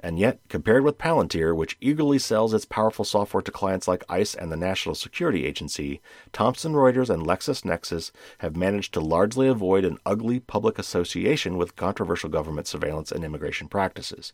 And 0.00 0.16
yet, 0.18 0.38
compared 0.48 0.84
with 0.84 0.96
Palantir, 0.96 1.56
which 1.56 1.76
eagerly 1.80 2.20
sells 2.20 2.54
its 2.54 2.64
powerful 2.64 3.04
software 3.04 3.42
to 3.42 3.50
clients 3.50 3.88
like 3.88 4.04
ICE 4.08 4.32
and 4.34 4.52
the 4.52 4.56
National 4.56 4.94
Security 4.94 5.44
Agency, 5.44 6.00
Thomson 6.32 6.74
Reuters 6.74 7.10
and 7.10 7.26
LexisNexis 7.26 8.12
have 8.38 8.54
managed 8.54 8.94
to 8.94 9.00
largely 9.00 9.48
avoid 9.48 9.84
an 9.84 9.98
ugly 10.06 10.38
public 10.38 10.78
association 10.78 11.56
with 11.56 11.74
controversial 11.74 12.30
government 12.30 12.68
surveillance 12.68 13.10
and 13.10 13.24
immigration 13.24 13.66
practices. 13.66 14.32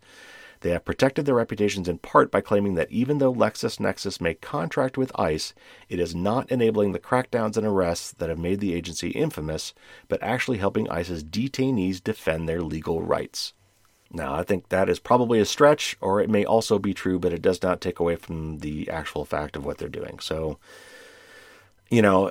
They 0.61 0.71
have 0.71 0.85
protected 0.85 1.25
their 1.25 1.35
reputations 1.35 1.89
in 1.89 1.99
part 1.99 2.31
by 2.31 2.43
claiming 2.43 2.75
that 2.75 2.91
even 2.91 3.19
though 3.19 3.33
LexisNexis 3.33 4.21
may 4.21 4.35
contract 4.35 4.99
with 4.99 5.19
ICE, 5.19 5.55
it 5.89 5.99
is 5.99 6.15
not 6.15 6.51
enabling 6.51 6.93
the 6.93 6.99
crackdowns 6.99 7.57
and 7.57 7.67
arrests 7.67 8.13
that 8.13 8.29
have 8.29 8.39
made 8.39 8.61
the 8.61 8.75
agency 8.75 9.11
infamous, 9.11 9.73
but 10.09 10.23
actually 10.23 10.59
helping 10.59 10.91
ICE's 10.91 11.25
detainees 11.25 12.05
defend 12.05 12.49
their 12.49 12.63
legal 12.63 13.03
rights. 13.03 13.55
Now, 14.15 14.33
I 14.33 14.45
think 14.45 14.69
that 14.69 14.89
is 14.89 15.01
probably 15.01 15.41
a 15.41 15.45
stretch, 15.45 15.97
or 16.01 16.21
it 16.21 16.31
may 16.31 16.45
also 16.45 16.79
be 16.79 16.95
true, 16.95 17.19
but 17.19 17.33
it 17.33 17.43
does 17.43 17.61
not 17.63 17.81
take 17.81 17.99
away 17.99 18.15
from 18.15 18.59
the 18.59 18.89
actual 18.89 19.25
fact 19.25 19.57
of 19.57 19.67
what 19.67 19.79
they're 19.79 19.89
doing. 19.89 20.21
So, 20.21 20.59
you 21.91 22.01
know, 22.01 22.31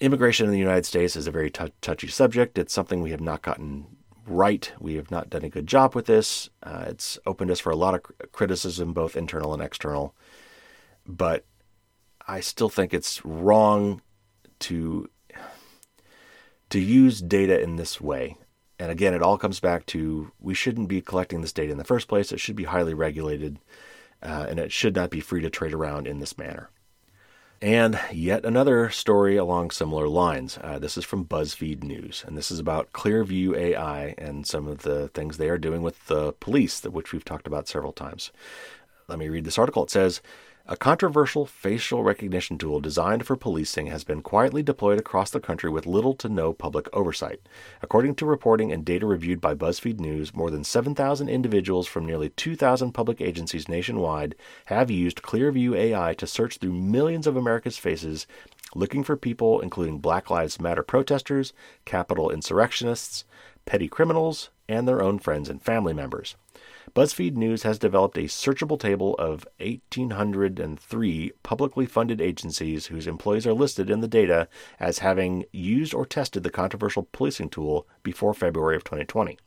immigration 0.00 0.46
in 0.46 0.52
the 0.52 0.58
United 0.58 0.86
States 0.86 1.14
is 1.14 1.26
a 1.26 1.30
very 1.30 1.50
t- 1.50 1.74
touchy 1.82 2.08
subject. 2.08 2.56
It's 2.56 2.72
something 2.72 3.02
we 3.02 3.10
have 3.10 3.20
not 3.20 3.42
gotten 3.42 3.98
right. 4.26 4.72
We 4.80 4.94
have 4.94 5.10
not 5.10 5.28
done 5.28 5.44
a 5.44 5.50
good 5.50 5.66
job 5.66 5.94
with 5.94 6.06
this. 6.06 6.48
Uh, 6.62 6.86
it's 6.88 7.18
opened 7.26 7.50
us 7.50 7.60
for 7.60 7.70
a 7.70 7.76
lot 7.76 7.94
of 7.94 8.32
criticism, 8.32 8.94
both 8.94 9.14
internal 9.14 9.52
and 9.52 9.62
external. 9.62 10.14
But 11.06 11.44
I 12.26 12.40
still 12.40 12.70
think 12.70 12.94
it's 12.94 13.24
wrong 13.26 14.00
to 14.60 15.10
to 16.70 16.78
use 16.78 17.22
data 17.22 17.58
in 17.60 17.76
this 17.76 18.00
way. 18.00 18.36
And 18.78 18.90
again, 18.90 19.14
it 19.14 19.22
all 19.22 19.38
comes 19.38 19.60
back 19.60 19.86
to 19.86 20.30
we 20.40 20.54
shouldn't 20.54 20.88
be 20.88 21.00
collecting 21.00 21.40
this 21.40 21.52
data 21.52 21.72
in 21.72 21.78
the 21.78 21.84
first 21.84 22.08
place. 22.08 22.30
It 22.30 22.40
should 22.40 22.56
be 22.56 22.64
highly 22.64 22.94
regulated, 22.94 23.58
uh, 24.22 24.46
and 24.48 24.58
it 24.58 24.70
should 24.70 24.94
not 24.94 25.10
be 25.10 25.20
free 25.20 25.42
to 25.42 25.50
trade 25.50 25.74
around 25.74 26.06
in 26.06 26.20
this 26.20 26.38
manner. 26.38 26.70
And 27.60 27.98
yet 28.12 28.44
another 28.44 28.88
story 28.90 29.36
along 29.36 29.72
similar 29.72 30.06
lines. 30.06 30.58
Uh, 30.62 30.78
this 30.78 30.96
is 30.96 31.04
from 31.04 31.24
BuzzFeed 31.24 31.82
News, 31.82 32.22
and 32.24 32.38
this 32.38 32.52
is 32.52 32.60
about 32.60 32.92
Clearview 32.92 33.56
AI 33.56 34.14
and 34.16 34.46
some 34.46 34.68
of 34.68 34.82
the 34.82 35.08
things 35.08 35.36
they 35.36 35.48
are 35.48 35.58
doing 35.58 35.82
with 35.82 36.06
the 36.06 36.34
police, 36.34 36.84
which 36.84 37.12
we've 37.12 37.24
talked 37.24 37.48
about 37.48 37.66
several 37.66 37.92
times. 37.92 38.30
Let 39.08 39.18
me 39.18 39.28
read 39.28 39.44
this 39.44 39.58
article. 39.58 39.82
It 39.82 39.90
says 39.90 40.22
a 40.70 40.76
controversial 40.76 41.46
facial 41.46 42.02
recognition 42.02 42.58
tool 42.58 42.78
designed 42.78 43.24
for 43.24 43.36
policing 43.36 43.86
has 43.86 44.04
been 44.04 44.20
quietly 44.20 44.62
deployed 44.62 44.98
across 44.98 45.30
the 45.30 45.40
country 45.40 45.70
with 45.70 45.86
little 45.86 46.12
to 46.12 46.28
no 46.28 46.52
public 46.52 46.94
oversight. 46.94 47.40
According 47.80 48.16
to 48.16 48.26
reporting 48.26 48.70
and 48.70 48.84
data 48.84 49.06
reviewed 49.06 49.40
by 49.40 49.54
BuzzFeed 49.54 49.98
News, 49.98 50.34
more 50.34 50.50
than 50.50 50.64
7,000 50.64 51.26
individuals 51.26 51.86
from 51.86 52.04
nearly 52.04 52.28
2,000 52.28 52.92
public 52.92 53.22
agencies 53.22 53.66
nationwide 53.66 54.34
have 54.66 54.90
used 54.90 55.22
Clearview 55.22 55.74
AI 55.74 56.12
to 56.12 56.26
search 56.26 56.58
through 56.58 56.74
millions 56.74 57.26
of 57.26 57.34
America's 57.34 57.78
faces 57.78 58.26
looking 58.74 59.02
for 59.02 59.16
people 59.16 59.62
including 59.62 59.98
Black 59.98 60.28
Lives 60.28 60.60
Matter 60.60 60.82
protesters, 60.82 61.54
Capitol 61.86 62.28
insurrectionists, 62.28 63.24
petty 63.64 63.88
criminals, 63.88 64.50
and 64.68 64.86
their 64.86 65.02
own 65.02 65.18
friends 65.18 65.48
and 65.48 65.62
family 65.62 65.94
members. 65.94 66.36
BuzzFeed 66.94 67.34
News 67.34 67.64
has 67.64 67.78
developed 67.78 68.16
a 68.16 68.22
searchable 68.22 68.78
table 68.78 69.14
of 69.16 69.46
1,803 69.60 71.32
publicly 71.42 71.86
funded 71.86 72.20
agencies 72.20 72.86
whose 72.86 73.06
employees 73.06 73.46
are 73.46 73.52
listed 73.52 73.90
in 73.90 74.00
the 74.00 74.08
data 74.08 74.48
as 74.78 75.00
having 75.00 75.44
used 75.52 75.92
or 75.92 76.06
tested 76.06 76.42
the 76.42 76.50
controversial 76.50 77.08
policing 77.12 77.50
tool 77.50 77.86
before 78.02 78.32
February 78.32 78.76
of 78.76 78.84
2020. 78.84 79.38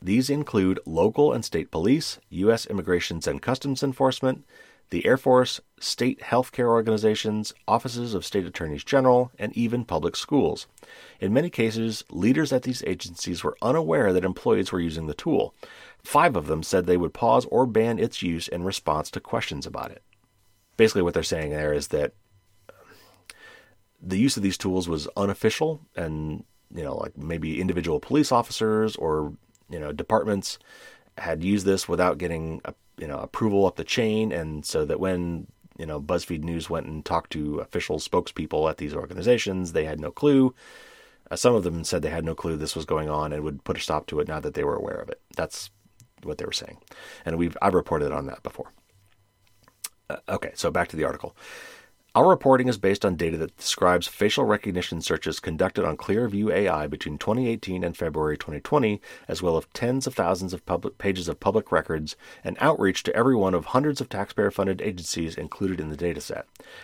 These 0.00 0.30
include 0.30 0.80
local 0.86 1.32
and 1.32 1.44
state 1.44 1.70
police, 1.70 2.20
U.S. 2.30 2.64
Immigrations 2.66 3.26
and 3.26 3.42
Customs 3.42 3.82
Enforcement, 3.82 4.44
the 4.90 5.04
Air 5.04 5.18
Force, 5.18 5.60
state 5.80 6.20
healthcare 6.20 6.68
organizations, 6.68 7.52
offices 7.66 8.14
of 8.14 8.24
state 8.24 8.46
attorneys 8.46 8.84
general, 8.84 9.30
and 9.38 9.52
even 9.54 9.84
public 9.84 10.16
schools. 10.16 10.66
In 11.20 11.32
many 11.32 11.50
cases, 11.50 12.04
leaders 12.10 12.52
at 12.52 12.62
these 12.62 12.82
agencies 12.86 13.44
were 13.44 13.58
unaware 13.60 14.12
that 14.12 14.24
employees 14.24 14.72
were 14.72 14.80
using 14.80 15.06
the 15.06 15.14
tool. 15.14 15.54
Five 16.04 16.36
of 16.36 16.46
them 16.46 16.62
said 16.62 16.86
they 16.86 16.96
would 16.96 17.12
pause 17.12 17.46
or 17.46 17.66
ban 17.66 17.98
its 17.98 18.22
use 18.22 18.48
in 18.48 18.64
response 18.64 19.10
to 19.10 19.20
questions 19.20 19.66
about 19.66 19.90
it. 19.90 20.02
Basically, 20.76 21.02
what 21.02 21.14
they're 21.14 21.22
saying 21.22 21.50
there 21.50 21.72
is 21.72 21.88
that 21.88 22.14
the 24.00 24.18
use 24.18 24.36
of 24.36 24.42
these 24.42 24.58
tools 24.58 24.88
was 24.88 25.08
unofficial, 25.16 25.80
and 25.96 26.44
you 26.74 26.82
know, 26.82 26.96
like 26.96 27.16
maybe 27.16 27.60
individual 27.60 28.00
police 28.00 28.30
officers 28.30 28.96
or 28.96 29.34
you 29.68 29.78
know 29.78 29.92
departments 29.92 30.58
had 31.18 31.42
used 31.42 31.66
this 31.66 31.88
without 31.88 32.18
getting 32.18 32.60
you 32.96 33.06
know 33.06 33.18
approval 33.18 33.66
up 33.66 33.76
the 33.76 33.84
chain, 33.84 34.32
and 34.32 34.64
so 34.64 34.84
that 34.84 35.00
when 35.00 35.46
you 35.78 35.86
know 35.86 36.00
BuzzFeed 36.00 36.42
News 36.42 36.70
went 36.70 36.86
and 36.86 37.04
talked 37.04 37.32
to 37.32 37.58
official 37.58 37.98
spokespeople 37.98 38.70
at 38.70 38.78
these 38.78 38.94
organizations, 38.94 39.72
they 39.72 39.84
had 39.84 40.00
no 40.00 40.10
clue. 40.10 40.54
Uh, 41.30 41.36
some 41.36 41.54
of 41.54 41.64
them 41.64 41.84
said 41.84 42.02
they 42.02 42.08
had 42.08 42.24
no 42.24 42.34
clue 42.34 42.56
this 42.56 42.76
was 42.76 42.86
going 42.86 43.10
on 43.10 43.32
and 43.32 43.42
would 43.42 43.64
put 43.64 43.76
a 43.76 43.80
stop 43.80 44.06
to 44.06 44.20
it 44.20 44.28
now 44.28 44.40
that 44.40 44.54
they 44.54 44.64
were 44.64 44.76
aware 44.76 44.96
of 44.96 45.08
it. 45.10 45.20
That's 45.36 45.70
what 46.22 46.38
they 46.38 46.44
were 46.44 46.52
saying, 46.52 46.78
and 47.24 47.38
we've 47.38 47.56
I've 47.62 47.74
reported 47.74 48.12
on 48.12 48.26
that 48.26 48.42
before. 48.42 48.72
Uh, 50.10 50.16
okay, 50.28 50.52
so 50.54 50.70
back 50.70 50.88
to 50.88 50.96
the 50.96 51.04
article. 51.04 51.36
Our 52.18 52.30
reporting 52.30 52.66
is 52.66 52.78
based 52.78 53.04
on 53.04 53.14
data 53.14 53.36
that 53.36 53.56
describes 53.56 54.08
facial 54.08 54.44
recognition 54.44 55.00
searches 55.02 55.38
conducted 55.38 55.84
on 55.84 55.96
Clearview 55.96 56.52
AI 56.52 56.88
between 56.88 57.16
2018 57.16 57.84
and 57.84 57.96
February 57.96 58.36
2020, 58.36 59.00
as 59.28 59.40
well 59.40 59.56
as 59.56 59.66
tens 59.72 60.04
of 60.04 60.14
thousands 60.14 60.52
of 60.52 60.66
public 60.66 60.98
pages 60.98 61.28
of 61.28 61.38
public 61.38 61.70
records 61.70 62.16
and 62.42 62.56
outreach 62.58 63.04
to 63.04 63.14
every 63.14 63.36
one 63.36 63.54
of 63.54 63.66
hundreds 63.66 64.00
of 64.00 64.08
taxpayer-funded 64.08 64.82
agencies 64.82 65.36
included 65.36 65.78
in 65.78 65.90
the 65.90 65.96
dataset. 65.96 66.42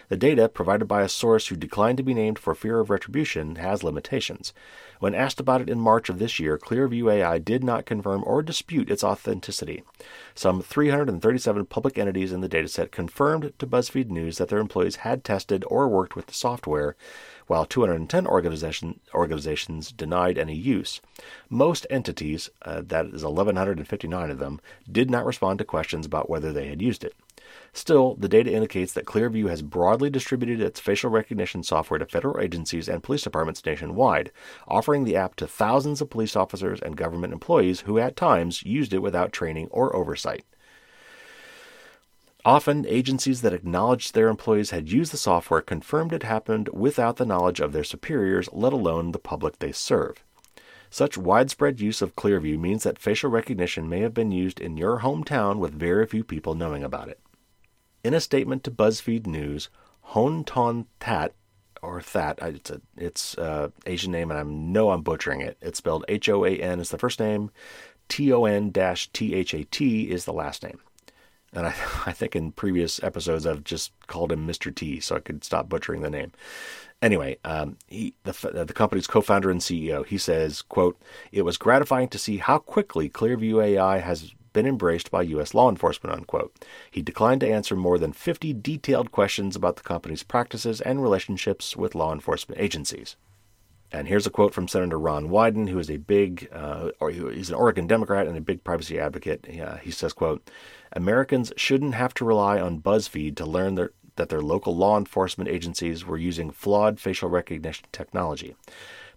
The 0.09 0.17
data, 0.17 0.49
provided 0.49 0.85
by 0.85 1.03
a 1.03 1.09
source 1.09 1.49
who 1.49 1.57
declined 1.57 1.97
to 1.97 2.05
be 2.05 2.15
named 2.15 2.39
for 2.39 2.55
fear 2.55 2.79
of 2.79 2.89
retribution, 2.89 3.57
has 3.57 3.83
limitations. 3.83 4.53
When 5.01 5.17
asked 5.17 5.41
about 5.41 5.61
it 5.61 5.69
in 5.69 5.81
March 5.81 6.09
of 6.09 6.21
this 6.21 6.39
year, 6.39 6.57
Clearview 6.57 7.13
AI 7.13 7.39
did 7.39 7.65
not 7.65 7.87
confirm 7.87 8.23
or 8.25 8.41
dispute 8.41 8.89
its 8.89 9.03
authenticity. 9.03 9.83
Some 10.37 10.63
337 10.63 11.67
public 11.67 11.99
entities 11.99 12.31
in 12.31 12.41
the 12.41 12.49
dataset 12.49 12.93
confirmed 12.93 13.53
to 13.59 13.67
BuzzFeed 13.67 14.11
News 14.11 14.39
that 14.39 14.49
their 14.49 14.61
employees 14.61 14.97
had 14.97 15.24
tested 15.25 15.65
or 15.67 15.89
worked 15.89 16.15
with 16.15 16.27
the 16.27 16.35
software, 16.35 16.97
while 17.47 17.67
210 17.67 18.27
organization, 18.27 19.01
organizations 19.13 19.91
denied 19.91 20.39
any 20.39 20.55
use. 20.55 21.01
Most 21.51 21.87
entities, 21.91 22.51
uh, 22.63 22.83
that 22.87 23.07
is 23.07 23.25
1,159 23.25 24.31
of 24.31 24.39
them, 24.39 24.61
did 24.91 25.11
not 25.11 25.27
respond 25.27 25.59
to 25.59 25.65
questions 25.65 26.07
about 26.07 26.31
whether 26.31 26.53
they 26.53 26.69
had 26.69 26.81
used 26.81 27.05
it. 27.05 27.15
Still, 27.73 28.15
the 28.15 28.29
data 28.29 28.53
indicates 28.53 28.93
that 28.93 29.05
Clearview 29.05 29.49
has 29.49 29.61
broadly 29.61 30.09
distributed 30.09 30.61
its 30.61 30.81
facial 30.81 31.11
recognition 31.11 31.63
software 31.63 31.99
to 31.99 32.07
federal 32.07 32.41
agencies 32.41 32.89
and 32.89 33.03
police 33.03 33.23
departments 33.23 33.65
nationwide, 33.67 34.31
offering 34.69 35.05
the 35.05 35.17
app 35.17 35.35
to 35.37 35.47
thousands 35.47 36.01
of 36.01 36.09
police 36.09 36.37
officers 36.37 36.81
and 36.81 36.97
government 36.97 37.33
employees 37.33 37.81
who 37.81 37.99
at 37.99 38.17
times 38.17 38.63
used 38.63 38.95
it 38.95 39.03
without 39.03 39.33
training 39.33 39.69
or 39.71 39.95
oversight. 39.95 40.45
Often, 42.47 42.85
agencies 42.87 43.41
that 43.41 43.55
acknowledged 43.55 44.13
their 44.13 44.29
employees 44.29 44.69
had 44.69 44.93
used 44.93 45.13
the 45.13 45.17
software 45.17 45.63
confirmed 45.63 46.13
it 46.13 46.25
happened 46.25 46.69
without 46.75 47.17
the 47.17 47.25
knowledge 47.25 47.59
of 47.59 47.73
their 47.73 47.85
superiors, 47.85 48.51
let 48.53 48.75
alone 48.75 49.13
the 49.13 49.19
public 49.19 49.59
they 49.59 49.73
serve. 49.73 50.23
Such 50.91 51.17
widespread 51.17 51.81
use 51.81 52.03
of 52.03 52.15
Clearview 52.17 52.59
means 52.59 52.83
that 52.83 52.99
facial 52.99 53.31
recognition 53.31 53.89
may 53.89 54.01
have 54.01 54.13
been 54.13 54.31
used 54.31 54.61
in 54.61 54.77
your 54.77 55.01
hometown 55.01 55.57
with 55.57 55.73
very 55.73 56.07
few 56.07 56.23
people 56.23 56.55
knowing 56.55 56.85
about 56.85 57.09
it. 57.09 57.19
In 58.05 58.13
a 58.13 58.21
statement 58.21 58.63
to 58.65 58.71
BuzzFeed 58.71 59.27
News, 59.27 59.71
Hon 60.03 60.45
Ton 60.45 60.87
Tat, 61.01 61.33
or 61.83 62.03
That, 62.13 62.39
it's 62.43 62.71
a 62.71 62.81
it's 62.97 63.37
a 63.39 63.73
Asian 63.87 64.13
name, 64.13 64.31
and 64.31 64.39
I 64.39 64.43
know 64.43 64.91
I'm 64.91 65.03
butchering 65.03 65.41
it. 65.41 65.57
It's 65.63 65.79
spelled 65.79 66.05
H 66.09 66.29
O 66.29 66.45
A 66.45 66.51
N 66.51 66.79
is 66.79 66.91
the 66.91 66.99
first 66.99 67.19
name, 67.19 67.51
T 68.09 68.31
O 68.33 68.45
N 68.45 68.71
dash 68.71 69.09
T 69.13 69.35
H 69.35 69.55
A 69.55 69.65
T 69.65 70.11
is 70.11 70.27
the 70.27 70.33
last 70.33 70.63
name. 70.63 70.79
And 71.55 71.67
I, 71.67 71.75
I 72.07 72.13
think 72.13 72.37
in 72.37 72.53
previous 72.53 73.03
episodes 73.03 73.47
I've 73.47 73.65
just 73.65 73.93
called 74.07 74.33
him 74.33 74.47
Mr. 74.47 74.75
T, 74.75 75.01
so 75.01 75.17
I 75.17 75.21
could 75.21 75.45
stop 75.45 75.69
butchering 75.69 76.03
the 76.03 76.11
name. 76.11 76.33
Anyway, 77.01 77.37
um, 77.45 77.77
he, 77.87 78.15
the, 78.25 78.65
the 78.67 78.73
company's 78.73 79.07
co-founder 79.07 79.51
and 79.51 79.61
CEO, 79.61 80.07
he 80.07 80.19
says, 80.19 80.63
"quote 80.63 81.01
It 81.33 81.43
was 81.43 81.57
gratifying 81.57 82.09
to 82.09 82.19
see 82.19 82.39
how 82.39 82.59
quickly 82.59 83.09
Clearview 83.09 83.63
AI 83.63 83.99
has 83.99 84.33
been 84.53 84.67
embraced 84.67 85.11
by 85.11 85.23
U.S. 85.23 85.55
law 85.55 85.69
enforcement." 85.69 86.17
Unquote. 86.17 86.55
He 86.91 87.03
declined 87.03 87.43
to 87.43 87.51
answer 87.51 87.77
more 87.77 87.99
than 87.99 88.13
50 88.13 88.55
detailed 88.55 89.13
questions 89.13 89.55
about 89.55 89.77
the 89.77 89.83
company's 89.83 90.23
practices 90.23 90.81
and 90.81 91.03
relationships 91.03 91.77
with 91.77 91.95
law 91.95 92.13
enforcement 92.13 92.61
agencies. 92.61 93.17
And 93.95 94.09
here's 94.09 94.27
a 94.27 94.31
quote 94.31 94.53
from 94.53 94.67
Senator 94.67 94.99
Ron 94.99 95.29
Wyden, 95.29 95.69
who 95.69 95.79
is 95.79 95.89
a 95.89 95.99
big, 95.99 96.49
uh, 96.53 96.91
or 96.99 97.11
he's 97.11 97.49
an 97.49 97.55
Oregon 97.55 97.87
Democrat 97.87 98.27
and 98.27 98.37
a 98.37 98.41
big 98.41 98.65
privacy 98.65 98.99
advocate. 98.99 99.47
Uh, 99.49 99.77
he 99.77 99.93
says, 99.93 100.13
"quote 100.13 100.51
Americans 100.93 101.53
shouldn't 101.57 101.95
have 101.95 102.13
to 102.15 102.25
rely 102.25 102.59
on 102.61 102.81
BuzzFeed 102.81 103.37
to 103.37 103.47
learn 103.47 103.77
their, 103.77 103.93
that 104.17 104.31
their 104.31 104.43
local 104.43 104.75
law 104.75 104.99
enforcement 104.99 105.49
agencies 105.49 106.05
were 106.05 106.19
using 106.19 106.51
flawed 106.51 106.99
facial 106.99 107.29
recognition 107.29 107.87
technology. 107.93 108.57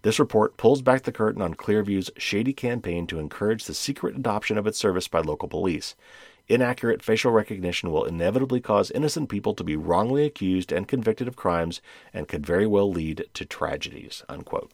This 0.02 0.20
report 0.20 0.56
pulls 0.56 0.80
back 0.80 1.02
the 1.02 1.10
curtain 1.10 1.42
on 1.42 1.54
Clearview's 1.54 2.10
shady 2.16 2.52
campaign 2.52 3.08
to 3.08 3.18
encourage 3.18 3.64
the 3.64 3.74
secret 3.74 4.14
adoption 4.14 4.56
of 4.56 4.66
its 4.68 4.78
service 4.78 5.08
by 5.08 5.18
local 5.18 5.48
police. 5.48 5.96
Inaccurate 6.48 7.02
facial 7.02 7.30
recognition 7.30 7.90
will 7.90 8.04
inevitably 8.04 8.60
cause 8.60 8.90
innocent 8.90 9.28
people 9.28 9.54
to 9.54 9.64
be 9.64 9.76
wrongly 9.76 10.24
accused 10.24 10.72
and 10.72 10.88
convicted 10.88 11.28
of 11.28 11.36
crimes 11.36 11.82
and 12.14 12.26
could 12.26 12.46
very 12.46 12.66
well 12.66 12.90
lead 12.90 13.26
to 13.34 13.44
tragedies. 13.44 14.24
Unquote. 14.28 14.72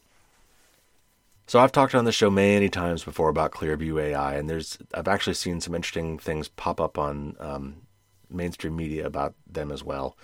So 1.47 1.59
I've 1.59 1.73
talked 1.73 1.95
on 1.95 2.05
the 2.05 2.13
show 2.13 2.31
many 2.31 2.69
times 2.69 3.05
before 3.05 3.29
about 3.29 3.53
Clearview 3.53 4.01
AI, 4.01 4.35
and 4.35 4.49
there's 4.49 4.79
I've 4.95 5.09
actually 5.09 5.35
seen 5.35 5.61
some 5.61 5.75
interesting 5.75 6.19
things 6.19 6.49
pop 6.49 6.81
up 6.81 6.97
on 6.97 7.37
um, 7.39 7.83
mainstream 8.31 8.77
media 8.77 9.07
about 9.07 9.35
them 9.47 9.71
as 9.71 9.85
well. 9.85 10.17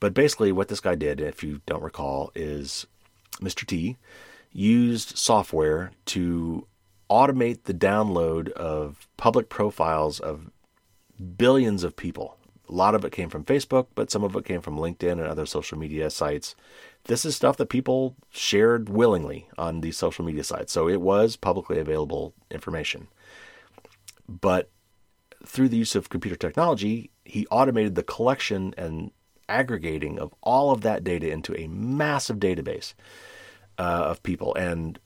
But 0.00 0.14
basically, 0.14 0.52
what 0.52 0.68
this 0.68 0.80
guy 0.80 0.94
did, 0.94 1.20
if 1.20 1.42
you 1.42 1.60
don't 1.66 1.82
recall, 1.82 2.30
is 2.34 2.86
Mr. 3.40 3.66
T 3.66 3.96
used 4.52 5.16
software 5.16 5.92
to 6.06 6.66
automate 7.10 7.64
the 7.64 7.74
download 7.74 8.50
of 8.50 9.08
public 9.16 9.48
profiles 9.48 10.20
of 10.20 10.50
billions 11.18 11.84
of 11.84 11.96
people. 11.96 12.36
A 12.68 12.72
lot 12.72 12.94
of 12.94 13.04
it 13.04 13.12
came 13.12 13.30
from 13.30 13.44
Facebook, 13.44 13.86
but 13.94 14.10
some 14.10 14.22
of 14.22 14.36
it 14.36 14.44
came 14.44 14.60
from 14.60 14.76
LinkedIn 14.76 15.12
and 15.12 15.22
other 15.22 15.46
social 15.46 15.78
media 15.78 16.10
sites. 16.10 16.54
This 17.04 17.24
is 17.24 17.34
stuff 17.34 17.56
that 17.56 17.70
people 17.70 18.14
shared 18.30 18.90
willingly 18.90 19.48
on 19.56 19.80
these 19.80 19.96
social 19.96 20.24
media 20.24 20.44
sites. 20.44 20.72
So 20.72 20.88
it 20.88 21.00
was 21.00 21.36
publicly 21.36 21.78
available 21.78 22.34
information. 22.50 23.08
But 24.28 24.70
through 25.46 25.70
the 25.70 25.78
use 25.78 25.94
of 25.94 26.10
computer 26.10 26.36
technology, 26.36 27.10
he 27.24 27.46
automated 27.46 27.94
the 27.94 28.02
collection 28.02 28.74
and 28.76 29.12
aggregating 29.48 30.18
of 30.18 30.34
all 30.42 30.70
of 30.70 30.82
that 30.82 31.02
data 31.02 31.30
into 31.30 31.58
a 31.58 31.68
massive 31.68 32.36
database 32.36 32.92
uh, 33.78 33.82
of 33.82 34.22
people. 34.22 34.54
And 34.54 34.98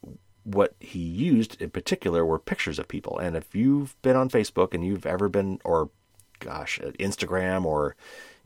what 0.45 0.75
he 0.81 0.99
used 0.99 1.61
in 1.63 1.71
particular 1.71 2.27
were 2.27 2.39
pictures 2.39 2.81
of 2.81 2.89
people. 2.89 3.19
And 3.19 3.37
if 3.37 3.55
you've 3.55 4.01
been 4.03 4.17
on 4.17 4.29
Facebook 4.29 4.75
and 4.75 4.85
you've 4.85 5.07
ever 5.07 5.29
been, 5.29 5.61
or 5.65 5.91
gosh, 6.43 6.79
Instagram 6.99 7.65
or 7.65 7.97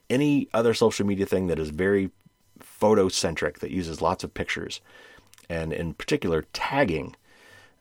any 0.09 0.49
other 0.55 0.75
social 0.75 1.07
media 1.07 1.27
thing 1.27 1.49
that 1.49 1.59
is 1.59 1.71
very 1.71 2.11
photo 2.61 3.09
centric, 3.09 3.59
that 3.61 3.71
uses 3.71 4.01
lots 4.01 4.25
of 4.25 4.35
pictures, 4.35 4.81
and 5.49 5.73
in 5.73 5.95
particular 5.95 6.45
tagging. 6.53 7.17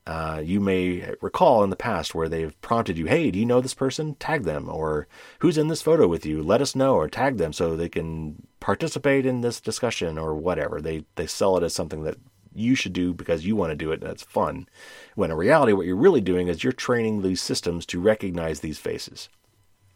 Uh, 0.07 0.39
you 0.43 0.59
may 0.59 1.15
recall 1.19 1.63
in 1.63 1.71
the 1.71 1.75
past 1.75 2.13
where 2.13 2.29
they've 2.29 2.61
prompted 2.61 2.95
you, 2.95 3.07
hey, 3.07 3.31
do 3.31 3.39
you 3.39 3.45
know 3.45 3.59
this 3.59 3.73
person? 3.73 4.13
Tag 4.15 4.43
them. 4.43 4.69
Or 4.69 5.07
who's 5.39 5.57
in 5.57 5.67
this 5.67 5.81
photo 5.81 6.07
with 6.07 6.27
you? 6.27 6.43
Let 6.43 6.61
us 6.61 6.75
know 6.75 6.93
or 6.93 7.07
tag 7.07 7.37
them 7.37 7.51
so 7.51 7.75
they 7.75 7.89
can 7.89 8.45
participate 8.59 9.25
in 9.25 9.41
this 9.41 9.59
discussion 9.59 10.19
or 10.19 10.35
whatever. 10.35 10.79
They, 10.79 11.05
they 11.15 11.25
sell 11.25 11.57
it 11.57 11.63
as 11.63 11.73
something 11.73 12.03
that 12.03 12.17
you 12.53 12.75
should 12.75 12.93
do 12.93 13.13
because 13.13 13.45
you 13.45 13.55
want 13.55 13.71
to 13.71 13.75
do 13.75 13.91
it 13.91 14.01
and 14.01 14.11
it's 14.11 14.23
fun. 14.23 14.67
When 15.15 15.31
in 15.31 15.37
reality, 15.37 15.73
what 15.73 15.87
you're 15.87 15.95
really 15.95 16.21
doing 16.21 16.47
is 16.47 16.63
you're 16.63 16.71
training 16.71 17.21
these 17.21 17.41
systems 17.41 17.85
to 17.87 17.99
recognize 17.99 18.59
these 18.59 18.77
faces. 18.77 19.29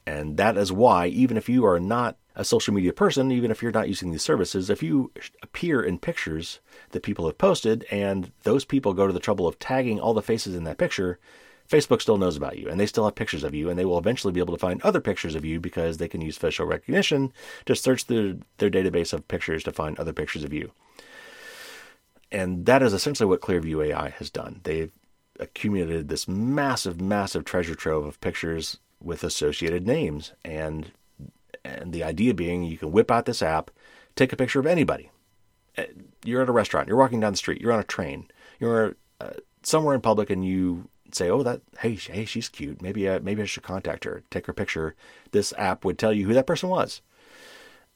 And 0.09 0.37
that 0.37 0.57
is 0.57 0.71
why, 0.71 1.05
even 1.05 1.37
if 1.37 1.47
you 1.47 1.67
are 1.67 1.79
not 1.79 2.17
a 2.35 2.43
social 2.43 2.73
media 2.73 2.91
person, 2.91 3.31
even 3.31 3.51
if 3.51 3.61
you're 3.61 3.71
not 3.71 3.87
using 3.87 4.09
these 4.09 4.23
services, 4.23 4.67
if 4.67 4.81
you 4.81 5.11
appear 5.43 5.83
in 5.83 5.99
pictures 5.99 6.59
that 6.91 7.03
people 7.03 7.27
have 7.27 7.37
posted 7.37 7.85
and 7.91 8.31
those 8.41 8.65
people 8.65 8.95
go 8.95 9.05
to 9.05 9.13
the 9.13 9.19
trouble 9.19 9.47
of 9.47 9.59
tagging 9.59 9.99
all 9.99 10.15
the 10.15 10.23
faces 10.23 10.55
in 10.55 10.63
that 10.63 10.79
picture, 10.79 11.19
Facebook 11.69 12.01
still 12.01 12.17
knows 12.17 12.35
about 12.35 12.57
you 12.57 12.67
and 12.67 12.79
they 12.79 12.87
still 12.87 13.05
have 13.05 13.13
pictures 13.13 13.43
of 13.43 13.53
you 13.53 13.69
and 13.69 13.77
they 13.77 13.85
will 13.85 13.99
eventually 13.99 14.33
be 14.33 14.39
able 14.39 14.55
to 14.55 14.59
find 14.59 14.81
other 14.81 14.99
pictures 14.99 15.35
of 15.35 15.45
you 15.45 15.59
because 15.59 15.97
they 15.97 16.07
can 16.07 16.21
use 16.21 16.39
facial 16.39 16.65
recognition 16.65 17.31
to 17.67 17.75
search 17.75 18.07
their, 18.07 18.35
their 18.57 18.71
database 18.71 19.13
of 19.13 19.27
pictures 19.27 19.63
to 19.63 19.71
find 19.71 19.99
other 19.99 20.13
pictures 20.13 20.43
of 20.43 20.51
you. 20.51 20.71
And 22.31 22.65
that 22.65 22.81
is 22.81 22.93
essentially 22.93 23.27
what 23.27 23.41
Clearview 23.41 23.85
AI 23.85 24.09
has 24.09 24.31
done. 24.31 24.61
They've 24.63 24.91
accumulated 25.39 26.09
this 26.09 26.27
massive, 26.27 26.99
massive 26.99 27.45
treasure 27.45 27.75
trove 27.75 28.07
of 28.07 28.19
pictures 28.21 28.79
with 29.01 29.23
associated 29.23 29.85
names. 29.85 30.33
And 30.43 30.91
and 31.63 31.93
the 31.93 32.03
idea 32.03 32.33
being 32.33 32.63
you 32.63 32.77
can 32.77 32.91
whip 32.91 33.11
out 33.11 33.25
this 33.25 33.41
app, 33.41 33.71
take 34.15 34.31
a 34.33 34.37
picture 34.37 34.59
of 34.59 34.65
anybody. 34.65 35.11
Uh, 35.77 35.83
you're 36.23 36.41
at 36.41 36.49
a 36.49 36.53
restaurant, 36.53 36.87
you're 36.87 36.97
walking 36.97 37.19
down 37.19 37.33
the 37.33 37.37
street, 37.37 37.61
you're 37.61 37.71
on 37.71 37.79
a 37.79 37.83
train, 37.83 38.27
you're 38.59 38.95
uh, 39.21 39.31
somewhere 39.63 39.95
in 39.95 40.01
public 40.01 40.29
and 40.29 40.45
you 40.45 40.89
say, 41.11 41.29
"Oh, 41.29 41.43
that 41.43 41.61
hey, 41.79 41.95
hey, 41.95 42.25
she's 42.25 42.49
cute. 42.49 42.81
Maybe 42.81 43.07
uh, 43.07 43.19
maybe 43.21 43.41
I 43.41 43.45
should 43.45 43.63
contact 43.63 44.03
her, 44.03 44.23
take 44.29 44.45
her 44.45 44.53
picture." 44.53 44.95
This 45.31 45.53
app 45.57 45.85
would 45.85 45.97
tell 45.97 46.13
you 46.13 46.25
who 46.25 46.33
that 46.33 46.47
person 46.47 46.69
was. 46.69 47.01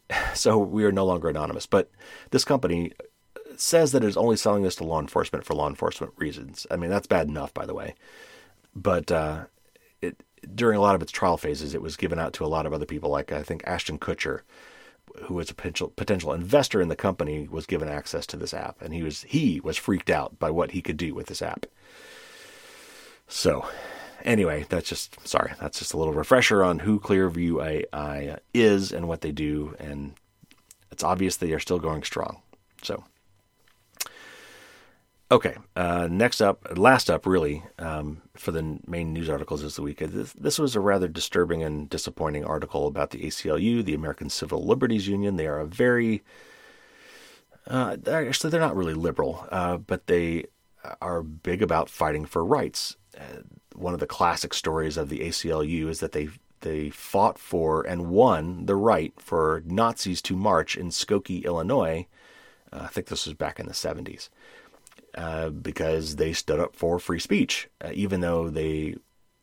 So 0.35 0.57
we 0.57 0.83
are 0.83 0.91
no 0.91 1.05
longer 1.05 1.29
anonymous, 1.29 1.65
but 1.65 1.89
this 2.31 2.43
company 2.43 2.91
says 3.55 3.91
that 3.91 4.03
it's 4.03 4.17
only 4.17 4.35
selling 4.35 4.63
this 4.63 4.75
to 4.75 4.83
law 4.83 4.99
enforcement 4.99 5.45
for 5.45 5.53
law 5.53 5.69
enforcement 5.69 6.13
reasons. 6.17 6.67
I 6.69 6.75
mean, 6.75 6.89
that's 6.89 7.07
bad 7.07 7.27
enough, 7.27 7.53
by 7.53 7.65
the 7.65 7.73
way. 7.73 7.95
But 8.75 9.11
uh, 9.11 9.45
it, 9.45 9.52
during 10.53 10.77
a 10.77 10.81
lot 10.81 10.95
of 10.95 11.01
its 11.01 11.11
trial 11.11 11.37
phases, 11.37 11.73
it 11.73 11.81
was 11.81 11.97
given 11.97 12.19
out 12.19 12.33
to 12.33 12.45
a 12.45 12.47
lot 12.47 12.65
of 12.65 12.73
other 12.73 12.85
people, 12.85 13.09
like 13.09 13.31
I 13.31 13.43
think 13.43 13.63
Ashton 13.65 13.99
Kutcher, 13.99 14.41
who 15.23 15.35
was 15.35 15.49
a 15.49 15.53
potential 15.53 15.93
potential 15.95 16.33
investor 16.33 16.81
in 16.81 16.89
the 16.89 16.95
company, 16.95 17.47
was 17.49 17.65
given 17.65 17.89
access 17.89 18.25
to 18.27 18.37
this 18.37 18.53
app, 18.53 18.81
and 18.81 18.93
he 18.93 19.03
was 19.03 19.23
he 19.23 19.59
was 19.61 19.77
freaked 19.77 20.09
out 20.09 20.39
by 20.39 20.49
what 20.49 20.71
he 20.71 20.81
could 20.81 20.97
do 20.97 21.13
with 21.13 21.27
this 21.27 21.41
app. 21.41 21.65
So, 23.27 23.67
anyway, 24.23 24.65
that's 24.69 24.89
just 24.89 25.27
sorry, 25.27 25.53
that's 25.59 25.79
just 25.79 25.93
a 25.93 25.97
little 25.97 26.13
refresher 26.13 26.63
on 26.63 26.79
who 26.79 26.99
Clearview 26.99 27.85
AI 27.93 28.37
is 28.53 28.91
and 28.91 29.07
what 29.07 29.21
they 29.21 29.31
do, 29.31 29.75
and 29.79 30.13
it's 30.91 31.03
obvious 31.03 31.37
they 31.37 31.53
are 31.53 31.59
still 31.59 31.79
going 31.79 32.03
strong. 32.03 32.41
So. 32.81 33.03
Okay, 35.33 35.55
uh, 35.75 36.07
next 36.11 36.41
up, 36.41 36.77
last 36.77 37.09
up, 37.09 37.25
really, 37.25 37.63
um, 37.79 38.21
for 38.37 38.51
the 38.51 38.77
main 38.85 39.13
news 39.13 39.31
articles 39.31 39.63
this 39.63 39.79
week. 39.79 39.97
This, 39.97 40.31
this, 40.33 40.59
was 40.59 40.75
a 40.75 40.79
rather 40.79 41.07
disturbing 41.07 41.63
and 41.63 41.89
disappointing 41.89 42.45
article 42.45 42.85
about 42.85 43.09
the 43.09 43.17
ACLU, 43.17 43.83
the 43.83 43.95
American 43.95 44.29
Civil 44.29 44.63
Liberties 44.63 45.07
Union. 45.07 45.35
They 45.35 45.47
are 45.47 45.59
a 45.59 45.65
very, 45.65 46.21
uh, 47.65 47.97
they're, 47.99 48.27
actually, 48.27 48.51
they're 48.51 48.59
not 48.59 48.75
really 48.75 48.93
liberal, 48.93 49.47
uh, 49.51 49.77
but 49.77 50.05
they 50.05 50.45
are 51.01 51.23
big 51.23 51.63
about 51.63 51.89
fighting 51.89 52.25
for 52.25 52.45
rights. 52.45 52.95
Uh, 53.17 53.41
one 53.73 53.95
of 53.95 53.99
the 53.99 54.05
classic 54.05 54.53
stories 54.53 54.97
of 54.97 55.09
the 55.09 55.21
ACLU 55.21 55.89
is 55.89 55.99
that 55.99 56.11
they 56.11 56.29
they 56.61 56.91
fought 56.91 57.39
for 57.39 57.81
and 57.81 58.11
won 58.11 58.67
the 58.67 58.75
right 58.75 59.13
for 59.17 59.63
Nazis 59.65 60.21
to 60.21 60.35
march 60.35 60.77
in 60.77 60.89
Skokie, 60.89 61.43
Illinois. 61.43 62.05
Uh, 62.71 62.81
I 62.83 62.87
think 62.87 63.07
this 63.07 63.25
was 63.25 63.33
back 63.33 63.59
in 63.59 63.65
the 63.65 63.73
70s. 63.73 64.29
Uh, 65.15 65.49
because 65.49 66.15
they 66.15 66.33
stood 66.33 66.59
up 66.59 66.75
for 66.75 66.97
free 66.97 67.19
speech, 67.19 67.69
uh, 67.81 67.91
even 67.93 68.21
though 68.21 68.49
they 68.49 68.95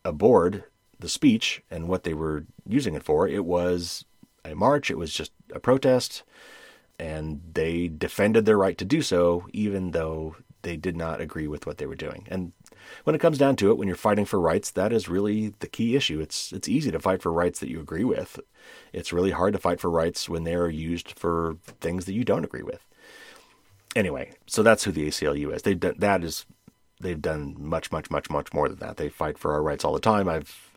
abhorred 0.05 0.64
the 0.99 1.09
speech 1.09 1.62
and 1.71 1.87
what 1.87 2.03
they 2.03 2.12
were 2.12 2.45
using 2.66 2.95
it 2.95 3.05
for. 3.05 3.29
It 3.29 3.45
was 3.45 4.05
a 4.45 4.57
march, 4.57 4.91
it 4.91 4.99
was 4.99 5.12
just 5.12 5.31
a 5.55 5.61
protest, 5.61 6.25
and 6.99 7.41
they 7.55 7.87
defended 7.87 8.47
their 8.47 8.59
right 8.59 8.77
to 8.79 8.85
do 8.85 9.01
so, 9.01 9.47
even 9.53 9.93
though 9.93 10.35
they 10.62 10.77
did 10.77 10.97
not 10.97 11.21
agree 11.21 11.47
with 11.47 11.66
what 11.66 11.79
they 11.79 11.87
were 11.87 11.95
doing. 11.95 12.27
And 12.29 12.53
when 13.05 13.14
it 13.14 13.21
comes 13.21 13.39
down 13.39 13.55
to 13.57 13.71
it, 13.71 13.79
when 13.79 13.87
you're 13.87 13.97
fighting 13.97 14.25
for 14.25 14.41
rights, 14.41 14.73
that 14.73 14.93
is 14.93 15.09
really 15.09 15.55
the 15.61 15.68
key 15.68 15.95
issue. 15.95 16.21
It's 16.21 16.53
it's 16.53 16.68
easy 16.68 16.91
to 16.91 16.99
fight 16.99 17.23
for 17.23 17.33
rights 17.33 17.61
that 17.61 17.71
you 17.71 17.81
agree 17.81 18.05
with. 18.05 18.41
It's 18.93 19.12
really 19.12 19.31
hard 19.31 19.53
to 19.53 19.61
fight 19.61 19.79
for 19.79 19.89
rights 19.89 20.29
when 20.29 20.43
they 20.43 20.55
are 20.55 20.68
used 20.68 21.12
for 21.12 21.59
things 21.81 22.07
that 22.07 22.14
you 22.14 22.25
don't 22.25 22.45
agree 22.45 22.64
with 22.64 22.87
anyway, 23.97 24.32
so 24.47 24.62
that's 24.62 24.84
who 24.84 24.93
the 24.93 25.09
ACLU 25.09 25.55
is. 25.55 25.62
They've 25.62 25.78
done 25.78 25.95
that 25.99 26.24
is 26.24 26.47
they've 27.01 27.20
done 27.20 27.57
much, 27.59 27.91
much, 27.91 28.11
much, 28.11 28.30
much 28.30 28.53
more 28.53 28.68
than 28.68 28.78
that. 28.78 28.97
They 28.97 29.09
fight 29.09 29.38
for 29.38 29.53
our 29.53 29.62
rights 29.62 29.84
all 29.84 29.95
the 29.95 30.01
time. 30.01 30.28
I've 30.28 30.70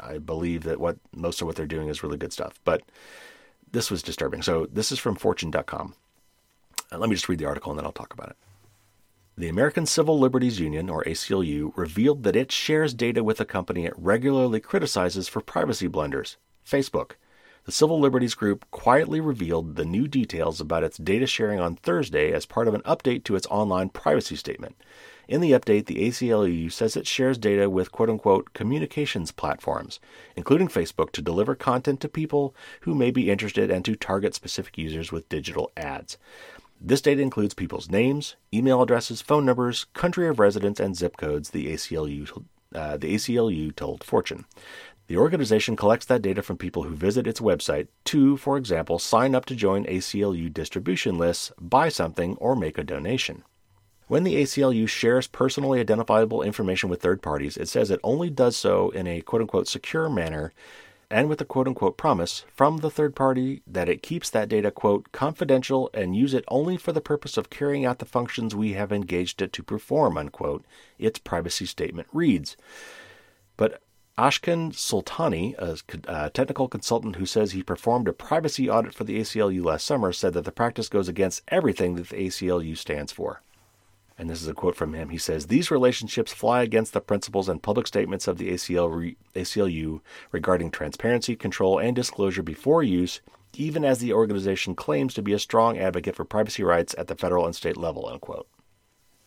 I 0.00 0.18
believe 0.18 0.64
that 0.64 0.80
what 0.80 0.98
most 1.14 1.40
of 1.40 1.46
what 1.46 1.56
they're 1.56 1.66
doing 1.66 1.88
is 1.88 2.02
really 2.02 2.18
good 2.18 2.32
stuff. 2.32 2.60
But 2.64 2.82
this 3.72 3.90
was 3.90 4.02
disturbing. 4.02 4.42
So 4.42 4.66
this 4.66 4.92
is 4.92 4.98
from 4.98 5.16
Fortune.com. 5.16 5.94
Uh, 6.92 6.98
let 6.98 7.08
me 7.08 7.14
just 7.14 7.28
read 7.28 7.38
the 7.38 7.46
article 7.46 7.72
and 7.72 7.78
then 7.78 7.86
I'll 7.86 7.92
talk 7.92 8.12
about 8.12 8.30
it. 8.30 8.36
The 9.38 9.48
American 9.48 9.86
Civil 9.86 10.18
Liberties 10.18 10.60
Union, 10.60 10.90
or 10.90 11.02
ACLU, 11.04 11.72
revealed 11.74 12.24
that 12.24 12.36
it 12.36 12.52
shares 12.52 12.92
data 12.92 13.24
with 13.24 13.40
a 13.40 13.46
company 13.46 13.86
it 13.86 13.94
regularly 13.96 14.60
criticizes 14.60 15.28
for 15.28 15.40
privacy 15.40 15.86
blunders, 15.86 16.36
Facebook 16.68 17.12
the 17.64 17.72
Civil 17.72 18.00
Liberties 18.00 18.34
Group 18.34 18.64
quietly 18.70 19.20
revealed 19.20 19.76
the 19.76 19.84
new 19.84 20.08
details 20.08 20.60
about 20.60 20.84
its 20.84 20.98
data 20.98 21.26
sharing 21.26 21.60
on 21.60 21.76
Thursday 21.76 22.32
as 22.32 22.46
part 22.46 22.68
of 22.68 22.74
an 22.74 22.82
update 22.82 23.24
to 23.24 23.36
its 23.36 23.46
online 23.46 23.88
privacy 23.88 24.36
statement. 24.36 24.76
In 25.28 25.40
the 25.40 25.52
update, 25.52 25.86
the 25.86 26.08
ACLU 26.08 26.72
says 26.72 26.96
it 26.96 27.06
shares 27.06 27.38
data 27.38 27.70
with 27.70 27.92
quote 27.92 28.10
unquote 28.10 28.52
communications 28.52 29.30
platforms, 29.30 30.00
including 30.34 30.66
Facebook, 30.66 31.12
to 31.12 31.22
deliver 31.22 31.54
content 31.54 32.00
to 32.00 32.08
people 32.08 32.52
who 32.80 32.96
may 32.96 33.12
be 33.12 33.30
interested 33.30 33.70
and 33.70 33.84
to 33.84 33.94
target 33.94 34.34
specific 34.34 34.76
users 34.76 35.12
with 35.12 35.28
digital 35.28 35.70
ads. 35.76 36.18
This 36.80 37.02
data 37.02 37.20
includes 37.20 37.54
people's 37.54 37.90
names, 37.90 38.36
email 38.52 38.82
addresses, 38.82 39.20
phone 39.20 39.44
numbers, 39.44 39.84
country 39.92 40.26
of 40.26 40.40
residence, 40.40 40.80
and 40.80 40.96
zip 40.96 41.16
codes, 41.16 41.50
the 41.50 41.72
ACLU, 41.72 42.44
uh, 42.74 42.96
the 42.96 43.14
ACLU 43.14 43.74
told 43.76 44.02
Fortune. 44.02 44.46
The 45.10 45.16
organization 45.16 45.74
collects 45.74 46.06
that 46.06 46.22
data 46.22 46.40
from 46.40 46.56
people 46.56 46.84
who 46.84 46.94
visit 46.94 47.26
its 47.26 47.40
website 47.40 47.88
to, 48.04 48.36
for 48.36 48.56
example, 48.56 49.00
sign 49.00 49.34
up 49.34 49.44
to 49.46 49.56
join 49.56 49.84
ACLU 49.86 50.54
distribution 50.54 51.18
lists, 51.18 51.50
buy 51.60 51.88
something, 51.88 52.36
or 52.36 52.54
make 52.54 52.78
a 52.78 52.84
donation. 52.84 53.42
When 54.06 54.22
the 54.22 54.36
ACLU 54.36 54.88
shares 54.88 55.26
personally 55.26 55.80
identifiable 55.80 56.42
information 56.42 56.88
with 56.88 57.02
third 57.02 57.22
parties, 57.22 57.56
it 57.56 57.68
says 57.68 57.90
it 57.90 57.98
only 58.04 58.30
does 58.30 58.56
so 58.56 58.90
in 58.90 59.08
a 59.08 59.20
quote 59.20 59.42
unquote 59.42 59.66
secure 59.66 60.08
manner 60.08 60.52
and 61.10 61.28
with 61.28 61.40
a 61.40 61.44
quote 61.44 61.66
unquote 61.66 61.96
promise 61.96 62.44
from 62.54 62.76
the 62.76 62.90
third 62.90 63.16
party 63.16 63.62
that 63.66 63.88
it 63.88 64.04
keeps 64.04 64.30
that 64.30 64.48
data, 64.48 64.70
quote, 64.70 65.10
confidential 65.10 65.90
and 65.92 66.14
use 66.14 66.34
it 66.34 66.44
only 66.46 66.76
for 66.76 66.92
the 66.92 67.00
purpose 67.00 67.36
of 67.36 67.50
carrying 67.50 67.84
out 67.84 67.98
the 67.98 68.04
functions 68.04 68.54
we 68.54 68.74
have 68.74 68.92
engaged 68.92 69.42
it 69.42 69.52
to 69.54 69.64
perform, 69.64 70.16
unquote, 70.16 70.64
its 71.00 71.18
privacy 71.18 71.66
statement 71.66 72.06
reads. 72.12 72.56
Ashkan 74.20 74.72
Soltani, 74.72 75.54
a, 75.56 76.10
uh, 76.10 76.28
technical 76.28 76.68
consultant 76.68 77.16
who 77.16 77.24
says 77.24 77.52
he 77.52 77.62
performed 77.62 78.06
a 78.06 78.12
privacy 78.12 78.68
audit 78.68 78.94
for 78.94 79.04
the 79.04 79.18
ACLU 79.18 79.64
last 79.64 79.86
summer, 79.86 80.12
said 80.12 80.34
that 80.34 80.44
the 80.44 80.52
practice 80.52 80.88
goes 80.88 81.08
against 81.08 81.42
everything 81.48 81.94
that 81.94 82.10
the 82.10 82.26
ACLU 82.26 82.76
stands 82.76 83.12
for 83.12 83.40
and 84.20 84.28
this 84.28 84.42
is 84.42 84.48
a 84.48 84.52
quote 84.52 84.76
from 84.76 84.92
him. 84.92 85.08
He 85.08 85.16
says, 85.16 85.46
These 85.46 85.70
relationships 85.70 86.30
fly 86.30 86.60
against 86.62 86.92
the 86.92 87.00
principles 87.00 87.48
and 87.48 87.62
public 87.62 87.86
statements 87.86 88.28
of 88.28 88.36
the 88.36 88.50
ACLU 88.50 90.00
regarding 90.30 90.70
transparency, 90.70 91.34
control, 91.34 91.78
and 91.78 91.96
disclosure 91.96 92.42
before 92.42 92.82
use, 92.82 93.22
even 93.54 93.82
as 93.82 93.98
the 93.98 94.12
organization 94.12 94.74
claims 94.74 95.14
to 95.14 95.22
be 95.22 95.32
a 95.32 95.38
strong 95.38 95.78
advocate 95.78 96.16
for 96.16 96.26
privacy 96.26 96.62
rights 96.62 96.94
at 96.98 97.06
the 97.06 97.14
federal 97.14 97.46
and 97.46 97.56
state 97.56 97.78
level. 97.78 98.06
Unquote. 98.06 98.46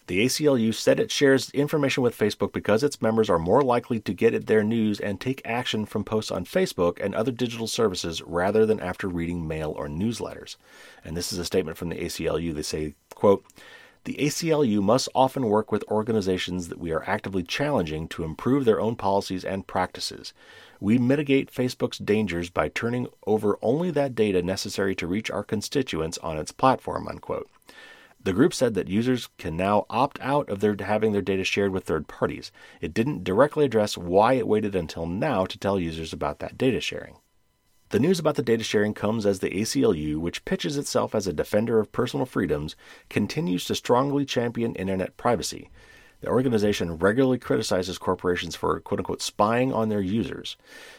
The 0.07 0.25
ACLU 0.25 0.73
said 0.73 0.99
it 0.99 1.11
shares 1.11 1.49
information 1.51 2.03
with 2.03 2.17
Facebook 2.17 2.51
because 2.51 2.83
its 2.83 3.01
members 3.01 3.29
are 3.29 3.39
more 3.39 3.61
likely 3.61 4.01
to 4.01 4.13
get 4.13 4.47
their 4.47 4.63
news 4.63 4.99
and 4.99 5.19
take 5.19 5.41
action 5.45 5.85
from 5.85 6.03
posts 6.03 6.29
on 6.29 6.43
Facebook 6.43 6.99
and 7.01 7.15
other 7.15 7.31
digital 7.31 7.67
services 7.67 8.21
rather 8.21 8.65
than 8.65 8.81
after 8.81 9.07
reading 9.07 9.47
mail 9.47 9.73
or 9.77 9.87
newsletters. 9.87 10.57
And 11.05 11.15
this 11.15 11.31
is 11.31 11.39
a 11.39 11.45
statement 11.45 11.77
from 11.77 11.87
the 11.87 11.95
ACLU. 11.95 12.53
They 12.53 12.63
say, 12.63 12.95
quote, 13.15 13.45
the 14.03 14.15
ACLU 14.15 14.81
must 14.81 15.07
often 15.15 15.45
work 15.47 15.71
with 15.71 15.85
organizations 15.89 16.67
that 16.67 16.79
we 16.79 16.91
are 16.91 17.07
actively 17.07 17.41
challenging 17.41 18.09
to 18.09 18.25
improve 18.25 18.65
their 18.65 18.81
own 18.81 18.97
policies 18.97 19.45
and 19.45 19.65
practices. 19.65 20.33
We 20.81 20.97
mitigate 20.97 21.49
Facebook's 21.49 21.99
dangers 21.99 22.49
by 22.49 22.67
turning 22.67 23.07
over 23.25 23.57
only 23.61 23.89
that 23.91 24.15
data 24.15 24.41
necessary 24.41 24.95
to 24.95 25.07
reach 25.07 25.31
our 25.31 25.43
constituents 25.43 26.17
on 26.17 26.37
its 26.37 26.51
platform. 26.51 27.07
Unquote. 27.07 27.49
The 28.23 28.33
group 28.33 28.53
said 28.53 28.73
that 28.75 28.87
users 28.87 29.27
can 29.37 29.57
now 29.57 29.85
opt 29.89 30.17
out 30.21 30.49
of 30.49 30.61
their 30.61 30.75
having 30.79 31.11
their 31.11 31.21
data 31.21 31.43
shared 31.43 31.71
with 31.71 31.83
third 31.83 32.07
parties. 32.07 32.51
It 32.79 32.93
didn't 32.93 33.25
directly 33.25 33.65
address 33.65 33.97
why 33.97 34.33
it 34.33 34.47
waited 34.47 34.75
until 34.75 35.05
now 35.05 35.45
to 35.45 35.59
tell 35.59 35.77
users 35.77 36.13
about 36.13 36.39
that 36.39 36.57
data 36.57 36.79
sharing. 36.79 37.17
The 37.89 37.99
news 37.99 38.19
about 38.19 38.35
the 38.35 38.41
data 38.41 38.63
sharing 38.63 38.93
comes 38.93 39.25
as 39.25 39.39
the 39.39 39.51
ACLU, 39.51 40.17
which 40.17 40.45
pitches 40.45 40.77
itself 40.77 41.13
as 41.13 41.27
a 41.27 41.33
defender 41.33 41.79
of 41.79 41.91
personal 41.91 42.25
freedoms, 42.25 42.75
continues 43.09 43.65
to 43.65 43.75
strongly 43.75 44.25
champion 44.25 44.73
internet 44.75 45.17
privacy. 45.17 45.69
The 46.23 46.29
organization 46.29 46.99
regularly 46.99 47.37
criticizes 47.37 47.97
corporations 47.97 48.55
for 48.55 48.79
quote 48.79 49.01
unquote 49.01 49.21
spying 49.21 49.73
on 49.73 49.89
their 49.89 49.99
users. 49.99 50.55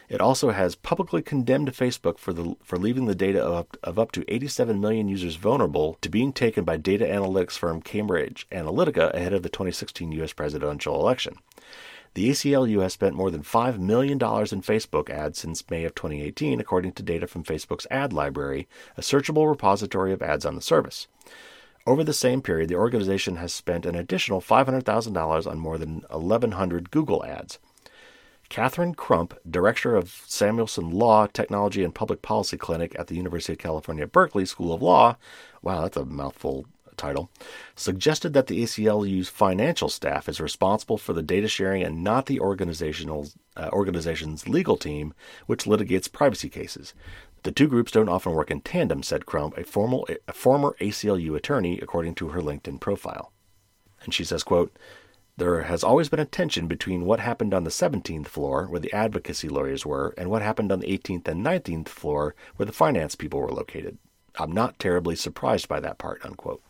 It 0.07 0.21
also 0.21 0.51
has 0.51 0.75
publicly 0.75 1.23
condemned 1.23 1.73
Facebook 1.73 2.19
for, 2.19 2.31
the, 2.31 2.55
for 2.61 2.77
leaving 2.77 3.07
the 3.07 3.15
data 3.15 3.43
of, 3.43 3.65
of 3.81 3.97
up 3.97 4.11
to 4.11 4.31
87 4.31 4.79
million 4.79 5.07
users 5.07 5.35
vulnerable 5.37 5.97
to 6.01 6.09
being 6.09 6.31
taken 6.31 6.63
by 6.63 6.77
data 6.77 7.05
analytics 7.05 7.57
firm 7.57 7.81
Cambridge 7.81 8.45
Analytica 8.51 9.11
ahead 9.15 9.33
of 9.33 9.41
the 9.41 9.49
2016 9.49 10.11
U.S. 10.11 10.31
presidential 10.31 10.93
election. 11.01 11.37
The 12.13 12.29
ACLU 12.29 12.83
has 12.83 12.93
spent 12.93 13.15
more 13.15 13.31
than 13.31 13.41
$5 13.41 13.79
million 13.79 14.17
in 14.17 14.19
Facebook 14.19 15.09
ads 15.09 15.39
since 15.39 15.67
May 15.71 15.85
of 15.85 15.95
2018, 15.95 16.59
according 16.59 16.91
to 16.93 17.03
data 17.03 17.25
from 17.25 17.43
Facebook's 17.43 17.87
ad 17.89 18.13
library, 18.13 18.67
a 18.95 19.01
searchable 19.01 19.49
repository 19.49 20.13
of 20.13 20.21
ads 20.21 20.45
on 20.45 20.53
the 20.53 20.61
service. 20.61 21.07
Over 21.87 22.03
the 22.03 22.13
same 22.13 22.41
period, 22.41 22.69
the 22.69 22.75
organization 22.75 23.35
has 23.35 23.53
spent 23.53 23.85
an 23.85 23.93
additional 23.93 24.41
$500,000 24.41 25.47
on 25.47 25.59
more 25.59 25.77
than 25.77 26.03
1,100 26.09 26.89
Google 26.89 27.23
ads. 27.23 27.59
Catherine 28.49 28.95
Crump, 28.95 29.37
director 29.49 29.95
of 29.95 30.23
Samuelson 30.25 30.89
Law, 30.89 31.27
Technology, 31.27 31.83
and 31.83 31.93
Public 31.93 32.21
Policy 32.21 32.57
Clinic 32.57 32.95
at 32.97 33.07
the 33.07 33.15
University 33.15 33.53
of 33.53 33.59
California, 33.59 34.07
Berkeley 34.07 34.45
School 34.45 34.73
of 34.73 34.81
Law, 34.81 35.17
wow, 35.61 35.81
that's 35.81 35.97
a 35.97 36.05
mouthful 36.05 36.65
title, 36.97 37.29
suggested 37.75 38.33
that 38.33 38.47
the 38.47 38.63
ACLU's 38.63 39.29
financial 39.29 39.89
staff 39.89 40.29
is 40.29 40.39
responsible 40.39 40.97
for 40.97 41.13
the 41.13 41.21
data 41.21 41.47
sharing 41.47 41.83
and 41.83 42.03
not 42.03 42.25
the 42.25 42.39
organizational 42.39 43.27
uh, 43.57 43.69
organization's 43.71 44.47
legal 44.47 44.77
team, 44.77 45.13
which 45.45 45.65
litigates 45.65 46.11
privacy 46.11 46.49
cases. 46.49 46.93
The 47.45 47.51
two 47.51 47.67
groups 47.67 47.91
don't 47.91 48.09
often 48.09 48.31
work 48.31 48.49
in 48.49 48.61
tandem, 48.61 49.03
said 49.03 49.27
Crump, 49.27 49.55
a, 49.55 49.63
formal, 49.63 50.07
a 50.27 50.33
former 50.33 50.75
ACLU 50.81 51.35
attorney, 51.35 51.77
according 51.79 52.15
to 52.15 52.29
her 52.29 52.41
LinkedIn 52.41 52.79
profile. 52.79 53.31
And 54.01 54.11
she 54.11 54.23
says, 54.23 54.43
quote, 54.43 54.75
there 55.37 55.61
has 55.61 55.83
always 55.83 56.09
been 56.09 56.19
a 56.19 56.25
tension 56.25 56.65
between 56.65 57.05
what 57.05 57.19
happened 57.19 57.53
on 57.53 57.63
the 57.63 57.69
17th 57.69 58.25
floor, 58.25 58.65
where 58.65 58.79
the 58.79 58.91
advocacy 58.91 59.47
lawyers 59.47 59.85
were, 59.85 60.15
and 60.17 60.31
what 60.31 60.41
happened 60.41 60.71
on 60.71 60.79
the 60.79 60.87
18th 60.87 61.27
and 61.27 61.45
19th 61.45 61.87
floor, 61.87 62.33
where 62.55 62.65
the 62.65 62.71
finance 62.71 63.13
people 63.13 63.39
were 63.39 63.51
located. 63.51 63.99
I'm 64.39 64.51
not 64.51 64.79
terribly 64.79 65.15
surprised 65.15 65.67
by 65.67 65.79
that 65.81 65.99
part, 65.99 66.25
unquote. 66.25 66.63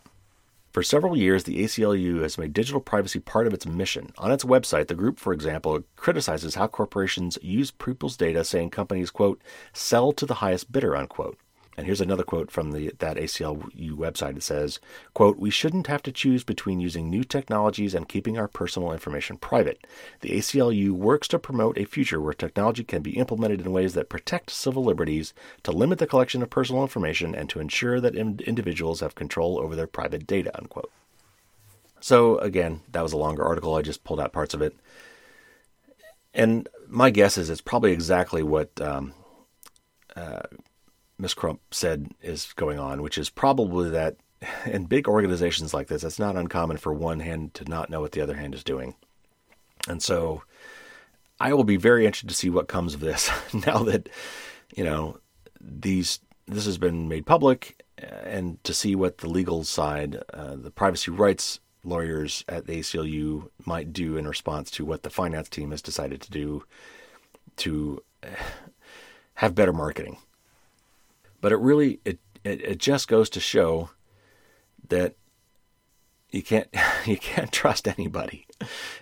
For 0.75 0.83
several 0.83 1.15
years, 1.15 1.45
the 1.45 1.63
ACLU 1.63 2.21
has 2.21 2.37
made 2.37 2.51
digital 2.51 2.81
privacy 2.81 3.21
part 3.21 3.47
of 3.47 3.53
its 3.53 3.65
mission. 3.65 4.11
On 4.17 4.29
its 4.29 4.43
website, 4.43 4.89
the 4.89 4.93
group, 4.93 5.19
for 5.19 5.31
example, 5.31 5.79
criticizes 5.95 6.55
how 6.55 6.67
corporations 6.67 7.37
use 7.41 7.71
people's 7.71 8.17
data, 8.17 8.43
saying 8.43 8.71
companies, 8.71 9.09
quote, 9.09 9.41
sell 9.71 10.11
to 10.11 10.25
the 10.25 10.33
highest 10.43 10.73
bidder, 10.73 10.93
unquote. 10.93 11.37
And 11.77 11.85
here's 11.85 12.01
another 12.01 12.23
quote 12.23 12.51
from 12.51 12.71
the, 12.71 12.93
that 12.99 13.17
ACLU 13.17 13.91
website. 13.91 14.37
It 14.37 14.43
says, 14.43 14.79
quote, 15.13 15.37
We 15.37 15.49
shouldn't 15.49 15.87
have 15.87 16.01
to 16.03 16.11
choose 16.11 16.43
between 16.43 16.79
using 16.79 17.09
new 17.09 17.23
technologies 17.23 17.93
and 17.93 18.07
keeping 18.07 18.37
our 18.37 18.47
personal 18.47 18.93
information 18.93 19.37
private. 19.37 19.85
The 20.21 20.29
ACLU 20.29 20.91
works 20.91 21.27
to 21.29 21.39
promote 21.39 21.77
a 21.77 21.85
future 21.85 22.21
where 22.21 22.33
technology 22.33 22.83
can 22.83 23.01
be 23.01 23.17
implemented 23.17 23.61
in 23.61 23.73
ways 23.73 23.93
that 23.93 24.09
protect 24.09 24.51
civil 24.51 24.85
liberties, 24.85 25.33
to 25.63 25.71
limit 25.71 25.99
the 25.99 26.07
collection 26.07 26.41
of 26.41 26.49
personal 26.49 26.81
information, 26.81 27.35
and 27.35 27.49
to 27.49 27.59
ensure 27.59 27.99
that 27.99 28.15
in- 28.15 28.39
individuals 28.45 29.01
have 29.01 29.15
control 29.15 29.59
over 29.59 29.75
their 29.75 29.87
private 29.87 30.25
data, 30.25 30.57
unquote. 30.57 30.91
So, 31.99 32.37
again, 32.37 32.81
that 32.91 33.01
was 33.01 33.13
a 33.13 33.17
longer 33.17 33.43
article. 33.43 33.75
I 33.75 33.81
just 33.81 34.03
pulled 34.03 34.19
out 34.19 34.31
parts 34.31 34.53
of 34.53 34.61
it. 34.61 34.75
And 36.33 36.69
my 36.87 37.09
guess 37.09 37.37
is 37.37 37.49
it's 37.49 37.61
probably 37.61 37.91
exactly 37.91 38.43
what 38.43 38.79
um, 38.79 39.13
uh, 40.15 40.43
Miss 41.17 41.33
Crump 41.33 41.61
said 41.71 42.11
is 42.21 42.53
going 42.53 42.79
on, 42.79 43.01
which 43.01 43.17
is 43.17 43.29
probably 43.29 43.89
that 43.89 44.17
in 44.65 44.85
big 44.85 45.07
organizations 45.07 45.73
like 45.73 45.87
this, 45.87 46.03
it's 46.03 46.19
not 46.19 46.35
uncommon 46.35 46.77
for 46.77 46.93
one 46.93 47.19
hand 47.19 47.53
to 47.55 47.65
not 47.65 47.89
know 47.89 48.01
what 48.01 48.11
the 48.11 48.21
other 48.21 48.35
hand 48.35 48.53
is 48.53 48.63
doing. 48.63 48.95
And 49.87 50.01
so 50.01 50.43
I 51.39 51.53
will 51.53 51.63
be 51.63 51.77
very 51.77 52.05
interested 52.05 52.29
to 52.29 52.35
see 52.35 52.49
what 52.49 52.67
comes 52.67 52.93
of 52.93 52.99
this 52.99 53.29
now 53.65 53.79
that, 53.83 54.09
you 54.75 54.83
know, 54.83 55.19
these 55.59 56.19
this 56.47 56.65
has 56.65 56.77
been 56.77 57.07
made 57.07 57.25
public 57.25 57.83
and 57.97 58.63
to 58.63 58.73
see 58.73 58.95
what 58.95 59.19
the 59.19 59.29
legal 59.29 59.63
side, 59.63 60.21
uh, 60.31 60.55
the 60.55 60.69
privacy 60.69 61.09
rights 61.09 61.59
lawyers 61.83 62.43
at 62.47 62.67
the 62.67 62.79
ACLU 62.79 63.49
might 63.65 63.93
do 63.93 64.17
in 64.17 64.27
response 64.27 64.69
to 64.71 64.85
what 64.85 65.03
the 65.03 65.09
finance 65.09 65.49
team 65.49 65.71
has 65.71 65.81
decided 65.81 66.21
to 66.21 66.31
do 66.31 66.63
to 67.57 68.03
have 69.35 69.55
better 69.55 69.73
marketing. 69.73 70.17
But 71.45 71.51
it 71.51 71.59
really 71.59 71.99
it, 72.03 72.17
it, 72.43 72.61
it 72.63 72.77
just 72.79 73.07
goes 73.07 73.29
to 73.29 73.39
show 73.39 73.91
that 74.89 75.13
you 76.31 76.41
can't 76.41 76.67
you 77.05 77.17
can't 77.17 77.51
trust 77.51 77.87
anybody. 77.87 78.47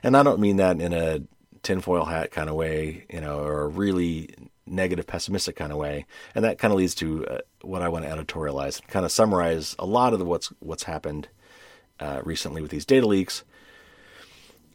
And 0.04 0.18
I 0.18 0.24
don't 0.24 0.42
mean 0.42 0.58
that 0.58 0.82
in 0.82 0.92
a 0.92 1.22
tinfoil 1.62 2.04
hat 2.04 2.32
kind 2.32 2.50
of 2.50 2.56
way, 2.56 3.06
you 3.10 3.22
know, 3.22 3.40
or 3.40 3.62
a 3.62 3.68
really 3.70 4.36
negative, 4.66 5.08
pessimistic 5.08 5.56
kind 5.56 5.72
of 5.72 5.78
way. 5.78 6.06
And 6.36 6.44
that 6.44 6.58
kind 6.58 6.74
of 6.74 6.78
leads 6.78 6.94
to 6.96 7.26
uh, 7.28 7.38
what 7.62 7.82
I 7.82 7.88
want 7.88 8.04
to 8.04 8.12
editorialize, 8.12 8.82
and 8.82 8.90
kind 8.90 9.06
of 9.06 9.14
summarize 9.14 9.74
a 9.80 9.86
lot 9.86 10.12
of 10.12 10.20
the, 10.20 10.26
what's 10.26 10.48
what's 10.60 10.84
happened 10.84 11.30
uh, 12.02 12.20
recently 12.26 12.62
with 12.62 12.72
these 12.72 12.86
data 12.86 13.08
leaks. 13.08 13.46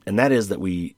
And 0.06 0.18
that 0.18 0.32
is 0.32 0.48
that 0.48 0.58
we 0.58 0.96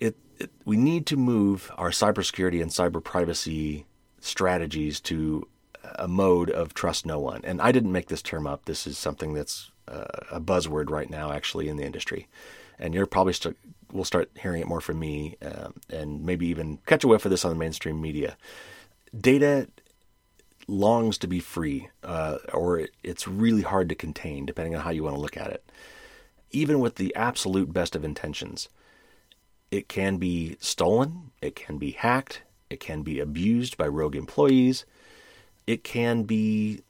it, 0.00 0.16
it 0.38 0.52
we 0.64 0.78
need 0.78 1.04
to 1.08 1.18
move 1.18 1.70
our 1.76 1.90
cybersecurity 1.90 2.62
and 2.62 2.70
cyber 2.70 3.04
privacy 3.04 3.84
strategies 4.20 4.98
to 4.98 5.46
a 5.96 6.08
mode 6.08 6.50
of 6.50 6.74
trust 6.74 7.06
no 7.06 7.18
one. 7.18 7.40
And 7.44 7.60
I 7.60 7.72
didn't 7.72 7.92
make 7.92 8.08
this 8.08 8.22
term 8.22 8.46
up. 8.46 8.64
This 8.64 8.86
is 8.86 8.98
something 8.98 9.34
that's 9.34 9.70
uh, 9.88 10.04
a 10.30 10.40
buzzword 10.40 10.90
right 10.90 11.10
now, 11.10 11.32
actually, 11.32 11.68
in 11.68 11.76
the 11.76 11.84
industry. 11.84 12.28
And 12.78 12.94
you're 12.94 13.06
probably 13.06 13.32
st- 13.32 13.56
will 13.92 14.04
start 14.04 14.30
hearing 14.40 14.62
it 14.62 14.68
more 14.68 14.80
from 14.80 14.98
me, 14.98 15.36
uh, 15.42 15.68
and 15.90 16.24
maybe 16.24 16.46
even 16.46 16.78
catch 16.86 17.04
a 17.04 17.08
whiff 17.08 17.24
of 17.24 17.30
this 17.30 17.44
on 17.44 17.50
the 17.50 17.58
mainstream 17.58 18.00
media. 18.00 18.36
Data 19.18 19.68
longs 20.66 21.18
to 21.18 21.26
be 21.26 21.40
free, 21.40 21.88
uh, 22.02 22.38
or 22.52 22.78
it, 22.78 22.90
it's 23.02 23.28
really 23.28 23.62
hard 23.62 23.88
to 23.88 23.94
contain, 23.94 24.46
depending 24.46 24.74
on 24.74 24.82
how 24.82 24.90
you 24.90 25.02
want 25.02 25.14
to 25.14 25.20
look 25.20 25.36
at 25.36 25.50
it. 25.50 25.64
Even 26.50 26.80
with 26.80 26.96
the 26.96 27.14
absolute 27.14 27.72
best 27.72 27.94
of 27.94 28.04
intentions, 28.04 28.68
it 29.70 29.88
can 29.88 30.16
be 30.16 30.56
stolen, 30.60 31.30
it 31.40 31.54
can 31.54 31.78
be 31.78 31.92
hacked, 31.92 32.42
it 32.70 32.80
can 32.80 33.02
be 33.02 33.20
abused 33.20 33.76
by 33.76 33.86
rogue 33.86 34.16
employees 34.16 34.84
it 35.66 35.84
can 35.84 36.24
be 36.24 36.82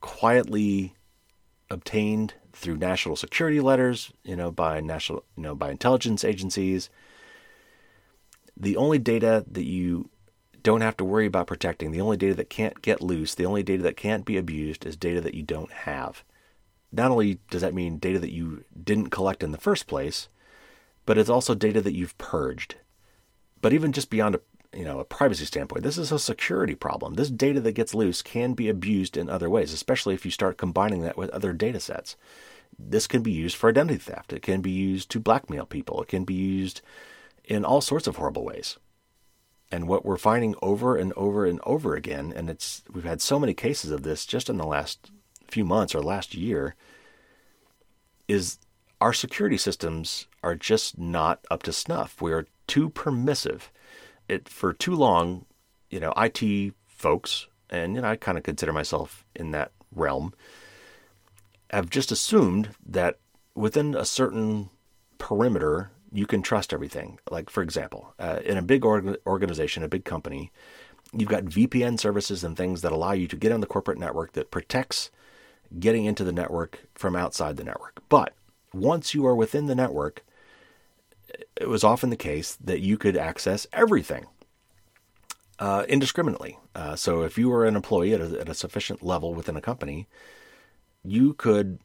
quietly 0.00 0.94
obtained 1.70 2.34
through 2.52 2.76
national 2.76 3.16
security 3.16 3.60
letters, 3.60 4.12
you 4.22 4.36
know, 4.36 4.50
by 4.50 4.80
national, 4.80 5.24
you 5.36 5.42
know, 5.42 5.54
by 5.54 5.70
intelligence 5.70 6.24
agencies. 6.24 6.88
The 8.56 8.76
only 8.76 8.98
data 8.98 9.44
that 9.50 9.64
you 9.64 10.08
don't 10.62 10.80
have 10.80 10.96
to 10.96 11.04
worry 11.04 11.26
about 11.26 11.46
protecting. 11.46 11.92
The 11.92 12.00
only 12.00 12.16
data 12.16 12.34
that 12.34 12.50
can't 12.50 12.82
get 12.82 13.02
loose, 13.02 13.34
the 13.34 13.46
only 13.46 13.62
data 13.62 13.82
that 13.84 13.96
can't 13.96 14.24
be 14.24 14.36
abused 14.36 14.84
is 14.84 14.96
data 14.96 15.20
that 15.20 15.34
you 15.34 15.42
don't 15.42 15.70
have. 15.70 16.24
Not 16.90 17.10
only 17.10 17.38
does 17.50 17.60
that 17.60 17.74
mean 17.74 17.98
data 17.98 18.18
that 18.18 18.32
you 18.32 18.64
didn't 18.82 19.10
collect 19.10 19.42
in 19.42 19.52
the 19.52 19.58
first 19.58 19.86
place, 19.86 20.28
but 21.04 21.18
it's 21.18 21.30
also 21.30 21.54
data 21.54 21.80
that 21.82 21.94
you've 21.94 22.18
purged. 22.18 22.76
But 23.60 23.72
even 23.72 23.92
just 23.92 24.10
beyond 24.10 24.34
a 24.34 24.40
you 24.76 24.84
know 24.84 25.00
a 25.00 25.04
privacy 25.04 25.44
standpoint, 25.44 25.82
this 25.82 25.98
is 25.98 26.12
a 26.12 26.18
security 26.18 26.74
problem. 26.74 27.14
This 27.14 27.30
data 27.30 27.60
that 27.60 27.72
gets 27.72 27.94
loose 27.94 28.22
can 28.22 28.52
be 28.52 28.68
abused 28.68 29.16
in 29.16 29.28
other 29.28 29.50
ways, 29.50 29.72
especially 29.72 30.14
if 30.14 30.24
you 30.24 30.30
start 30.30 30.58
combining 30.58 31.02
that 31.02 31.16
with 31.16 31.30
other 31.30 31.52
data 31.52 31.80
sets. 31.80 32.16
This 32.78 33.06
can 33.06 33.22
be 33.22 33.32
used 33.32 33.56
for 33.56 33.70
identity 33.70 33.98
theft. 33.98 34.32
It 34.32 34.42
can 34.42 34.60
be 34.60 34.70
used 34.70 35.10
to 35.10 35.20
blackmail 35.20 35.66
people. 35.66 36.02
It 36.02 36.08
can 36.08 36.24
be 36.24 36.34
used 36.34 36.82
in 37.44 37.64
all 37.64 37.80
sorts 37.80 38.06
of 38.06 38.16
horrible 38.16 38.44
ways. 38.44 38.76
And 39.72 39.88
what 39.88 40.04
we're 40.04 40.16
finding 40.16 40.54
over 40.62 40.96
and 40.96 41.12
over 41.14 41.46
and 41.46 41.60
over 41.64 41.96
again, 41.96 42.32
and 42.34 42.50
it's 42.50 42.82
we've 42.92 43.04
had 43.04 43.20
so 43.20 43.38
many 43.38 43.54
cases 43.54 43.90
of 43.90 44.02
this 44.02 44.26
just 44.26 44.48
in 44.48 44.58
the 44.58 44.66
last 44.66 45.10
few 45.48 45.64
months 45.64 45.94
or 45.94 46.02
last 46.02 46.34
year, 46.34 46.74
is 48.28 48.58
our 49.00 49.12
security 49.12 49.56
systems 49.56 50.26
are 50.42 50.54
just 50.54 50.98
not 50.98 51.44
up 51.50 51.62
to 51.64 51.72
snuff. 51.72 52.20
We 52.20 52.32
are 52.32 52.46
too 52.66 52.90
permissive. 52.90 53.70
It 54.28 54.48
for 54.48 54.72
too 54.72 54.94
long, 54.94 55.46
you 55.90 56.00
know, 56.00 56.12
IT 56.16 56.74
folks, 56.86 57.46
and 57.70 57.94
you 57.94 58.02
know, 58.02 58.08
I 58.08 58.16
kind 58.16 58.38
of 58.38 58.44
consider 58.44 58.72
myself 58.72 59.24
in 59.34 59.52
that 59.52 59.72
realm, 59.94 60.34
have 61.70 61.90
just 61.90 62.12
assumed 62.12 62.70
that 62.86 63.18
within 63.54 63.94
a 63.94 64.04
certain 64.04 64.70
perimeter 65.18 65.90
you 66.12 66.26
can 66.26 66.42
trust 66.42 66.72
everything. 66.72 67.18
Like, 67.30 67.50
for 67.50 67.62
example, 67.62 68.14
uh, 68.18 68.40
in 68.44 68.56
a 68.56 68.62
big 68.62 68.84
org- 68.84 69.18
organization, 69.26 69.82
a 69.82 69.88
big 69.88 70.04
company, 70.04 70.50
you've 71.12 71.28
got 71.28 71.44
VPN 71.44 71.98
services 71.98 72.44
and 72.44 72.56
things 72.56 72.82
that 72.82 72.92
allow 72.92 73.12
you 73.12 73.26
to 73.28 73.36
get 73.36 73.52
on 73.52 73.60
the 73.60 73.66
corporate 73.66 73.98
network 73.98 74.32
that 74.32 74.50
protects 74.50 75.10
getting 75.78 76.04
into 76.04 76.24
the 76.24 76.32
network 76.32 76.86
from 76.94 77.16
outside 77.16 77.56
the 77.56 77.64
network. 77.64 78.02
But 78.08 78.34
once 78.72 79.14
you 79.14 79.26
are 79.26 79.34
within 79.34 79.66
the 79.66 79.74
network, 79.74 80.24
it 81.56 81.68
was 81.68 81.84
often 81.84 82.10
the 82.10 82.16
case 82.16 82.56
that 82.56 82.80
you 82.80 82.96
could 82.96 83.16
access 83.16 83.66
everything 83.72 84.26
uh, 85.58 85.84
indiscriminately. 85.88 86.58
Uh, 86.74 86.96
so 86.96 87.22
if 87.22 87.38
you 87.38 87.48
were 87.48 87.64
an 87.64 87.76
employee 87.76 88.12
at 88.12 88.20
a, 88.20 88.40
at 88.40 88.48
a 88.48 88.54
sufficient 88.54 89.02
level 89.02 89.34
within 89.34 89.56
a 89.56 89.60
company, 89.60 90.06
you 91.02 91.34
could 91.34 91.78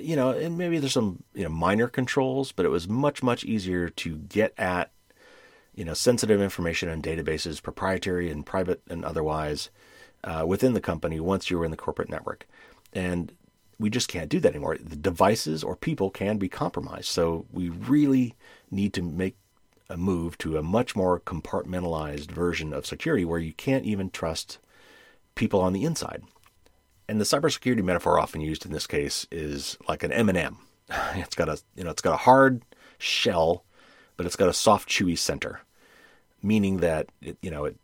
you 0.00 0.16
know, 0.16 0.30
and 0.30 0.58
maybe 0.58 0.78
there's 0.78 0.92
some 0.92 1.22
you 1.34 1.44
know 1.44 1.48
minor 1.48 1.88
controls, 1.88 2.52
but 2.52 2.66
it 2.66 2.70
was 2.70 2.88
much 2.88 3.22
much 3.22 3.44
easier 3.44 3.88
to 3.88 4.16
get 4.16 4.52
at 4.58 4.90
you 5.74 5.84
know 5.84 5.94
sensitive 5.94 6.40
information 6.40 6.88
and 6.88 7.02
databases, 7.02 7.62
proprietary 7.62 8.30
and 8.30 8.44
private 8.44 8.82
and 8.88 9.04
otherwise, 9.04 9.70
uh, 10.24 10.44
within 10.46 10.74
the 10.74 10.80
company 10.80 11.20
once 11.20 11.50
you 11.50 11.58
were 11.58 11.64
in 11.64 11.70
the 11.70 11.76
corporate 11.76 12.08
network, 12.08 12.46
and 12.92 13.32
we 13.78 13.90
just 13.90 14.08
can't 14.08 14.30
do 14.30 14.40
that 14.40 14.50
anymore. 14.50 14.76
The 14.78 14.96
devices 14.96 15.62
or 15.62 15.76
people 15.76 16.10
can 16.10 16.38
be 16.38 16.48
compromised, 16.48 17.08
so 17.08 17.46
we 17.52 17.68
really 17.68 18.34
need 18.70 18.92
to 18.94 19.02
make 19.02 19.36
a 19.88 19.96
move 19.96 20.36
to 20.38 20.56
a 20.56 20.62
much 20.62 20.96
more 20.96 21.20
compartmentalized 21.20 22.30
version 22.30 22.72
of 22.72 22.86
security 22.86 23.24
where 23.24 23.38
you 23.38 23.52
can't 23.52 23.84
even 23.84 24.10
trust 24.10 24.58
people 25.34 25.60
on 25.60 25.72
the 25.72 25.84
inside. 25.84 26.22
And 27.08 27.20
the 27.20 27.24
cybersecurity 27.24 27.84
metaphor 27.84 28.18
often 28.18 28.40
used 28.40 28.66
in 28.66 28.72
this 28.72 28.86
case 28.86 29.26
is 29.30 29.78
like 29.88 30.02
an 30.02 30.12
M&M. 30.12 30.58
It's 31.14 31.34
got 31.34 31.48
a 31.48 31.60
you 31.74 31.84
know 31.84 31.90
it's 31.90 32.02
got 32.02 32.14
a 32.14 32.18
hard 32.18 32.62
shell, 32.98 33.64
but 34.16 34.26
it's 34.26 34.36
got 34.36 34.48
a 34.48 34.52
soft, 34.52 34.88
chewy 34.88 35.18
center, 35.18 35.60
meaning 36.42 36.78
that 36.78 37.08
it, 37.20 37.36
you 37.42 37.50
know 37.50 37.64
it, 37.66 37.76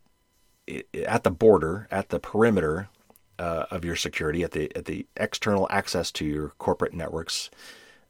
it, 0.67 0.87
at 1.07 1.25
the 1.25 1.31
border, 1.31 1.89
at 1.91 2.11
the 2.11 2.21
perimeter 2.21 2.89
uh, 3.39 3.67
of 3.71 3.85
your 3.85 3.97
security, 3.97 4.43
at 4.43 4.53
the 4.53 4.75
at 4.77 4.85
the 4.85 5.07
external 5.17 5.67
access 5.71 6.11
to 6.13 6.25
your 6.25 6.49
corporate 6.59 6.95
networks 6.95 7.51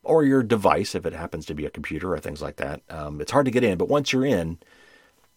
or 0.02 0.24
your 0.24 0.42
device, 0.42 0.94
if 0.94 1.06
it 1.06 1.12
happens 1.12 1.46
to 1.46 1.54
be 1.54 1.66
a 1.66 1.70
computer 1.70 2.12
or 2.12 2.18
things 2.18 2.42
like 2.42 2.56
that, 2.56 2.82
um, 2.90 3.20
it's 3.20 3.32
hard 3.32 3.46
to 3.46 3.52
get 3.52 3.64
in. 3.64 3.78
But 3.78 3.88
once 3.88 4.12
you're 4.12 4.26
in, 4.26 4.58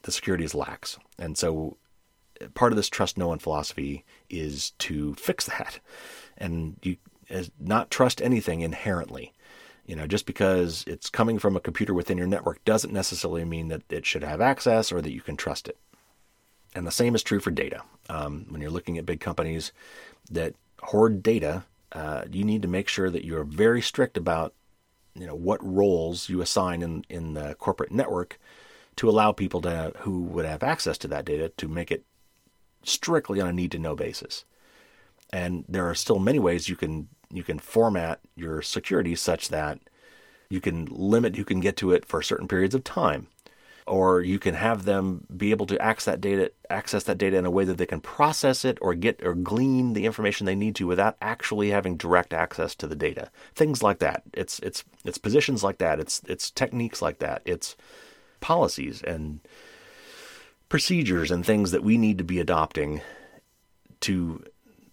the 0.03 0.11
security 0.11 0.43
is 0.43 0.55
lax, 0.55 0.97
and 1.17 1.37
so 1.37 1.77
part 2.53 2.71
of 2.71 2.75
this 2.75 2.89
trust 2.89 3.17
no 3.17 3.27
one 3.27 3.39
philosophy 3.39 4.03
is 4.29 4.71
to 4.71 5.15
fix 5.15 5.45
that. 5.57 5.79
And 6.37 6.77
you 6.81 6.97
not 7.59 7.89
trust 7.89 8.21
anything 8.21 8.61
inherently. 8.61 9.33
You 9.85 9.95
know 9.95 10.07
just 10.07 10.25
because 10.25 10.83
it's 10.87 11.11
coming 11.11 11.37
from 11.37 11.55
a 11.55 11.59
computer 11.59 11.93
within 11.93 12.17
your 12.17 12.27
network 12.27 12.63
doesn't 12.65 12.91
necessarily 12.91 13.45
mean 13.45 13.67
that 13.67 13.83
it 13.91 14.05
should 14.05 14.23
have 14.23 14.41
access 14.41 14.91
or 14.91 14.99
that 15.01 15.13
you 15.13 15.21
can 15.21 15.37
trust 15.37 15.67
it 15.67 15.77
and 16.75 16.85
the 16.85 16.91
same 16.91 17.15
is 17.15 17.23
true 17.23 17.39
for 17.39 17.51
data 17.51 17.81
um, 18.09 18.45
when 18.49 18.61
you're 18.61 18.69
looking 18.69 18.97
at 18.97 19.05
big 19.05 19.19
companies 19.19 19.71
that 20.29 20.53
hoard 20.81 21.23
data 21.23 21.63
uh, 21.93 22.23
you 22.29 22.43
need 22.43 22.61
to 22.61 22.67
make 22.67 22.87
sure 22.87 23.09
that 23.09 23.25
you're 23.25 23.45
very 23.45 23.81
strict 23.81 24.17
about 24.17 24.53
you 25.15 25.25
know 25.25 25.35
what 25.35 25.65
roles 25.65 26.29
you 26.29 26.41
assign 26.41 26.81
in, 26.81 27.03
in 27.09 27.33
the 27.33 27.55
corporate 27.55 27.91
network 27.91 28.37
to 28.95 29.09
allow 29.09 29.31
people 29.31 29.61
to 29.61 29.93
who 29.99 30.21
would 30.21 30.45
have 30.45 30.63
access 30.63 30.97
to 30.97 31.07
that 31.07 31.25
data 31.25 31.49
to 31.57 31.67
make 31.67 31.91
it 31.91 32.05
strictly 32.83 33.41
on 33.41 33.49
a 33.49 33.53
need 33.53 33.71
to 33.71 33.79
know 33.79 33.95
basis. 33.95 34.45
And 35.33 35.65
there 35.67 35.89
are 35.89 35.95
still 35.95 36.19
many 36.19 36.39
ways 36.39 36.69
you 36.69 36.75
can 36.75 37.07
you 37.31 37.43
can 37.43 37.59
format 37.59 38.19
your 38.35 38.61
security 38.61 39.15
such 39.15 39.49
that 39.49 39.79
you 40.49 40.61
can 40.61 40.85
limit 40.85 41.35
who 41.35 41.43
can 41.43 41.59
get 41.59 41.75
to 41.77 41.91
it 41.91 42.05
for 42.05 42.21
certain 42.21 42.47
periods 42.47 42.75
of 42.75 42.83
time 42.83 43.27
or 43.87 44.21
you 44.21 44.39
can 44.39 44.55
have 44.55 44.85
them 44.85 45.25
be 45.35 45.51
able 45.51 45.65
to 45.67 45.79
access 45.79 46.05
that 46.05 46.21
data 46.21 46.51
access 46.69 47.03
that 47.03 47.17
data 47.17 47.37
in 47.37 47.45
a 47.45 47.51
way 47.51 47.63
that 47.63 47.77
they 47.77 47.85
can 47.85 48.01
process 48.01 48.65
it 48.65 48.77
or 48.81 48.95
get 48.95 49.23
or 49.23 49.35
glean 49.35 49.93
the 49.93 50.05
information 50.05 50.45
they 50.45 50.55
need 50.55 50.75
to 50.75 50.87
without 50.87 51.15
actually 51.21 51.69
having 51.69 51.95
direct 51.95 52.33
access 52.33 52.73
to 52.73 52.87
the 52.87 52.95
data. 52.95 53.29
Things 53.53 53.83
like 53.83 53.99
that. 53.99 54.23
It's 54.33 54.59
it's 54.59 54.83
it's 55.03 55.19
positions 55.19 55.63
like 55.63 55.77
that. 55.77 55.99
It's 55.99 56.21
it's 56.27 56.49
techniques 56.49 57.01
like 57.01 57.19
that. 57.19 57.41
It's 57.45 57.75
policies 58.41 59.01
and 59.03 59.39
procedures 60.67 61.29
and 61.29 61.45
things 61.45 61.71
that 61.71 61.83
we 61.83 61.97
need 61.97 62.17
to 62.17 62.23
be 62.23 62.39
adopting 62.39 63.01
to 64.01 64.43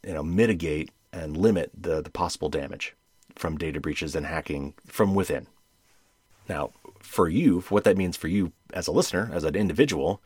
you 0.07 0.13
know 0.13 0.23
mitigate 0.23 0.91
and 1.15 1.37
limit 1.37 1.71
the, 1.79 2.03
the 2.03 2.11
possible 2.11 2.49
damage 2.49 2.95
from 3.37 3.57
data 3.57 3.81
breaches 3.81 4.15
and 4.15 4.27
hacking 4.27 4.75
from 4.87 5.15
within. 5.15 5.47
Now, 6.49 6.73
for 7.01 7.29
you, 7.29 7.61
for 7.61 7.75
what 7.75 7.85
that 7.85 7.97
means 7.97 8.17
for 8.17 8.29
you 8.29 8.53
as 8.73 8.87
a 8.87 8.93
listener, 8.93 9.31
as 9.33 9.45
an 9.45 9.55
individual, 9.55 10.21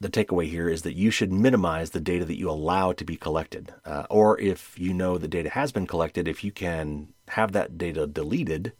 the 0.00 0.10
takeaway 0.10 0.48
here 0.48 0.68
is 0.68 0.82
that 0.82 0.94
you 0.94 1.10
should 1.10 1.32
minimize 1.32 1.90
the 1.90 2.00
data 2.00 2.24
that 2.24 2.38
you 2.38 2.50
allow 2.50 2.92
to 2.92 3.04
be 3.04 3.16
collected. 3.16 3.72
Uh, 3.84 4.04
or 4.10 4.38
if 4.38 4.78
you 4.78 4.92
know 4.92 5.16
the 5.16 5.28
data 5.28 5.48
has 5.50 5.72
been 5.72 5.86
collected, 5.86 6.28
if 6.28 6.44
you 6.44 6.52
can 6.52 7.08
have 7.28 7.52
that 7.52 7.78
data 7.78 8.06
deleted 8.06 8.72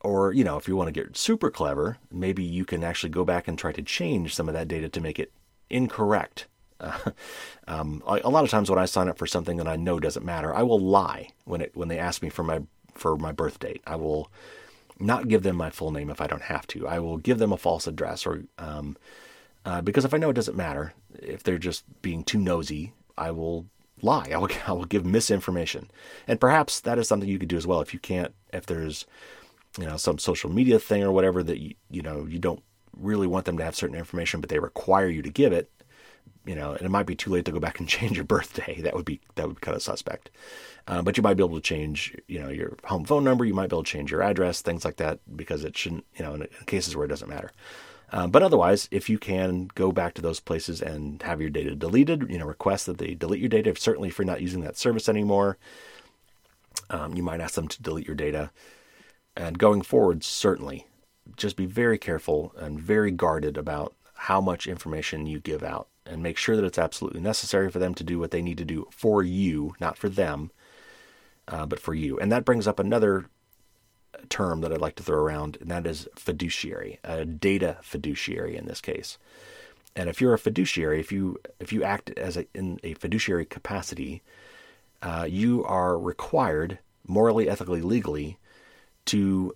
or, 0.00 0.32
you 0.32 0.42
know, 0.42 0.56
if 0.56 0.66
you 0.66 0.74
want 0.74 0.88
to 0.88 0.92
get 0.92 1.16
super 1.16 1.48
clever, 1.48 1.98
maybe 2.10 2.42
you 2.42 2.64
can 2.64 2.82
actually 2.82 3.10
go 3.10 3.24
back 3.24 3.46
and 3.46 3.56
try 3.56 3.70
to 3.70 3.82
change 3.82 4.34
some 4.34 4.48
of 4.48 4.54
that 4.54 4.66
data 4.66 4.88
to 4.88 5.00
make 5.00 5.20
it 5.20 5.32
incorrect. 5.70 6.48
Uh, 6.80 6.98
um, 7.68 8.02
a 8.04 8.28
lot 8.28 8.42
of 8.42 8.50
times 8.50 8.68
when 8.68 8.80
I 8.80 8.86
sign 8.86 9.08
up 9.08 9.18
for 9.18 9.28
something 9.28 9.58
that 9.58 9.68
I 9.68 9.76
know 9.76 10.00
doesn't 10.00 10.26
matter, 10.26 10.52
I 10.52 10.62
will 10.62 10.80
lie 10.80 11.28
when 11.44 11.60
it 11.60 11.70
when 11.74 11.86
they 11.86 11.98
ask 11.98 12.20
me 12.20 12.30
for 12.30 12.42
my 12.42 12.62
for 12.94 13.16
my 13.16 13.30
birth 13.30 13.60
date. 13.60 13.80
I 13.86 13.94
will 13.94 14.30
not 15.02 15.28
give 15.28 15.42
them 15.42 15.56
my 15.56 15.70
full 15.70 15.90
name 15.90 16.10
if 16.10 16.20
I 16.20 16.26
don't 16.26 16.42
have 16.42 16.66
to. 16.68 16.86
I 16.86 16.98
will 16.98 17.18
give 17.18 17.38
them 17.38 17.52
a 17.52 17.56
false 17.56 17.86
address 17.86 18.26
or 18.26 18.44
um, 18.58 18.96
uh, 19.64 19.80
because 19.80 20.04
if 20.04 20.14
I 20.14 20.18
know 20.18 20.30
it 20.30 20.34
doesn't 20.34 20.56
matter, 20.56 20.94
if 21.20 21.42
they're 21.42 21.58
just 21.58 21.84
being 22.02 22.24
too 22.24 22.38
nosy, 22.38 22.92
I 23.16 23.30
will 23.30 23.66
lie. 24.00 24.30
I 24.34 24.38
will, 24.38 24.48
I 24.66 24.72
will 24.72 24.84
give 24.84 25.04
misinformation. 25.04 25.90
And 26.26 26.40
perhaps 26.40 26.80
that 26.80 26.98
is 26.98 27.08
something 27.08 27.28
you 27.28 27.38
could 27.38 27.48
do 27.48 27.56
as 27.56 27.66
well 27.66 27.80
if 27.80 27.92
you 27.94 28.00
can't, 28.00 28.34
if 28.52 28.66
there's 28.66 29.06
you 29.78 29.86
know 29.86 29.96
some 29.96 30.18
social 30.18 30.50
media 30.50 30.78
thing 30.78 31.02
or 31.02 31.12
whatever 31.12 31.42
that 31.42 31.58
you 31.58 31.74
you 31.90 32.02
know 32.02 32.26
you 32.26 32.38
don't 32.38 32.62
really 32.98 33.26
want 33.26 33.46
them 33.46 33.56
to 33.58 33.64
have 33.64 33.74
certain 33.74 33.96
information, 33.96 34.40
but 34.40 34.50
they 34.50 34.58
require 34.58 35.08
you 35.08 35.22
to 35.22 35.30
give 35.30 35.52
it. 35.52 35.70
You 36.44 36.56
know, 36.56 36.72
and 36.72 36.82
it 36.82 36.90
might 36.90 37.06
be 37.06 37.14
too 37.14 37.30
late 37.30 37.44
to 37.44 37.52
go 37.52 37.60
back 37.60 37.78
and 37.78 37.88
change 37.96 38.16
your 38.16 38.24
birthday. 38.24 38.80
That 38.82 38.94
would 38.94 39.04
be 39.04 39.20
that 39.36 39.46
would 39.46 39.56
be 39.56 39.60
kind 39.60 39.76
of 39.76 39.82
suspect. 39.82 40.30
Uh, 40.86 41.00
but 41.00 41.16
you 41.16 41.22
might 41.22 41.34
be 41.34 41.44
able 41.44 41.54
to 41.56 41.62
change, 41.62 42.14
you 42.26 42.40
know, 42.40 42.48
your 42.48 42.76
home 42.84 43.04
phone 43.04 43.24
number. 43.24 43.44
You 43.44 43.54
might 43.54 43.70
be 43.70 43.76
able 43.76 43.84
to 43.84 43.90
change 43.90 44.10
your 44.10 44.22
address, 44.22 44.62
things 44.62 44.84
like 44.84 44.96
that, 44.96 45.20
because 45.36 45.64
it 45.64 45.76
shouldn't, 45.76 46.04
you 46.16 46.24
know, 46.24 46.34
in, 46.34 46.48
cases 46.66 46.96
where 46.96 47.04
it 47.04 47.08
doesn't 47.08 47.28
matter. 47.28 47.52
Uh, 48.10 48.26
but 48.26 48.42
otherwise, 48.42 48.88
if 48.90 49.08
you 49.08 49.18
can 49.18 49.70
go 49.74 49.90
back 49.90 50.12
to 50.14 50.22
those 50.22 50.40
places 50.40 50.82
and 50.82 51.22
have 51.22 51.40
your 51.40 51.50
data 51.50 51.74
deleted, 51.74 52.28
you 52.28 52.38
know, 52.38 52.44
request 52.44 52.86
that 52.86 52.98
they 52.98 53.14
delete 53.14 53.40
your 53.40 53.48
data. 53.48 53.70
If, 53.70 53.78
certainly, 53.78 54.08
if 54.08 54.18
you're 54.18 54.26
not 54.26 54.42
using 54.42 54.60
that 54.62 54.76
service 54.76 55.08
anymore, 55.08 55.56
um, 56.90 57.14
you 57.14 57.22
might 57.22 57.40
ask 57.40 57.54
them 57.54 57.68
to 57.68 57.82
delete 57.82 58.06
your 58.06 58.16
data. 58.16 58.50
And 59.34 59.58
going 59.58 59.80
forward, 59.82 60.24
certainly, 60.24 60.86
just 61.36 61.56
be 61.56 61.64
very 61.64 61.96
careful 61.96 62.52
and 62.58 62.78
very 62.78 63.10
guarded 63.10 63.56
about 63.56 63.94
how 64.14 64.40
much 64.40 64.66
information 64.66 65.26
you 65.26 65.40
give 65.40 65.62
out 65.62 65.88
and 66.04 66.22
make 66.22 66.36
sure 66.36 66.54
that 66.56 66.64
it's 66.64 66.78
absolutely 66.78 67.20
necessary 67.20 67.70
for 67.70 67.78
them 67.78 67.94
to 67.94 68.04
do 68.04 68.18
what 68.18 68.30
they 68.30 68.42
need 68.42 68.58
to 68.58 68.64
do 68.64 68.88
for 68.90 69.22
you, 69.22 69.74
not 69.80 69.96
for 69.96 70.08
them, 70.08 70.50
uh, 71.48 71.66
but 71.66 71.80
for 71.80 71.94
you. 71.94 72.18
And 72.18 72.30
that 72.32 72.44
brings 72.44 72.66
up 72.66 72.78
another 72.78 73.26
term 74.28 74.60
that 74.60 74.72
I'd 74.72 74.80
like 74.80 74.96
to 74.96 75.02
throw 75.02 75.18
around, 75.18 75.58
and 75.60 75.70
that 75.70 75.86
is 75.86 76.08
fiduciary, 76.16 76.98
a 77.04 77.24
data 77.24 77.78
fiduciary 77.82 78.56
in 78.56 78.66
this 78.66 78.80
case. 78.80 79.18
And 79.94 80.08
if 80.08 80.20
you're 80.20 80.34
a 80.34 80.38
fiduciary, 80.38 81.00
if 81.00 81.12
you 81.12 81.38
if 81.60 81.72
you 81.72 81.84
act 81.84 82.10
as 82.16 82.36
a, 82.36 82.46
in 82.54 82.80
a 82.82 82.94
fiduciary 82.94 83.44
capacity, 83.44 84.22
uh, 85.02 85.26
you 85.28 85.64
are 85.64 85.98
required 85.98 86.78
morally, 87.06 87.48
ethically, 87.48 87.82
legally 87.82 88.38
to 89.06 89.54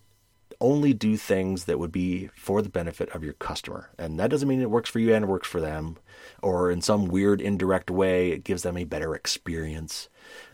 only 0.61 0.95
do 0.95 1.16
things 1.16 1.64
that 1.64 1.78
would 1.78 1.93
be 1.93 2.28
for 2.34 2.62
the 2.62 2.68
benefit 2.68 3.09
of 3.11 3.22
your 3.22 3.34
customer. 3.34 3.91
And 3.99 4.18
that 4.18 4.30
doesn't 4.30 4.49
mean 4.49 4.61
it 4.61 4.70
works 4.70 4.91
for 4.91 4.99
you 4.99 5.14
and 5.14 5.24
it 5.24 5.28
works 5.28 5.49
for 5.49 5.61
them, 5.61 5.97
or 6.43 6.70
in 6.70 6.80
some 6.80 7.07
weird 7.07 7.41
indirect 7.41 7.91
way 7.91 8.30
it 8.30 8.45
gives 8.45 8.62
them 8.62 8.76
a 8.76 8.84
better 8.84 9.14
experience. 9.14 10.09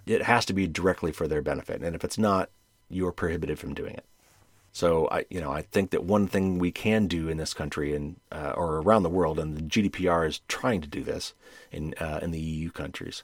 It 0.07 0.23
has 0.23 0.45
to 0.47 0.53
be 0.53 0.67
directly 0.67 1.13
for 1.13 1.29
their 1.29 1.43
benefit. 1.43 1.83
And 1.83 1.95
if 1.95 2.05
it's 2.05 2.19
not, 2.19 2.51
you 2.89 3.07
are 3.07 3.13
prohibited 3.13 3.59
from 3.59 3.75
doing 3.75 3.95
it. 3.95 4.05
So 4.73 5.07
I, 5.11 5.27
you 5.29 5.41
know, 5.41 5.53
I 5.53 5.63
think 5.63 5.91
that 5.91 6.05
one 6.05 6.27
thing 6.27 6.59
we 6.59 6.73
can 6.73 7.07
do 7.07 7.29
in 7.29 7.37
this 7.37 7.53
country 7.53 7.95
and 7.95 8.17
uh, 8.33 8.55
or 8.57 8.79
around 8.79 9.03
the 9.03 9.11
world, 9.11 9.39
and 9.39 9.57
the 9.57 9.63
GDPR 9.63 10.27
is 10.27 10.41
trying 10.49 10.81
to 10.81 10.89
do 10.89 11.03
this 11.03 11.35
in 11.71 11.95
uh, 12.01 12.21
in 12.23 12.31
the 12.31 12.41
EU 12.41 12.71
countries, 12.71 13.23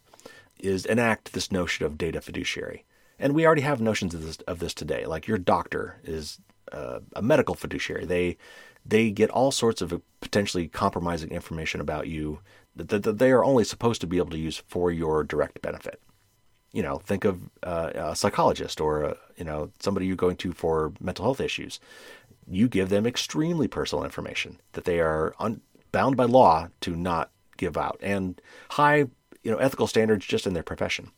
is 0.58 0.84
enact 0.84 1.32
this 1.32 1.50
notion 1.50 1.86
of 1.86 1.96
data 1.96 2.20
fiduciary. 2.20 2.84
And 3.18 3.34
we 3.34 3.46
already 3.46 3.62
have 3.62 3.80
notions 3.80 4.14
of 4.14 4.24
this 4.24 4.36
of 4.46 4.58
this 4.58 4.74
today. 4.74 5.06
Like 5.06 5.26
your 5.26 5.38
doctor 5.38 5.96
is 6.04 6.38
uh, 6.70 7.00
a 7.16 7.22
medical 7.22 7.54
fiduciary. 7.54 8.04
They 8.04 8.36
they 8.84 9.10
get 9.10 9.30
all 9.30 9.50
sorts 9.50 9.80
of 9.80 10.02
potentially 10.20 10.68
compromising 10.68 11.30
information 11.30 11.80
about 11.80 12.08
you 12.08 12.40
that, 12.76 13.02
that 13.02 13.18
they 13.18 13.30
are 13.30 13.44
only 13.44 13.64
supposed 13.64 14.00
to 14.02 14.06
be 14.06 14.18
able 14.18 14.30
to 14.30 14.38
use 14.38 14.62
for 14.66 14.92
your 14.92 15.24
direct 15.24 15.60
benefit. 15.62 16.00
You 16.72 16.82
know, 16.82 16.98
think 16.98 17.24
of 17.24 17.40
uh, 17.62 17.90
a 17.94 18.16
psychologist 18.16 18.80
or 18.80 19.02
a, 19.02 19.16
you 19.36 19.44
know 19.44 19.70
somebody 19.78 20.06
you're 20.06 20.16
going 20.16 20.36
to 20.36 20.52
for 20.52 20.92
mental 21.00 21.24
health 21.24 21.40
issues. 21.40 21.80
You 22.46 22.68
give 22.68 22.88
them 22.88 23.06
extremely 23.06 23.68
personal 23.68 24.04
information 24.04 24.60
that 24.72 24.84
they 24.84 25.00
are 25.00 25.34
un- 25.38 25.60
bound 25.92 26.16
by 26.16 26.24
law 26.24 26.68
to 26.82 26.94
not 26.96 27.30
give 27.56 27.76
out, 27.76 27.98
and 28.02 28.40
high 28.70 29.06
you 29.42 29.50
know 29.50 29.58
ethical 29.58 29.86
standards 29.86 30.26
just 30.26 30.46
in 30.46 30.54
their 30.54 30.62
profession. 30.62 31.10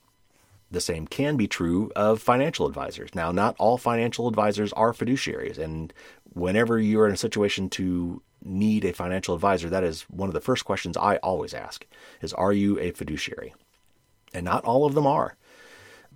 The 0.71 0.81
same 0.81 1.09
can 1.09 1.37
be 1.37 1.49
true 1.49 1.91
of 1.97 2.23
financial 2.23 2.67
advisors. 2.67 3.13
Now, 3.13 3.33
not 3.33 3.57
all 3.59 3.77
financial 3.77 4.29
advisors 4.29 4.73
are 4.75 4.93
fiduciaries, 4.93 5.59
and 5.59 5.93
whenever 6.33 6.79
you're 6.79 7.09
in 7.09 7.13
a 7.13 7.17
situation 7.17 7.69
to 7.71 8.23
need 8.43 8.85
a 8.85 8.93
financial 8.93 9.35
advisor, 9.35 9.69
that 9.69 9.85
is 9.85 10.03
one 10.03 10.29
of 10.29 10.33
the 10.33 10.41
first 10.41 10.65
questions 10.65 10.97
I 10.97 11.17
always 11.17 11.55
ask 11.55 11.87
is 12.23 12.33
are 12.33 12.53
you 12.53 12.79
a 12.79 12.93
fiduciary? 12.93 13.55
And 14.33 14.45
not 14.45 14.65
all 14.65 14.87
of 14.87 14.95
them 14.95 15.07
are. 15.07 15.37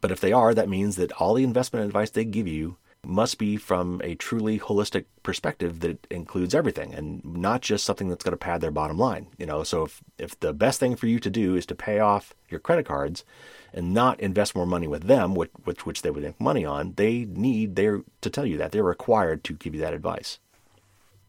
But 0.05 0.12
if 0.12 0.20
they 0.20 0.34
are, 0.34 0.52
that 0.52 0.68
means 0.68 0.96
that 0.96 1.12
all 1.12 1.32
the 1.32 1.44
investment 1.44 1.86
advice 1.86 2.11
they 2.11 2.26
give 2.26 2.46
you 2.46 2.76
must 3.07 3.38
be 3.38 3.57
from 3.57 4.02
a 4.05 4.14
truly 4.14 4.59
holistic 4.59 5.07
perspective 5.22 5.80
that 5.80 6.07
includes 6.11 6.55
everything 6.55 6.92
and 6.92 7.24
not 7.24 7.62
just 7.62 7.86
something 7.86 8.11
that's 8.11 8.22
going 8.22 8.34
to 8.34 8.36
pad 8.36 8.61
their 8.61 8.70
bottom 8.70 8.98
line. 8.98 9.28
You 9.38 9.46
know, 9.46 9.62
so 9.62 9.84
if, 9.84 10.02
if 10.18 10.38
the 10.40 10.52
best 10.52 10.78
thing 10.78 10.94
for 10.94 11.07
you 11.07 11.18
to 11.20 11.30
do 11.30 11.57
is 11.57 11.64
to 11.64 11.74
pay 11.74 12.00
off 12.00 12.34
your 12.50 12.61
credit 12.61 12.84
cards 12.84 13.24
and 13.72 13.94
not 13.94 14.20
invest 14.20 14.55
more 14.55 14.66
money 14.66 14.86
with 14.86 15.05
them, 15.05 15.34
which, 15.34 15.50
which, 15.64 15.86
which 15.86 16.02
they 16.02 16.11
would 16.11 16.22
make 16.22 16.38
money 16.38 16.66
on, 16.66 16.92
they 16.96 17.24
need 17.24 17.74
they 17.74 17.88
to 18.20 18.28
tell 18.28 18.44
you 18.44 18.59
that. 18.59 18.72
They're 18.72 18.82
required 18.82 19.42
to 19.44 19.55
give 19.55 19.74
you 19.74 19.80
that 19.80 19.94
advice. 19.94 20.38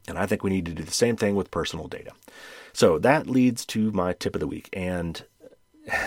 And 0.05 0.17
I 0.17 0.25
think 0.25 0.43
we 0.43 0.49
need 0.49 0.65
to 0.65 0.73
do 0.73 0.83
the 0.83 0.91
same 0.91 1.15
thing 1.15 1.35
with 1.37 1.49
personal 1.49 1.87
data. 1.87 2.11
So 2.73 2.99
that 2.99 3.27
leads 3.27 3.65
to 3.67 3.93
my 3.93 4.11
tip 4.11 4.35
of 4.35 4.41
the 4.41 4.47
week. 4.47 4.67
And, 4.73 5.23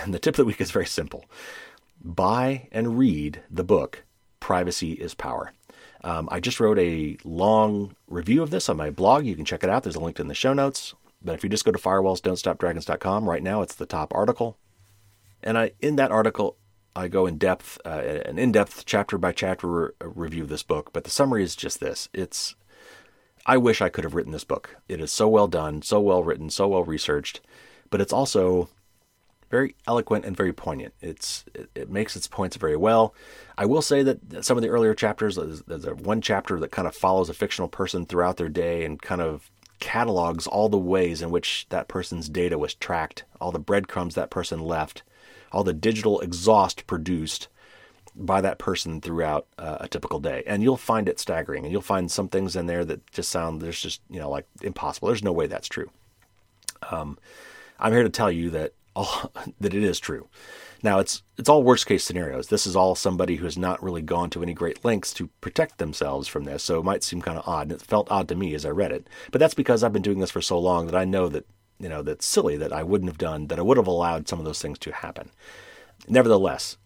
and 0.03 0.13
the 0.13 0.19
tip 0.19 0.35
of 0.35 0.37
the 0.37 0.45
week 0.45 0.61
is 0.61 0.69
very 0.69 0.85
simple 0.85 1.25
buy 2.03 2.67
and 2.71 2.97
read 2.97 3.41
the 3.49 3.63
book 3.63 4.03
Privacy 4.39 4.93
is 4.93 5.13
Power. 5.13 5.53
Um, 6.03 6.29
I 6.31 6.39
just 6.39 6.59
wrote 6.59 6.79
a 6.79 7.17
long 7.23 7.95
review 8.07 8.41
of 8.41 8.51
this 8.51 8.69
on 8.69 8.77
my 8.77 8.89
blog. 8.89 9.25
You 9.25 9.35
can 9.35 9.45
check 9.45 9.63
it 9.63 9.69
out. 9.69 9.83
There's 9.83 9.95
a 9.95 9.99
link 9.99 10.19
in 10.19 10.27
the 10.27 10.33
show 10.33 10.53
notes. 10.53 10.93
But 11.21 11.35
if 11.35 11.43
you 11.43 11.49
just 11.49 11.65
go 11.65 11.71
to 11.71 11.77
firewallsdon'tstopdragons.com 11.77 13.29
right 13.29 13.43
now, 13.43 13.61
it's 13.61 13.75
the 13.75 13.85
top 13.85 14.13
article. 14.15 14.57
And 15.43 15.57
I, 15.57 15.71
in 15.81 15.97
that 15.97 16.11
article, 16.11 16.55
I 16.95 17.07
go 17.09 17.25
in 17.25 17.37
depth, 17.37 17.79
uh, 17.85 18.21
an 18.25 18.39
in 18.39 18.51
depth 18.51 18.85
chapter 18.85 19.17
by 19.17 19.31
chapter 19.33 19.67
re- 19.67 19.89
review 20.01 20.43
of 20.43 20.49
this 20.49 20.63
book. 20.63 20.91
But 20.93 21.03
the 21.03 21.09
summary 21.09 21.43
is 21.43 21.55
just 21.55 21.79
this 21.79 22.07
it's, 22.13 22.55
I 23.45 23.57
wish 23.57 23.81
I 23.81 23.89
could 23.89 24.05
have 24.05 24.15
written 24.15 24.31
this 24.31 24.43
book. 24.43 24.77
It 24.87 25.01
is 25.01 25.11
so 25.11 25.27
well 25.27 25.47
done, 25.47 25.81
so 25.81 25.99
well 25.99 26.23
written, 26.23 26.49
so 26.49 26.69
well 26.69 26.83
researched, 26.83 27.41
but 27.89 28.01
it's 28.01 28.13
also 28.13 28.69
very 29.49 29.75
eloquent 29.87 30.25
and 30.25 30.35
very 30.37 30.53
poignant. 30.53 30.93
It's 31.01 31.45
it, 31.53 31.69
it, 31.75 31.89
makes 31.89 32.15
its 32.15 32.27
points 32.27 32.55
very 32.55 32.75
well. 32.75 33.13
I 33.57 33.65
will 33.65 33.81
say 33.81 34.03
that 34.03 34.45
some 34.45 34.57
of 34.57 34.63
the 34.63 34.69
earlier 34.69 34.93
chapters, 34.93 35.35
there's, 35.35 35.61
there's 35.63 35.97
one 35.97 36.21
chapter 36.21 36.59
that 36.59 36.71
kind 36.71 36.87
of 36.87 36.95
follows 36.95 37.29
a 37.29 37.33
fictional 37.33 37.67
person 37.67 38.05
throughout 38.05 38.37
their 38.37 38.49
day 38.49 38.85
and 38.85 39.01
kind 39.01 39.21
of 39.21 39.49
catalogs 39.79 40.45
all 40.45 40.69
the 40.69 40.77
ways 40.77 41.21
in 41.21 41.31
which 41.31 41.65
that 41.69 41.87
person's 41.87 42.29
data 42.29 42.57
was 42.57 42.73
tracked, 42.73 43.23
all 43.39 43.51
the 43.51 43.59
breadcrumbs 43.59 44.15
that 44.15 44.29
person 44.29 44.59
left, 44.59 45.03
all 45.51 45.63
the 45.63 45.73
digital 45.73 46.19
exhaust 46.19 46.85
produced 46.85 47.47
by 48.15 48.41
that 48.41 48.59
person 48.59 48.99
throughout 48.99 49.47
uh, 49.57 49.77
a 49.79 49.87
typical 49.87 50.19
day. 50.19 50.43
And 50.45 50.61
you'll 50.61 50.77
find 50.77 51.07
it 51.07 51.19
staggering. 51.19 51.63
And 51.63 51.71
you'll 51.71 51.81
find 51.81 52.11
some 52.11 52.27
things 52.27 52.55
in 52.55 52.65
there 52.65 52.83
that 52.85 53.09
just 53.11 53.29
sound, 53.29 53.61
there's 53.61 53.81
just, 53.81 54.01
you 54.09 54.19
know, 54.19 54.29
like 54.29 54.45
impossible. 54.61 55.07
There's 55.07 55.23
no 55.23 55.31
way 55.31 55.47
that's 55.47 55.67
true. 55.67 55.89
Um, 56.91 57.17
I'm 57.79 57.93
here 57.93 58.03
to 58.03 58.09
tell 58.09 58.31
you 58.31 58.49
that 58.51 58.73
all, 58.99 59.31
that 59.59 59.73
it 59.73 59.83
is 59.83 59.99
true. 59.99 60.27
Now 60.81 60.99
it's 60.99 61.23
it's 61.37 61.49
all 61.49 61.63
worst 61.63 61.85
case 61.87 62.03
scenarios. 62.03 62.47
This 62.47 62.65
is 62.65 62.75
all 62.75 62.95
somebody 62.95 63.35
who 63.35 63.45
has 63.45 63.57
not 63.57 63.83
really 63.83 64.01
gone 64.01 64.29
to 64.31 64.43
any 64.43 64.53
great 64.53 64.85
lengths 64.85 65.13
to 65.15 65.29
protect 65.41 65.77
themselves 65.77 66.27
from 66.27 66.45
this, 66.45 66.63
so 66.63 66.79
it 66.79 66.85
might 66.85 67.03
seem 67.03 67.21
kind 67.21 67.37
of 67.37 67.47
odd. 67.47 67.63
And 67.63 67.73
it 67.73 67.81
felt 67.81 68.11
odd 68.11 68.27
to 68.29 68.35
me 68.35 68.53
as 68.53 68.65
I 68.65 68.69
read 68.69 68.91
it, 68.91 69.07
but 69.31 69.39
that's 69.39 69.53
because 69.53 69.83
I've 69.83 69.93
been 69.93 70.01
doing 70.01 70.19
this 70.19 70.31
for 70.31 70.41
so 70.41 70.57
long 70.57 70.85
that 70.85 70.95
I 70.95 71.05
know 71.05 71.27
that 71.29 71.45
you 71.79 71.89
know 71.89 72.01
that's 72.01 72.25
silly 72.25 72.55
that 72.57 72.71
I 72.73 72.83
wouldn't 72.83 73.09
have 73.09 73.17
done 73.17 73.47
that. 73.47 73.59
I 73.59 73.63
would 73.63 73.77
have 73.77 73.87
allowed 73.87 74.27
some 74.27 74.39
of 74.39 74.45
those 74.45 74.61
things 74.61 74.79
to 74.79 74.91
happen. 74.91 75.31
Nevertheless, 76.07 76.77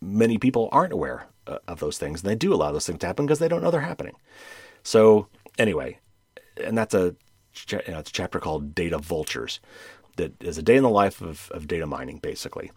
many 0.00 0.38
people 0.38 0.70
aren't 0.72 0.94
aware 0.94 1.26
uh, 1.46 1.58
of 1.68 1.80
those 1.80 1.98
things, 1.98 2.22
and 2.22 2.30
they 2.30 2.36
do 2.36 2.54
allow 2.54 2.72
those 2.72 2.86
things 2.86 3.00
to 3.00 3.06
happen 3.06 3.26
because 3.26 3.38
they 3.38 3.48
don't 3.48 3.62
know 3.62 3.70
they're 3.70 3.82
happening. 3.82 4.14
So 4.82 5.28
anyway, 5.58 5.98
and 6.56 6.76
that's 6.76 6.94
a 6.94 7.14
you 7.68 7.78
know, 7.88 7.98
it's 7.98 8.10
a 8.10 8.14
chapter 8.14 8.40
called 8.40 8.74
Data 8.74 8.98
Vultures 8.98 9.60
that 10.16 10.42
is 10.42 10.58
a 10.58 10.62
day 10.62 10.76
in 10.76 10.82
the 10.82 10.90
life 10.90 11.20
of, 11.20 11.50
of 11.52 11.66
data 11.66 11.86
mining, 11.86 12.18
basically. 12.18 12.70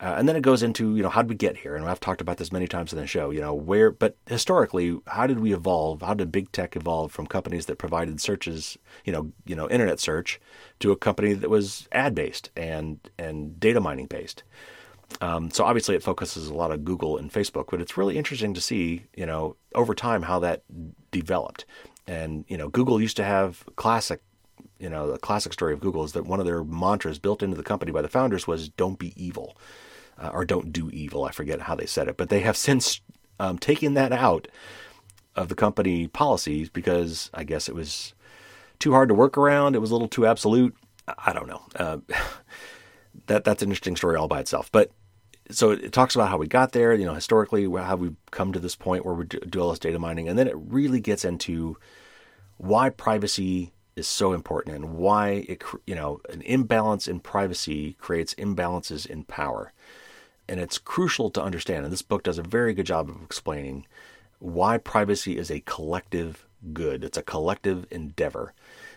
Uh, 0.00 0.14
and 0.18 0.28
then 0.28 0.36
it 0.36 0.42
goes 0.42 0.62
into, 0.62 0.96
you 0.96 1.02
know, 1.02 1.08
how 1.08 1.22
did 1.22 1.28
we 1.28 1.36
get 1.36 1.56
here? 1.56 1.76
And 1.76 1.86
I've 1.86 2.00
talked 2.00 2.20
about 2.20 2.36
this 2.36 2.50
many 2.50 2.66
times 2.66 2.92
in 2.92 2.98
the 2.98 3.06
show, 3.06 3.30
you 3.30 3.40
know, 3.40 3.54
where, 3.54 3.90
but 3.90 4.16
historically, 4.26 4.98
how 5.06 5.26
did 5.26 5.38
we 5.38 5.54
evolve? 5.54 6.02
How 6.02 6.14
did 6.14 6.32
big 6.32 6.50
tech 6.50 6.74
evolve 6.74 7.12
from 7.12 7.26
companies 7.26 7.66
that 7.66 7.78
provided 7.78 8.20
searches, 8.20 8.76
you 9.04 9.12
know, 9.12 9.32
you 9.46 9.54
know, 9.54 9.68
internet 9.70 10.00
search 10.00 10.40
to 10.80 10.90
a 10.90 10.96
company 10.96 11.32
that 11.32 11.48
was 11.48 11.88
ad 11.92 12.14
based 12.14 12.50
and, 12.56 12.98
and 13.18 13.58
data 13.60 13.80
mining 13.80 14.06
based? 14.06 14.42
Um, 15.20 15.50
so 15.50 15.64
obviously 15.64 15.94
it 15.94 16.02
focuses 16.02 16.48
a 16.48 16.54
lot 16.54 16.72
on 16.72 16.80
Google 16.80 17.16
and 17.16 17.32
Facebook, 17.32 17.66
but 17.70 17.80
it's 17.80 17.96
really 17.96 18.18
interesting 18.18 18.52
to 18.54 18.60
see, 18.60 19.04
you 19.16 19.26
know, 19.26 19.56
over 19.74 19.94
time 19.94 20.22
how 20.22 20.40
that 20.40 20.64
developed. 21.12 21.66
And, 22.06 22.44
you 22.48 22.56
know, 22.56 22.68
Google 22.68 23.00
used 23.00 23.16
to 23.18 23.24
have 23.24 23.64
classic 23.76 24.20
you 24.78 24.88
know, 24.88 25.10
the 25.10 25.18
classic 25.18 25.52
story 25.52 25.72
of 25.72 25.80
Google 25.80 26.04
is 26.04 26.12
that 26.12 26.26
one 26.26 26.40
of 26.40 26.46
their 26.46 26.64
mantras 26.64 27.18
built 27.18 27.42
into 27.42 27.56
the 27.56 27.62
company 27.62 27.92
by 27.92 28.02
the 28.02 28.08
founders 28.08 28.46
was 28.46 28.68
"Don't 28.68 28.98
be 28.98 29.12
evil," 29.16 29.56
uh, 30.18 30.30
or 30.32 30.44
"Don't 30.44 30.72
do 30.72 30.90
evil." 30.90 31.24
I 31.24 31.30
forget 31.30 31.62
how 31.62 31.74
they 31.74 31.86
said 31.86 32.08
it, 32.08 32.16
but 32.16 32.28
they 32.28 32.40
have 32.40 32.56
since 32.56 33.00
um, 33.38 33.58
taken 33.58 33.94
that 33.94 34.12
out 34.12 34.48
of 35.36 35.48
the 35.48 35.54
company 35.54 36.06
policies 36.06 36.68
because 36.68 37.30
I 37.34 37.44
guess 37.44 37.68
it 37.68 37.74
was 37.74 38.14
too 38.78 38.92
hard 38.92 39.08
to 39.08 39.14
work 39.14 39.36
around. 39.36 39.74
It 39.74 39.80
was 39.80 39.90
a 39.90 39.94
little 39.94 40.08
too 40.08 40.26
absolute. 40.26 40.76
I 41.18 41.32
don't 41.32 41.48
know. 41.48 41.62
Uh, 41.76 41.98
that 43.26 43.44
that's 43.44 43.62
an 43.62 43.68
interesting 43.68 43.96
story 43.96 44.16
all 44.16 44.28
by 44.28 44.40
itself. 44.40 44.70
But 44.72 44.90
so 45.50 45.72
it, 45.72 45.92
talks 45.92 46.14
about 46.14 46.30
how 46.30 46.38
we 46.38 46.46
got 46.46 46.72
there. 46.72 46.94
You 46.94 47.06
know, 47.06 47.14
historically, 47.14 47.64
how 47.64 47.96
we've 47.96 48.16
come 48.30 48.52
to 48.52 48.60
this 48.60 48.76
point 48.76 49.04
where 49.04 49.14
we 49.14 49.26
do 49.26 49.60
all 49.60 49.70
this 49.70 49.78
data 49.78 49.98
mining, 49.98 50.28
and 50.28 50.38
then 50.38 50.48
it 50.48 50.56
really 50.56 51.00
gets 51.00 51.24
into 51.24 51.76
why 52.56 52.88
privacy 52.88 53.72
is 53.96 54.08
so 54.08 54.32
important 54.32 54.74
and 54.74 54.94
why 54.94 55.44
it 55.48 55.62
you 55.86 55.94
know 55.94 56.20
an 56.28 56.42
imbalance 56.42 57.06
in 57.06 57.20
privacy 57.20 57.96
creates 58.00 58.34
imbalances 58.34 59.06
in 59.06 59.24
power. 59.24 59.72
And 60.48 60.60
it's 60.60 60.78
crucial 60.78 61.30
to 61.30 61.42
understand 61.42 61.84
and 61.84 61.92
this 61.92 62.02
book 62.02 62.22
does 62.22 62.38
a 62.38 62.42
very 62.42 62.74
good 62.74 62.86
job 62.86 63.08
of 63.08 63.22
explaining 63.22 63.86
why 64.38 64.78
privacy 64.78 65.38
is 65.38 65.50
a 65.50 65.60
collective 65.60 66.46
good. 66.72 67.04
It's 67.04 67.16
a 67.16 67.22
collective 67.22 67.86
endeavor. 67.90 68.52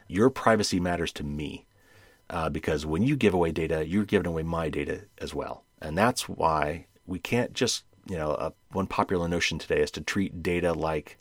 Your 0.08 0.30
privacy 0.30 0.80
matters 0.80 1.12
to 1.14 1.24
me 1.24 1.66
uh, 2.30 2.50
because 2.50 2.86
when 2.86 3.04
you 3.04 3.16
give 3.16 3.34
away 3.34 3.52
data 3.52 3.88
you're 3.88 4.06
giving 4.06 4.28
away 4.28 4.44
my 4.44 4.70
data 4.70 5.02
as 5.20 5.34
well. 5.34 5.64
And 5.82 5.98
that's 5.98 6.28
why 6.28 6.88
we 7.06 7.20
can't 7.20 7.54
just 7.54 7.84
you 8.10 8.18
know 8.18 8.32
uh, 8.32 8.52
one 8.72 8.88
popular 8.88 9.28
notion 9.28 9.60
today 9.60 9.82
is 9.82 9.92
to 9.92 10.02
treat 10.02 10.42
data 10.42 10.74
like 10.74 11.18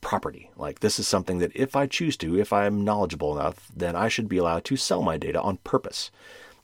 property. 0.00 0.50
Like 0.56 0.80
this 0.80 0.98
is 0.98 1.06
something 1.08 1.38
that 1.38 1.52
if 1.54 1.76
I 1.76 1.86
choose 1.86 2.16
to, 2.18 2.38
if 2.38 2.52
I'm 2.52 2.84
knowledgeable 2.84 3.38
enough, 3.38 3.68
then 3.74 3.96
I 3.96 4.08
should 4.08 4.28
be 4.28 4.38
allowed 4.38 4.64
to 4.66 4.76
sell 4.76 5.02
my 5.02 5.16
data 5.16 5.40
on 5.40 5.58
purpose. 5.58 6.10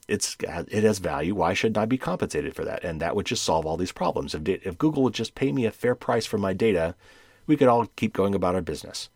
It's 0.09 0.37
uh, 0.47 0.65
it 0.69 0.85
has 0.85 0.99
value. 0.99 1.35
Why 1.35 1.55
shouldn't 1.55 1.79
I 1.79 1.87
be 1.87 1.99
compensated 1.99 2.55
for 2.55 2.65
that? 2.65 2.85
And 2.85 3.01
that 3.01 3.17
would 3.17 3.27
just 3.27 3.43
solve 3.45 3.67
all 3.67 3.77
these 3.79 3.93
problems. 3.93 4.35
If 4.35 4.47
if 4.49 4.79
Google 4.79 5.03
would 5.05 5.15
just 5.15 5.35
pay 5.35 5.53
me 5.53 5.65
a 5.67 5.71
fair 5.73 5.95
price 5.95 6.27
for 6.27 6.39
my 6.39 6.53
data, 6.53 6.95
we 7.47 7.57
could 7.57 7.69
all 7.69 7.87
keep 7.97 8.13
going 8.13 8.35
about 8.35 8.55
our 8.55 8.61
business. 8.63 9.09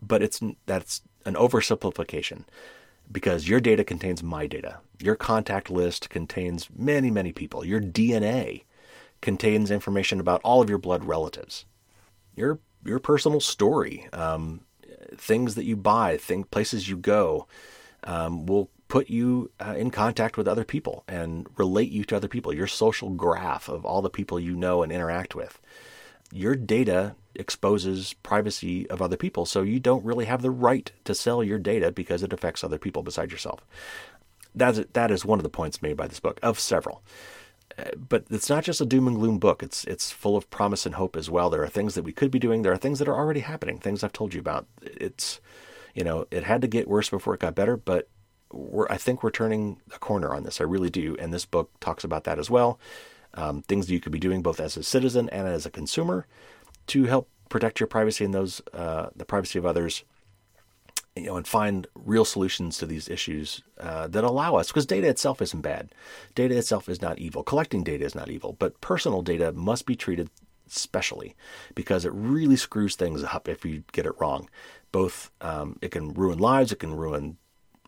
But 0.00 0.22
it's 0.22 0.40
that's 0.66 1.02
an 1.24 1.34
oversimplification. 1.34 2.44
because 3.10 3.48
your 3.48 3.60
data 3.60 3.84
contains 3.84 4.22
my 4.22 4.46
data. 4.46 4.78
Your 5.00 5.14
contact 5.16 5.70
list 5.70 6.10
contains 6.10 6.68
many, 6.76 7.10
many 7.10 7.32
people. 7.32 7.64
Your 7.64 7.80
DNA 7.80 8.64
contains 9.20 9.70
information 9.70 10.20
about 10.20 10.40
all 10.44 10.60
of 10.62 10.68
your 10.68 10.78
blood 10.78 11.04
relatives. 11.04 11.64
Your 12.34 12.58
your 12.86 12.98
personal 12.98 13.40
story, 13.40 14.08
um, 14.12 14.60
things 15.14 15.54
that 15.54 15.64
you 15.64 15.76
buy, 15.76 16.16
thing, 16.16 16.44
places 16.44 16.88
you 16.88 16.96
go, 16.96 17.46
um, 18.04 18.46
will 18.46 18.70
put 18.88 19.10
you 19.10 19.50
uh, 19.60 19.74
in 19.76 19.90
contact 19.90 20.36
with 20.36 20.46
other 20.46 20.64
people 20.64 21.04
and 21.08 21.46
relate 21.56 21.90
you 21.90 22.04
to 22.04 22.16
other 22.16 22.28
people. 22.28 22.52
Your 22.52 22.66
social 22.66 23.10
graph 23.10 23.68
of 23.68 23.84
all 23.84 24.02
the 24.02 24.10
people 24.10 24.38
you 24.38 24.54
know 24.54 24.82
and 24.82 24.92
interact 24.92 25.34
with. 25.34 25.60
Your 26.32 26.54
data 26.54 27.14
exposes 27.34 28.14
privacy 28.14 28.88
of 28.90 29.00
other 29.00 29.16
people, 29.16 29.46
so 29.46 29.62
you 29.62 29.78
don't 29.78 30.04
really 30.04 30.24
have 30.24 30.42
the 30.42 30.50
right 30.50 30.90
to 31.04 31.14
sell 31.14 31.42
your 31.42 31.58
data 31.58 31.92
because 31.92 32.22
it 32.22 32.32
affects 32.32 32.64
other 32.64 32.78
people 32.78 33.02
besides 33.02 33.32
yourself. 33.32 33.60
That's 34.54 34.80
that 34.92 35.10
is 35.10 35.24
one 35.24 35.38
of 35.38 35.42
the 35.42 35.50
points 35.50 35.82
made 35.82 35.96
by 35.96 36.08
this 36.08 36.20
book 36.20 36.40
of 36.42 36.58
several. 36.58 37.02
But 38.08 38.24
it's 38.30 38.48
not 38.48 38.64
just 38.64 38.80
a 38.80 38.86
doom 38.86 39.06
and 39.06 39.16
gloom 39.16 39.38
book. 39.38 39.62
It's 39.62 39.84
it's 39.84 40.10
full 40.10 40.36
of 40.36 40.48
promise 40.48 40.86
and 40.86 40.94
hope 40.94 41.16
as 41.16 41.28
well. 41.28 41.50
There 41.50 41.62
are 41.62 41.68
things 41.68 41.94
that 41.94 42.04
we 42.04 42.12
could 42.12 42.30
be 42.30 42.38
doing. 42.38 42.62
There 42.62 42.72
are 42.72 42.78
things 42.78 42.98
that 42.98 43.08
are 43.08 43.16
already 43.16 43.40
happening. 43.40 43.78
Things 43.78 44.02
I've 44.02 44.12
told 44.12 44.32
you 44.32 44.40
about. 44.40 44.66
It's 44.82 45.40
you 45.94 46.02
know 46.04 46.26
it 46.30 46.44
had 46.44 46.62
to 46.62 46.68
get 46.68 46.88
worse 46.88 47.10
before 47.10 47.34
it 47.34 47.40
got 47.40 47.54
better, 47.54 47.76
but 47.76 48.08
I 48.88 48.96
think 48.96 49.22
we're 49.22 49.30
turning 49.30 49.80
a 49.94 49.98
corner 49.98 50.34
on 50.34 50.44
this. 50.44 50.60
I 50.60 50.64
really 50.64 50.90
do. 50.90 51.16
And 51.18 51.32
this 51.32 51.44
book 51.44 51.70
talks 51.80 52.04
about 52.04 52.24
that 52.24 52.38
as 52.38 52.48
well. 52.48 52.78
Um, 53.34 53.62
things 53.62 53.86
that 53.86 53.92
you 53.92 54.00
could 54.00 54.12
be 54.12 54.18
doing 54.18 54.40
both 54.40 54.60
as 54.60 54.76
a 54.76 54.82
citizen 54.82 55.28
and 55.28 55.46
as 55.46 55.66
a 55.66 55.70
consumer 55.70 56.26
to 56.88 57.04
help 57.04 57.28
protect 57.48 57.80
your 57.80 57.86
privacy 57.86 58.24
and 58.24 58.32
those 58.32 58.62
uh, 58.72 59.08
the 59.14 59.24
privacy 59.24 59.58
of 59.58 59.66
others. 59.66 60.04
You 61.16 61.24
know, 61.24 61.36
and 61.38 61.48
find 61.48 61.86
real 61.94 62.26
solutions 62.26 62.76
to 62.78 62.86
these 62.86 63.08
issues 63.08 63.62
uh, 63.80 64.06
that 64.08 64.22
allow 64.22 64.56
us, 64.56 64.68
because 64.68 64.84
data 64.84 65.08
itself 65.08 65.40
isn't 65.40 65.62
bad. 65.62 65.94
Data 66.34 66.56
itself 66.56 66.90
is 66.90 67.00
not 67.00 67.18
evil. 67.18 67.42
Collecting 67.42 67.82
data 67.82 68.04
is 68.04 68.14
not 68.14 68.28
evil, 68.28 68.54
but 68.58 68.80
personal 68.82 69.22
data 69.22 69.50
must 69.52 69.86
be 69.86 69.96
treated 69.96 70.28
specially 70.66 71.34
because 71.74 72.04
it 72.04 72.12
really 72.12 72.56
screws 72.56 72.96
things 72.96 73.22
up 73.24 73.48
if 73.48 73.64
you 73.64 73.84
get 73.92 74.06
it 74.06 74.14
wrong. 74.20 74.48
Both 74.92 75.30
um, 75.40 75.78
it 75.80 75.90
can 75.90 76.12
ruin 76.12 76.38
lives, 76.38 76.72
it 76.72 76.80
can 76.80 76.94
ruin 76.94 77.38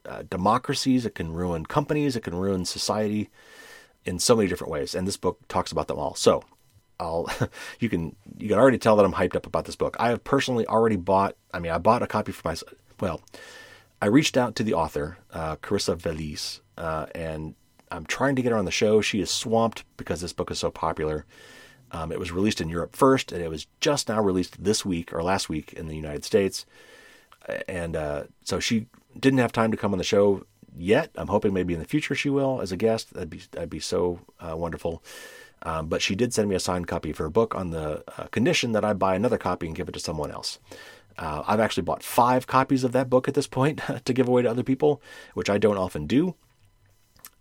uh, 0.07 0.23
democracies, 0.29 1.05
it 1.05 1.15
can 1.15 1.33
ruin 1.33 1.67
companies, 1.67 2.17
it 2.17 2.23
can 2.23 2.35
ruin 2.35 2.65
society 2.65 3.29
in 4.05 4.19
so 4.19 4.37
many 4.37 4.49
different 4.49 4.73
ways. 4.73 4.95
And 4.95 5.07
this 5.07 5.17
book 5.17 5.41
talks 5.49 5.73
about 5.73 5.89
them 5.89 5.99
all. 5.99 6.15
So 6.15 6.43
I'll 7.01 7.29
you 7.81 7.89
can 7.89 8.17
you 8.39 8.49
can 8.49 8.59
already 8.59 8.79
tell 8.79 8.97
that 8.97 9.05
I'm 9.05 9.15
hyped 9.15 9.37
up 9.37 9.47
about 9.47 9.65
this 9.65 9.77
book. 9.77 9.97
I 9.99 10.09
have 10.11 10.25
personally 10.25 10.67
already 10.67 10.97
bought. 10.97 11.37
I 11.53 11.59
mean, 11.59 11.73
I 11.73 11.79
bought 11.79 12.03
a 12.03 12.07
copy 12.07 12.33
for 12.33 12.47
myself. 12.49 12.73
Well, 13.01 13.21
I 14.01 14.07
reached 14.07 14.37
out 14.37 14.55
to 14.57 14.63
the 14.63 14.75
author, 14.75 15.19
uh, 15.33 15.57
Carissa 15.57 15.97
Veliz, 15.97 16.61
uh, 16.77 17.07
and 17.15 17.55
I'm 17.91 18.07
trying 18.07 18.37
to 18.37 18.43
get 18.43 18.53
her 18.53 18.59
on 18.59 18.65
the 18.65 18.71
show. 18.71 19.01
She 19.01 19.21
is 19.21 19.31
swamped 19.31 19.85
because 19.97 20.21
this 20.21 20.33
book 20.33 20.51
is 20.51 20.59
so 20.59 20.71
popular. 20.71 21.25
Um, 21.91 22.13
it 22.13 22.19
was 22.19 22.33
released 22.33 22.61
in 22.61 22.69
Europe 22.69 22.95
first, 22.95 23.33
and 23.33 23.43
it 23.43 23.49
was 23.49 23.67
just 23.81 24.09
now 24.09 24.21
released 24.21 24.63
this 24.63 24.85
week 24.85 25.13
or 25.13 25.23
last 25.23 25.49
week 25.49 25.73
in 25.73 25.89
the 25.89 25.97
United 25.97 26.25
States. 26.25 26.67
And 27.67 27.97
uh, 27.97 28.25
so 28.45 28.61
she 28.61 28.87
didn't 29.19 29.39
have 29.39 29.53
time 29.53 29.71
to 29.71 29.77
come 29.77 29.93
on 29.93 29.99
the 29.99 30.05
show 30.05 30.45
yet. 30.77 31.11
I'm 31.17 31.29
hoping 31.29 31.55
maybe 31.55 31.73
in 31.73 31.81
the 31.81 31.87
future 31.87 32.15
she 32.15 32.29
will 32.29 32.61
as 32.61 32.73
a 32.73 32.77
guest. 32.77 33.15
That'd 33.15 33.31
be 33.31 33.41
that'd 33.53 33.71
be 33.71 33.81
so 33.81 34.21
uh, 34.39 34.57
wonderful. 34.57 35.03
Um, 35.63 35.89
but 35.89 36.03
she 36.03 36.15
did 36.15 36.33
send 36.33 36.49
me 36.49 36.55
a 36.55 36.61
signed 36.61 36.87
copy 36.87 37.11
of 37.11 37.19
her 37.19 37.29
book 37.29 37.55
on 37.55 37.71
the 37.71 38.05
uh, 38.17 38.25
condition 38.27 38.73
that 38.73 38.85
I 38.85 38.93
buy 38.93 39.17
another 39.17 39.39
copy 39.39 39.67
and 39.67 39.75
give 39.75 39.89
it 39.89 39.93
to 39.93 40.01
someone 40.01 40.31
else. 40.31 40.59
Uh, 41.19 41.43
I've 41.47 41.61
actually 41.61 41.83
bought 41.83 42.03
five 42.03 42.47
copies 42.47 42.85
of 42.85 42.93
that 42.93 43.11
book 43.11 43.29
at 43.29 43.35
this 43.35 43.47
point 43.47 43.81
to 44.05 44.13
give 44.13 44.29
away 44.29 44.43
to 44.43 44.51
other 44.51 44.63
people, 44.63 45.03
which 45.35 45.51
I 45.51 45.59
don't 45.59 45.77
often 45.77 46.07
do. 46.07 46.35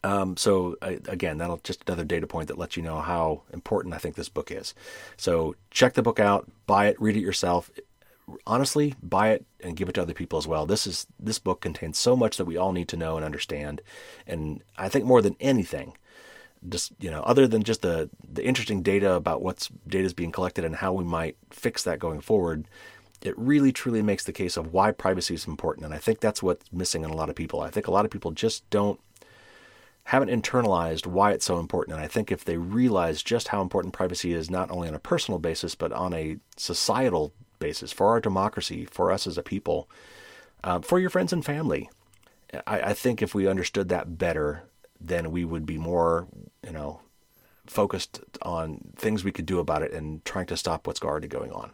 Um, 0.04 0.38
so 0.38 0.78
again, 0.82 1.38
that'll 1.38 1.60
just 1.64 1.84
another 1.88 2.06
data 2.06 2.28
point 2.28 2.48
that 2.48 2.58
lets 2.58 2.78
you 2.78 2.84
know 2.84 3.00
how 3.00 3.44
important 3.52 3.94
I 3.94 3.98
think 3.98 4.16
this 4.16 4.30
book 4.30 4.52
is. 4.52 4.74
So 5.18 5.56
check 5.72 5.94
the 5.94 6.04
book 6.04 6.20
out, 6.20 6.50
buy 6.66 6.88
it, 6.88 7.02
read 7.02 7.18
it 7.18 7.22
yourself 7.22 7.70
honestly, 8.46 8.96
buy 9.02 9.30
it 9.30 9.46
and 9.62 9.76
give 9.76 9.90
it 9.90 9.94
to 9.94 10.02
other 10.02 10.14
people 10.14 10.38
as 10.38 10.48
well. 10.48 10.66
This 10.66 10.86
is 10.86 11.08
this 11.20 11.40
book 11.40 11.62
contains 11.62 11.98
so 11.98 12.16
much 12.16 12.38
that 12.38 12.46
we 12.46 12.58
all 12.58 12.72
need 12.72 12.88
to 12.90 12.98
know 12.98 13.16
and 13.16 13.26
understand, 13.26 13.82
and 14.26 14.64
I 14.78 14.90
think 14.90 15.06
more 15.06 15.22
than 15.22 15.36
anything, 15.40 15.94
just 16.68 16.92
you 17.00 17.10
know, 17.10 17.22
other 17.22 17.48
than 17.48 17.64
just 17.64 17.82
the 17.82 18.10
the 18.30 18.46
interesting 18.46 18.82
data 18.82 19.14
about 19.14 19.42
what's 19.42 19.70
data 19.88 20.06
is 20.06 20.14
being 20.14 20.32
collected 20.32 20.66
and 20.66 20.76
how 20.76 20.94
we 20.94 21.04
might 21.04 21.38
fix 21.50 21.84
that 21.84 22.00
going 22.00 22.22
forward. 22.22 22.68
It 23.22 23.38
really 23.38 23.72
truly 23.72 24.02
makes 24.02 24.24
the 24.24 24.34
case 24.34 24.58
of 24.58 24.74
why 24.74 24.92
privacy 24.92 25.34
is 25.34 25.48
important, 25.48 25.86
and 25.86 25.94
I 25.94 25.98
think 25.98 26.20
that's 26.20 26.44
what's 26.44 26.72
missing 26.72 27.04
in 27.04 27.10
a 27.10 27.16
lot 27.16 27.30
of 27.30 27.36
people. 27.36 27.62
I 27.62 27.70
think 27.70 27.88
a 27.88 27.92
lot 27.92 28.06
of 28.06 28.12
people 28.12 28.32
just 28.32 28.70
don't 28.70 29.00
haven't 30.08 30.30
internalized 30.30 31.06
why 31.06 31.32
it's 31.32 31.44
so 31.44 31.60
important. 31.60 31.98
And 31.98 32.04
I 32.04 32.08
think 32.08 32.32
if 32.32 32.46
they 32.46 32.56
realize 32.56 33.22
just 33.22 33.50
how 33.50 33.62
important 33.62 33.94
privacy 33.94 34.32
is, 34.32 34.50
not 34.50 34.72
only 34.72 34.88
on 34.88 34.94
a 34.94 35.00
personal 35.00 35.38
basis, 35.38 35.76
but 35.76 35.92
on 35.92 36.14
a 36.14 36.38
societal 36.56 37.34
basis, 37.60 37.92
for 37.92 38.08
our 38.08 38.22
democracy, 38.22 38.86
for 38.86 39.12
us 39.12 39.28
as 39.28 39.38
a 39.38 39.44
people, 39.44 39.90
uh, 40.64 40.80
for 40.80 40.98
your 40.98 41.10
friends 41.10 41.34
and 41.34 41.44
family. 41.44 41.90
I, 42.66 42.82
I 42.82 42.94
think 42.94 43.22
if 43.22 43.36
we 43.36 43.50
understood 43.50 43.90
that 43.90 44.18
better, 44.18 44.64
then 45.02 45.30
we 45.30 45.44
would 45.44 45.66
be 45.66 45.78
more, 45.78 46.28
you 46.66 46.72
know, 46.72 47.02
focused 47.66 48.22
on 48.42 48.80
things 48.96 49.26
we 49.26 49.34
could 49.34 49.46
do 49.46 49.60
about 49.60 49.82
it 49.82 49.92
and 49.92 50.24
trying 50.24 50.46
to 50.46 50.56
stop 50.56 50.88
what's 50.88 51.02
already 51.02 51.28
going 51.28 51.52
on. 51.52 51.72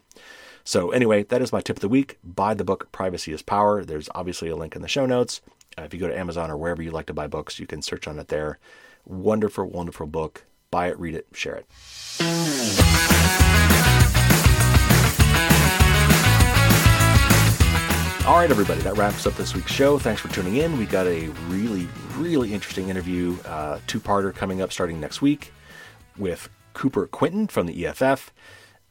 So, 0.65 0.91
anyway, 0.91 1.23
that 1.23 1.41
is 1.41 1.51
my 1.51 1.59
tip 1.59 1.77
of 1.77 1.81
the 1.81 1.89
week. 1.89 2.17
Buy 2.23 2.53
the 2.53 2.63
book 2.63 2.89
Privacy 2.93 3.33
is 3.33 3.41
Power. 3.41 3.83
There's 3.83 4.09
obviously 4.15 4.47
a 4.47 4.55
link 4.55 4.75
in 4.75 4.81
the 4.81 4.87
show 4.87 5.05
notes. 5.05 5.41
Uh, 5.77 5.81
if 5.81 5.93
you 5.93 5.99
go 5.99 6.07
to 6.07 6.17
Amazon 6.17 6.49
or 6.49 6.55
wherever 6.55 6.81
you 6.81 6.91
like 6.91 7.07
to 7.07 7.13
buy 7.13 7.27
books, 7.27 7.59
you 7.59 7.67
can 7.67 7.81
search 7.81 8.07
on 8.07 8.17
it 8.17 8.29
there. 8.29 8.59
Wonderful, 9.05 9.69
wonderful 9.69 10.07
book. 10.07 10.45
Buy 10.71 10.87
it, 10.87 10.97
read 10.97 11.15
it, 11.15 11.27
share 11.33 11.55
it. 11.55 11.65
All 18.25 18.37
right, 18.37 18.49
everybody, 18.49 18.79
that 18.83 18.95
wraps 18.95 19.27
up 19.27 19.35
this 19.35 19.53
week's 19.53 19.73
show. 19.73 19.99
Thanks 19.99 20.21
for 20.21 20.29
tuning 20.29 20.55
in. 20.55 20.77
We 20.77 20.85
got 20.85 21.07
a 21.07 21.27
really, 21.49 21.89
really 22.15 22.53
interesting 22.53 22.87
interview, 22.87 23.35
uh, 23.43 23.79
two 23.85 23.99
parter 23.99 24.33
coming 24.33 24.61
up 24.61 24.71
starting 24.71 25.01
next 25.01 25.21
week 25.21 25.51
with 26.17 26.47
Cooper 26.73 27.05
Quinton 27.07 27.47
from 27.47 27.67
the 27.67 27.85
EFF. 27.85 28.31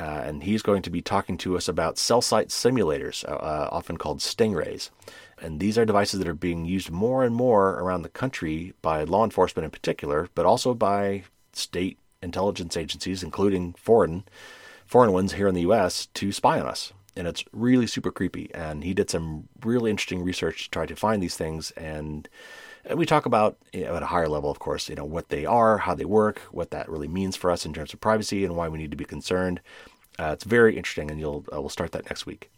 Uh, 0.03 0.23
and 0.27 0.43
he's 0.43 0.63
going 0.63 0.83
to 0.83 0.91
be 0.91 1.01
talking 1.01 1.39
to 1.39 1.57
us 1.57 1.69
about 1.69 1.97
cell 1.97 2.21
site 2.21 2.49
simulators, 2.49 3.25
uh, 3.29 3.35
uh, 3.35 3.69
often 3.71 3.97
called 3.97 4.19
stingrays. 4.19 4.91
And 5.41 5.61
these 5.61 5.79
are 5.79 5.85
devices 5.85 6.19
that 6.19 6.27
are 6.27 6.35
being 6.35 6.65
used 6.65 6.91
more 6.91 7.23
and 7.23 7.33
more 7.37 7.75
around 7.75 8.03
the 8.03 8.09
country 8.09 8.75
by 8.83 9.05
law 9.05 9.23
enforcement 9.23 9.65
in 9.65 9.71
particular, 9.71 10.29
but 10.35 10.45
also 10.45 10.75
by 10.75 11.23
state 11.53 11.99
intelligence 12.21 12.77
agencies, 12.77 13.23
including 13.23 13.75
foreign 13.75 14.25
foreign 14.87 15.13
ones 15.13 15.35
here 15.35 15.47
in 15.47 15.55
the 15.55 15.63
U.S., 15.63 16.07
to 16.15 16.33
spy 16.33 16.61
on 16.61 16.67
us 16.67 16.93
and 17.17 17.27
it's 17.27 17.45
really 17.53 17.87
super 17.87 18.11
creepy. 18.11 18.51
And 18.55 18.85
he 18.85 18.95
did 18.95 19.11
some 19.11 19.49
really 19.65 19.91
interesting 19.91 20.23
research 20.23 20.65
to 20.65 20.71
try 20.71 20.87
to 20.87 20.97
find 20.97 21.23
these 21.23 21.37
things. 21.37 21.71
And, 21.73 22.29
and 22.85 22.99
we 22.99 23.07
talk 23.07 23.27
about 23.27 23.59
you 23.73 23.85
know, 23.85 23.97
at 23.97 24.03
a 24.03 24.07
higher 24.07 24.29
level, 24.29 24.51
of 24.51 24.59
course, 24.59 24.89
you 24.89 24.95
know 24.95 25.05
what 25.05 25.29
they 25.29 25.45
are, 25.45 25.79
how 25.79 25.95
they 25.95 26.05
work, 26.05 26.41
what 26.51 26.71
that 26.71 26.89
really 26.89 27.09
means 27.09 27.37
for 27.37 27.51
us 27.51 27.67
in 27.67 27.75
terms 27.75 27.93
of 27.93 28.01
privacy, 28.01 28.45
and 28.45 28.57
why 28.57 28.69
we 28.69 28.79
need 28.79 28.91
to 28.91 28.97
be 28.97 29.05
concerned. 29.05 29.61
Uh, 30.19 30.31
it's 30.33 30.45
very 30.45 30.77
interesting, 30.77 31.11
and 31.11 31.19
you'll 31.19 31.45
uh, 31.53 31.61
we'll 31.61 31.69
start 31.69 31.93
that 31.93 32.07
next 32.07 32.27
week. 32.27 32.51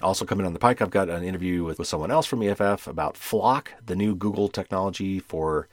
Also 0.00 0.24
coming 0.24 0.46
on 0.46 0.52
the 0.52 0.58
pike, 0.58 0.80
I've 0.80 0.90
got 0.90 1.08
an 1.08 1.24
interview 1.24 1.64
with, 1.64 1.78
with 1.78 1.88
someone 1.88 2.10
else 2.10 2.26
from 2.26 2.42
EFF 2.42 2.86
about 2.86 3.14
FLoC, 3.14 3.68
the 3.84 3.96
new 3.96 4.14
Google 4.14 4.48
technology 4.48 5.18
for 5.18 5.68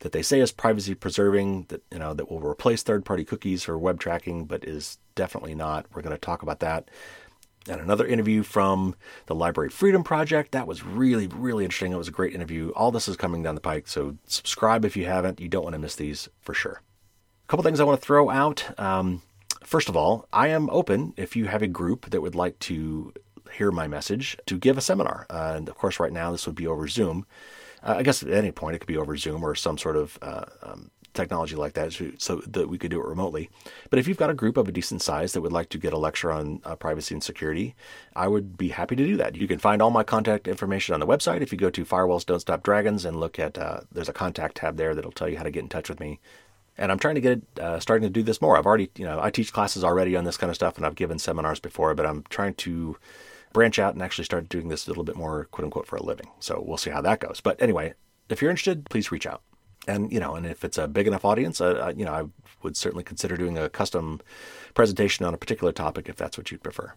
that 0.00 0.12
they 0.12 0.22
say 0.22 0.40
is 0.40 0.52
privacy 0.52 0.94
preserving, 0.94 1.66
that 1.68 1.82
you 1.92 1.98
know 1.98 2.14
that 2.14 2.30
will 2.30 2.40
replace 2.40 2.82
third-party 2.82 3.24
cookies 3.24 3.64
for 3.64 3.78
web 3.78 4.00
tracking, 4.00 4.44
but 4.44 4.64
is 4.64 4.98
definitely 5.14 5.54
not. 5.54 5.86
We're 5.94 6.02
going 6.02 6.14
to 6.14 6.20
talk 6.20 6.42
about 6.42 6.60
that 6.60 6.88
and 7.68 7.80
another 7.80 8.06
interview 8.06 8.42
from 8.42 8.94
the 9.26 9.34
Library 9.34 9.70
Freedom 9.70 10.04
Project. 10.04 10.52
That 10.52 10.66
was 10.66 10.84
really, 10.84 11.26
really 11.26 11.64
interesting. 11.64 11.92
It 11.92 11.96
was 11.96 12.08
a 12.08 12.12
great 12.12 12.34
interview. 12.34 12.70
All 12.70 12.92
this 12.92 13.08
is 13.08 13.16
coming 13.16 13.42
down 13.42 13.54
the 13.54 13.60
pike, 13.60 13.88
so 13.88 14.16
subscribe 14.26 14.84
if 14.84 14.96
you 14.96 15.06
haven't. 15.06 15.40
You 15.40 15.48
don't 15.48 15.64
want 15.64 15.74
to 15.74 15.78
miss 15.78 15.96
these 15.96 16.28
for 16.40 16.54
sure. 16.54 16.82
A 17.44 17.48
couple 17.48 17.64
things 17.64 17.80
I 17.80 17.84
want 17.84 18.00
to 18.00 18.04
throw 18.04 18.30
out. 18.30 18.78
Um, 18.78 19.22
first 19.66 19.88
of 19.88 19.96
all, 19.96 20.26
I 20.32 20.48
am 20.48 20.70
open 20.70 21.12
if 21.16 21.36
you 21.36 21.46
have 21.46 21.62
a 21.62 21.66
group 21.66 22.10
that 22.10 22.22
would 22.22 22.34
like 22.34 22.58
to 22.60 23.12
hear 23.52 23.70
my 23.70 23.86
message 23.88 24.36
to 24.46 24.58
give 24.58 24.78
a 24.78 24.80
seminar. 24.80 25.26
Uh, 25.28 25.54
and 25.56 25.68
of 25.68 25.76
course, 25.76 26.00
right 26.00 26.12
now 26.12 26.32
this 26.32 26.46
would 26.46 26.56
be 26.56 26.66
over 26.66 26.88
Zoom. 26.88 27.26
Uh, 27.82 27.96
I 27.98 28.02
guess 28.02 28.22
at 28.22 28.30
any 28.30 28.52
point 28.52 28.76
it 28.76 28.78
could 28.78 28.88
be 28.88 28.96
over 28.96 29.16
Zoom 29.16 29.44
or 29.44 29.54
some 29.54 29.78
sort 29.78 29.96
of 29.96 30.18
uh, 30.22 30.44
um, 30.62 30.90
technology 31.14 31.56
like 31.56 31.72
that 31.72 31.92
so 32.18 32.42
that 32.46 32.68
we 32.68 32.78
could 32.78 32.90
do 32.90 33.00
it 33.00 33.06
remotely. 33.06 33.48
But 33.90 33.98
if 33.98 34.06
you've 34.06 34.16
got 34.18 34.30
a 34.30 34.34
group 34.34 34.56
of 34.56 34.68
a 34.68 34.72
decent 34.72 35.02
size 35.02 35.32
that 35.32 35.40
would 35.40 35.52
like 35.52 35.70
to 35.70 35.78
get 35.78 35.92
a 35.92 35.98
lecture 35.98 36.30
on 36.30 36.60
uh, 36.64 36.76
privacy 36.76 37.14
and 37.14 37.24
security, 37.24 37.74
I 38.14 38.28
would 38.28 38.56
be 38.56 38.68
happy 38.68 38.94
to 38.96 39.06
do 39.06 39.16
that. 39.16 39.34
You 39.34 39.48
can 39.48 39.58
find 39.58 39.82
all 39.82 39.90
my 39.90 40.04
contact 40.04 40.46
information 40.46 40.94
on 40.94 41.00
the 41.00 41.06
website. 41.06 41.40
If 41.40 41.50
you 41.50 41.58
go 41.58 41.70
to 41.70 41.84
Firewalls 41.84 42.26
Don't 42.26 42.40
Stop 42.40 42.62
Dragons 42.62 43.04
and 43.04 43.18
look 43.18 43.38
at, 43.38 43.58
uh, 43.58 43.80
there's 43.90 44.08
a 44.08 44.12
contact 44.12 44.58
tab 44.58 44.76
there 44.76 44.94
that'll 44.94 45.12
tell 45.12 45.28
you 45.28 45.38
how 45.38 45.44
to 45.44 45.50
get 45.50 45.62
in 45.62 45.68
touch 45.68 45.88
with 45.88 45.98
me. 45.98 46.20
And 46.78 46.92
I'm 46.92 46.98
trying 46.98 47.14
to 47.14 47.20
get 47.20 47.42
uh, 47.58 47.80
starting 47.80 48.06
to 48.06 48.12
do 48.12 48.22
this 48.22 48.40
more. 48.40 48.56
I've 48.56 48.66
already, 48.66 48.90
you 48.96 49.04
know, 49.04 49.20
I 49.20 49.30
teach 49.30 49.52
classes 49.52 49.82
already 49.82 50.16
on 50.16 50.24
this 50.24 50.36
kind 50.36 50.50
of 50.50 50.56
stuff 50.56 50.76
and 50.76 50.84
I've 50.84 50.94
given 50.94 51.18
seminars 51.18 51.60
before, 51.60 51.94
but 51.94 52.06
I'm 52.06 52.24
trying 52.28 52.54
to 52.54 52.96
branch 53.52 53.78
out 53.78 53.94
and 53.94 54.02
actually 54.02 54.24
start 54.24 54.48
doing 54.48 54.68
this 54.68 54.86
a 54.86 54.90
little 54.90 55.04
bit 55.04 55.16
more, 55.16 55.46
quote 55.46 55.64
unquote, 55.64 55.86
for 55.86 55.96
a 55.96 56.02
living. 56.02 56.28
So 56.40 56.62
we'll 56.64 56.76
see 56.76 56.90
how 56.90 57.00
that 57.02 57.20
goes. 57.20 57.40
But 57.40 57.60
anyway, 57.62 57.94
if 58.28 58.42
you're 58.42 58.50
interested, 58.50 58.88
please 58.90 59.10
reach 59.10 59.26
out. 59.26 59.42
And 59.88 60.12
you 60.12 60.20
know, 60.20 60.34
and 60.34 60.44
if 60.44 60.64
it's 60.64 60.78
a 60.78 60.88
big 60.88 61.06
enough 61.06 61.24
audience, 61.24 61.60
uh, 61.60 61.92
you 61.96 62.04
know, 62.04 62.12
I 62.12 62.24
would 62.62 62.76
certainly 62.76 63.04
consider 63.04 63.36
doing 63.36 63.56
a 63.56 63.68
custom 63.68 64.20
presentation 64.74 65.24
on 65.24 65.32
a 65.32 65.38
particular 65.38 65.72
topic 65.72 66.08
if 66.08 66.16
that's 66.16 66.36
what 66.36 66.50
you'd 66.50 66.62
prefer. 66.62 66.92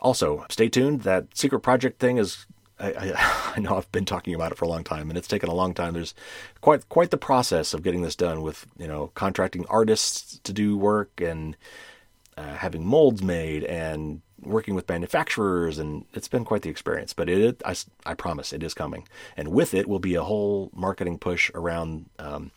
Also, 0.00 0.44
stay 0.50 0.68
tuned. 0.68 1.00
That 1.02 1.36
secret 1.36 1.60
project 1.60 1.98
thing 1.98 2.18
is 2.18 2.46
I, 2.78 3.52
I, 3.56 3.60
know 3.60 3.76
I've 3.76 3.90
been 3.92 4.04
talking 4.04 4.34
about 4.34 4.52
it 4.52 4.58
for 4.58 4.64
a 4.64 4.68
long 4.68 4.84
time, 4.84 5.08
and 5.08 5.18
it's 5.18 5.28
taken 5.28 5.48
a 5.48 5.54
long 5.54 5.74
time. 5.74 5.94
There's 5.94 6.14
quite 6.60 6.88
quite 6.88 7.10
the 7.10 7.16
process 7.16 7.74
of 7.74 7.82
getting 7.82 8.02
this 8.02 8.16
done 8.16 8.42
with 8.42 8.66
you 8.78 8.86
know 8.86 9.10
contracting 9.14 9.64
artists 9.68 10.38
to 10.44 10.52
do 10.52 10.76
work 10.76 11.20
and 11.20 11.56
uh, 12.36 12.54
having 12.54 12.84
molds 12.84 13.22
made 13.22 13.64
and 13.64 14.20
working 14.42 14.74
with 14.74 14.88
manufacturers, 14.88 15.78
and 15.78 16.04
it's 16.12 16.28
been 16.28 16.44
quite 16.44 16.62
the 16.62 16.70
experience. 16.70 17.12
But 17.12 17.28
it, 17.28 17.62
I, 17.64 17.74
I 18.04 18.14
promise, 18.14 18.52
it 18.52 18.62
is 18.62 18.74
coming, 18.74 19.08
and 19.36 19.48
with 19.48 19.74
it 19.74 19.88
will 19.88 19.98
be 19.98 20.14
a 20.14 20.22
whole 20.22 20.70
marketing 20.74 21.18
push 21.18 21.50
around. 21.54 22.06
Um, 22.18 22.50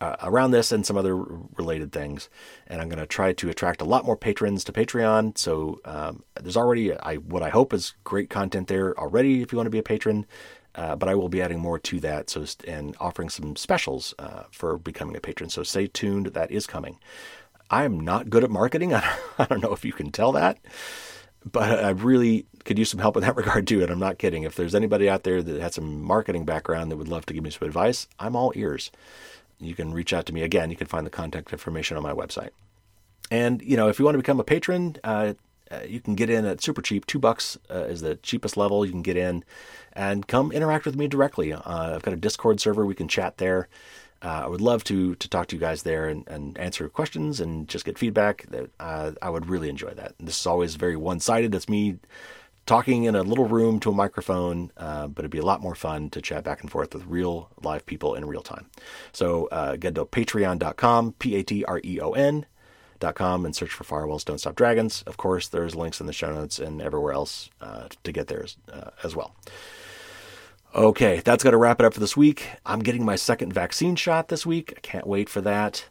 uh, 0.00 0.16
around 0.22 0.50
this 0.50 0.72
and 0.72 0.84
some 0.84 0.96
other 0.96 1.16
related 1.16 1.92
things, 1.92 2.28
and 2.66 2.80
I'm 2.80 2.88
going 2.88 2.98
to 2.98 3.06
try 3.06 3.32
to 3.32 3.48
attract 3.48 3.80
a 3.80 3.84
lot 3.84 4.04
more 4.04 4.16
patrons 4.16 4.64
to 4.64 4.72
Patreon. 4.72 5.38
So 5.38 5.80
um, 5.84 6.22
there's 6.40 6.56
already 6.56 6.96
I 6.98 7.16
what 7.16 7.42
I 7.42 7.48
hope 7.48 7.72
is 7.72 7.94
great 8.04 8.30
content 8.30 8.68
there 8.68 8.98
already. 8.98 9.42
If 9.42 9.52
you 9.52 9.56
want 9.56 9.66
to 9.66 9.70
be 9.70 9.78
a 9.78 9.82
patron, 9.82 10.26
uh, 10.74 10.96
but 10.96 11.08
I 11.08 11.14
will 11.14 11.30
be 11.30 11.40
adding 11.40 11.58
more 11.58 11.78
to 11.78 12.00
that. 12.00 12.28
So 12.30 12.44
and 12.68 12.94
offering 13.00 13.30
some 13.30 13.56
specials 13.56 14.14
uh, 14.18 14.44
for 14.50 14.76
becoming 14.76 15.16
a 15.16 15.20
patron. 15.20 15.48
So 15.50 15.62
stay 15.62 15.86
tuned. 15.86 16.26
That 16.26 16.50
is 16.50 16.66
coming. 16.66 16.98
I 17.70 17.84
am 17.84 17.98
not 17.98 18.30
good 18.30 18.44
at 18.44 18.50
marketing. 18.50 18.94
I 18.94 19.46
don't 19.48 19.62
know 19.62 19.72
if 19.72 19.84
you 19.84 19.92
can 19.92 20.12
tell 20.12 20.32
that, 20.32 20.58
but 21.50 21.84
I 21.84 21.90
really 21.90 22.46
could 22.64 22.78
use 22.78 22.90
some 22.90 23.00
help 23.00 23.16
in 23.16 23.22
that 23.22 23.36
regard 23.36 23.66
too. 23.66 23.82
And 23.82 23.90
I'm 23.90 23.98
not 23.98 24.18
kidding. 24.18 24.42
If 24.42 24.56
there's 24.56 24.74
anybody 24.74 25.08
out 25.08 25.24
there 25.24 25.42
that 25.42 25.60
has 25.60 25.74
some 25.74 26.02
marketing 26.02 26.44
background 26.44 26.90
that 26.90 26.96
would 26.96 27.08
love 27.08 27.26
to 27.26 27.34
give 27.34 27.42
me 27.42 27.50
some 27.50 27.66
advice, 27.66 28.06
I'm 28.18 28.36
all 28.36 28.52
ears. 28.54 28.90
You 29.58 29.74
can 29.74 29.92
reach 29.92 30.12
out 30.12 30.26
to 30.26 30.34
me 30.34 30.42
again. 30.42 30.70
You 30.70 30.76
can 30.76 30.86
find 30.86 31.06
the 31.06 31.10
contact 31.10 31.52
information 31.52 31.96
on 31.96 32.02
my 32.02 32.12
website. 32.12 32.50
And 33.30 33.62
you 33.62 33.76
know, 33.76 33.88
if 33.88 33.98
you 33.98 34.04
want 34.04 34.14
to 34.14 34.18
become 34.18 34.40
a 34.40 34.44
patron, 34.44 34.96
uh, 35.02 35.34
uh, 35.70 35.80
you 35.86 36.00
can 36.00 36.14
get 36.14 36.30
in 36.30 36.44
at 36.44 36.62
super 36.62 36.82
cheap. 36.82 37.06
Two 37.06 37.18
bucks 37.18 37.58
uh, 37.70 37.84
is 37.84 38.00
the 38.00 38.16
cheapest 38.16 38.56
level. 38.56 38.84
You 38.84 38.92
can 38.92 39.02
get 39.02 39.16
in 39.16 39.44
and 39.92 40.26
come 40.26 40.52
interact 40.52 40.84
with 40.84 40.96
me 40.96 41.08
directly. 41.08 41.52
Uh, 41.52 41.96
I've 41.96 42.02
got 42.02 42.14
a 42.14 42.18
Discord 42.18 42.60
server. 42.60 42.86
We 42.86 42.94
can 42.94 43.08
chat 43.08 43.38
there. 43.38 43.68
Uh, 44.22 44.42
I 44.44 44.46
would 44.46 44.60
love 44.60 44.84
to 44.84 45.14
to 45.16 45.28
talk 45.28 45.48
to 45.48 45.56
you 45.56 45.60
guys 45.60 45.82
there 45.82 46.08
and, 46.08 46.26
and 46.28 46.56
answer 46.58 46.88
questions 46.88 47.40
and 47.40 47.68
just 47.68 47.84
get 47.84 47.98
feedback. 47.98 48.46
Uh, 48.78 49.12
I 49.20 49.30
would 49.30 49.46
really 49.46 49.68
enjoy 49.68 49.90
that. 49.90 50.14
This 50.18 50.40
is 50.40 50.46
always 50.46 50.76
very 50.76 50.96
one 50.96 51.20
sided. 51.20 51.52
That's 51.52 51.68
me 51.68 51.98
talking 52.66 53.04
in 53.04 53.14
a 53.14 53.22
little 53.22 53.46
room 53.46 53.80
to 53.80 53.90
a 53.90 53.94
microphone, 53.94 54.70
uh, 54.76 55.06
but 55.06 55.20
it'd 55.20 55.30
be 55.30 55.38
a 55.38 55.44
lot 55.44 55.60
more 55.60 55.74
fun 55.74 56.10
to 56.10 56.20
chat 56.20 56.44
back 56.44 56.60
and 56.60 56.70
forth 56.70 56.92
with 56.92 57.06
real 57.06 57.48
live 57.62 57.86
people 57.86 58.14
in 58.14 58.24
real 58.24 58.42
time. 58.42 58.66
So 59.12 59.46
uh, 59.52 59.76
get 59.76 59.94
to 59.94 60.04
patreon.com, 60.04 61.12
P 61.18 61.36
A 61.36 61.42
T 61.42 61.64
R 61.64 61.80
E 61.84 62.00
O 62.00 62.12
N. 62.12 62.46
Dot 62.98 63.14
com 63.14 63.44
and 63.44 63.54
search 63.54 63.72
for 63.72 63.84
Firewalls 63.84 64.24
Don't 64.24 64.38
Stop 64.38 64.56
Dragons. 64.56 65.02
Of 65.02 65.18
course, 65.18 65.48
there's 65.48 65.76
links 65.76 66.00
in 66.00 66.06
the 66.06 66.14
show 66.14 66.32
notes 66.32 66.58
and 66.58 66.80
everywhere 66.80 67.12
else 67.12 67.50
uh, 67.60 67.88
to 68.04 68.10
get 68.10 68.28
there 68.28 68.42
as, 68.42 68.56
uh, 68.72 68.88
as 69.04 69.14
well. 69.14 69.36
Okay, 70.74 71.20
that's 71.22 71.44
going 71.44 71.52
to 71.52 71.58
wrap 71.58 71.78
it 71.78 71.84
up 71.84 71.92
for 71.92 72.00
this 72.00 72.16
week. 72.16 72.48
I'm 72.64 72.80
getting 72.80 73.04
my 73.04 73.16
second 73.16 73.52
vaccine 73.52 73.96
shot 73.96 74.28
this 74.28 74.46
week. 74.46 74.72
I 74.78 74.80
can't 74.80 75.06
wait 75.06 75.28
for 75.28 75.42
that. 75.42 75.90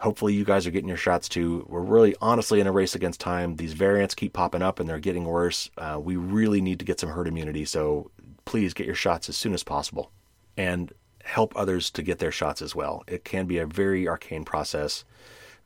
Hopefully, 0.00 0.32
you 0.32 0.44
guys 0.44 0.66
are 0.66 0.70
getting 0.70 0.88
your 0.88 0.96
shots 0.96 1.28
too. 1.28 1.66
We're 1.68 1.80
really 1.80 2.14
honestly 2.20 2.60
in 2.60 2.68
a 2.68 2.72
race 2.72 2.94
against 2.94 3.20
time. 3.20 3.56
These 3.56 3.72
variants 3.72 4.14
keep 4.14 4.32
popping 4.32 4.62
up 4.62 4.78
and 4.78 4.88
they're 4.88 5.00
getting 5.00 5.24
worse. 5.24 5.70
Uh, 5.76 5.98
we 6.00 6.14
really 6.14 6.60
need 6.60 6.78
to 6.78 6.84
get 6.84 7.00
some 7.00 7.10
herd 7.10 7.26
immunity. 7.26 7.64
So 7.64 8.10
please 8.44 8.74
get 8.74 8.86
your 8.86 8.94
shots 8.94 9.28
as 9.28 9.36
soon 9.36 9.54
as 9.54 9.64
possible 9.64 10.12
and 10.56 10.92
help 11.24 11.52
others 11.56 11.90
to 11.90 12.02
get 12.02 12.20
their 12.20 12.30
shots 12.30 12.62
as 12.62 12.74
well. 12.74 13.02
It 13.06 13.24
can 13.24 13.46
be 13.46 13.58
a 13.58 13.66
very 13.66 14.06
arcane 14.06 14.44
process, 14.44 15.04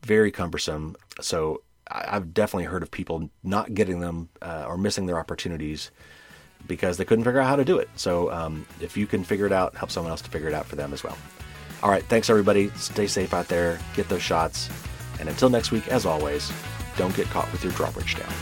very 0.03 0.31
cumbersome. 0.31 0.97
So 1.21 1.63
I've 1.89 2.33
definitely 2.33 2.65
heard 2.65 2.83
of 2.83 2.91
people 2.91 3.31
not 3.43 3.75
getting 3.75 4.01
them 4.01 4.31
uh, 4.41 4.65
or 4.67 4.79
missing 4.79 5.07
their 5.07 5.19
opportunities 5.19 5.91
because 6.67 6.97
they 6.97 7.05
couldn't 7.05 7.25
figure 7.25 7.41
out 7.41 7.49
how 7.49 7.57
to 7.57 7.65
do 7.65 7.79
it. 7.79 7.91
So 7.97 8.33
um, 8.33 8.67
if 8.81 8.97
you 8.97 9.07
can 9.07 9.25
figure 9.25 9.47
it 9.47 9.53
out, 9.53 9.77
help 9.77 9.91
someone 9.91 10.11
else 10.11 10.23
to 10.23 10.31
figure 10.31 10.49
it 10.49 10.55
out 10.55 10.67
for 10.67 10.77
them 10.77 10.93
as 10.93 11.05
well. 11.05 11.19
All 11.83 11.91
right, 11.91 12.05
thanks 12.05 12.31
everybody. 12.31 12.71
Stay 12.77 13.07
safe 13.07 13.35
out 13.35 13.49
there, 13.49 13.79
get 13.95 14.09
those 14.09 14.23
shots. 14.23 14.69
And 15.19 15.29
until 15.29 15.51
next 15.51 15.73
week, 15.73 15.89
as 15.89 16.07
always, 16.07 16.53
don't 16.97 17.15
get 17.17 17.27
caught 17.29 17.51
with 17.51 17.65
your 17.65 17.73
drawbridge 17.73 18.17
down. 18.17 18.33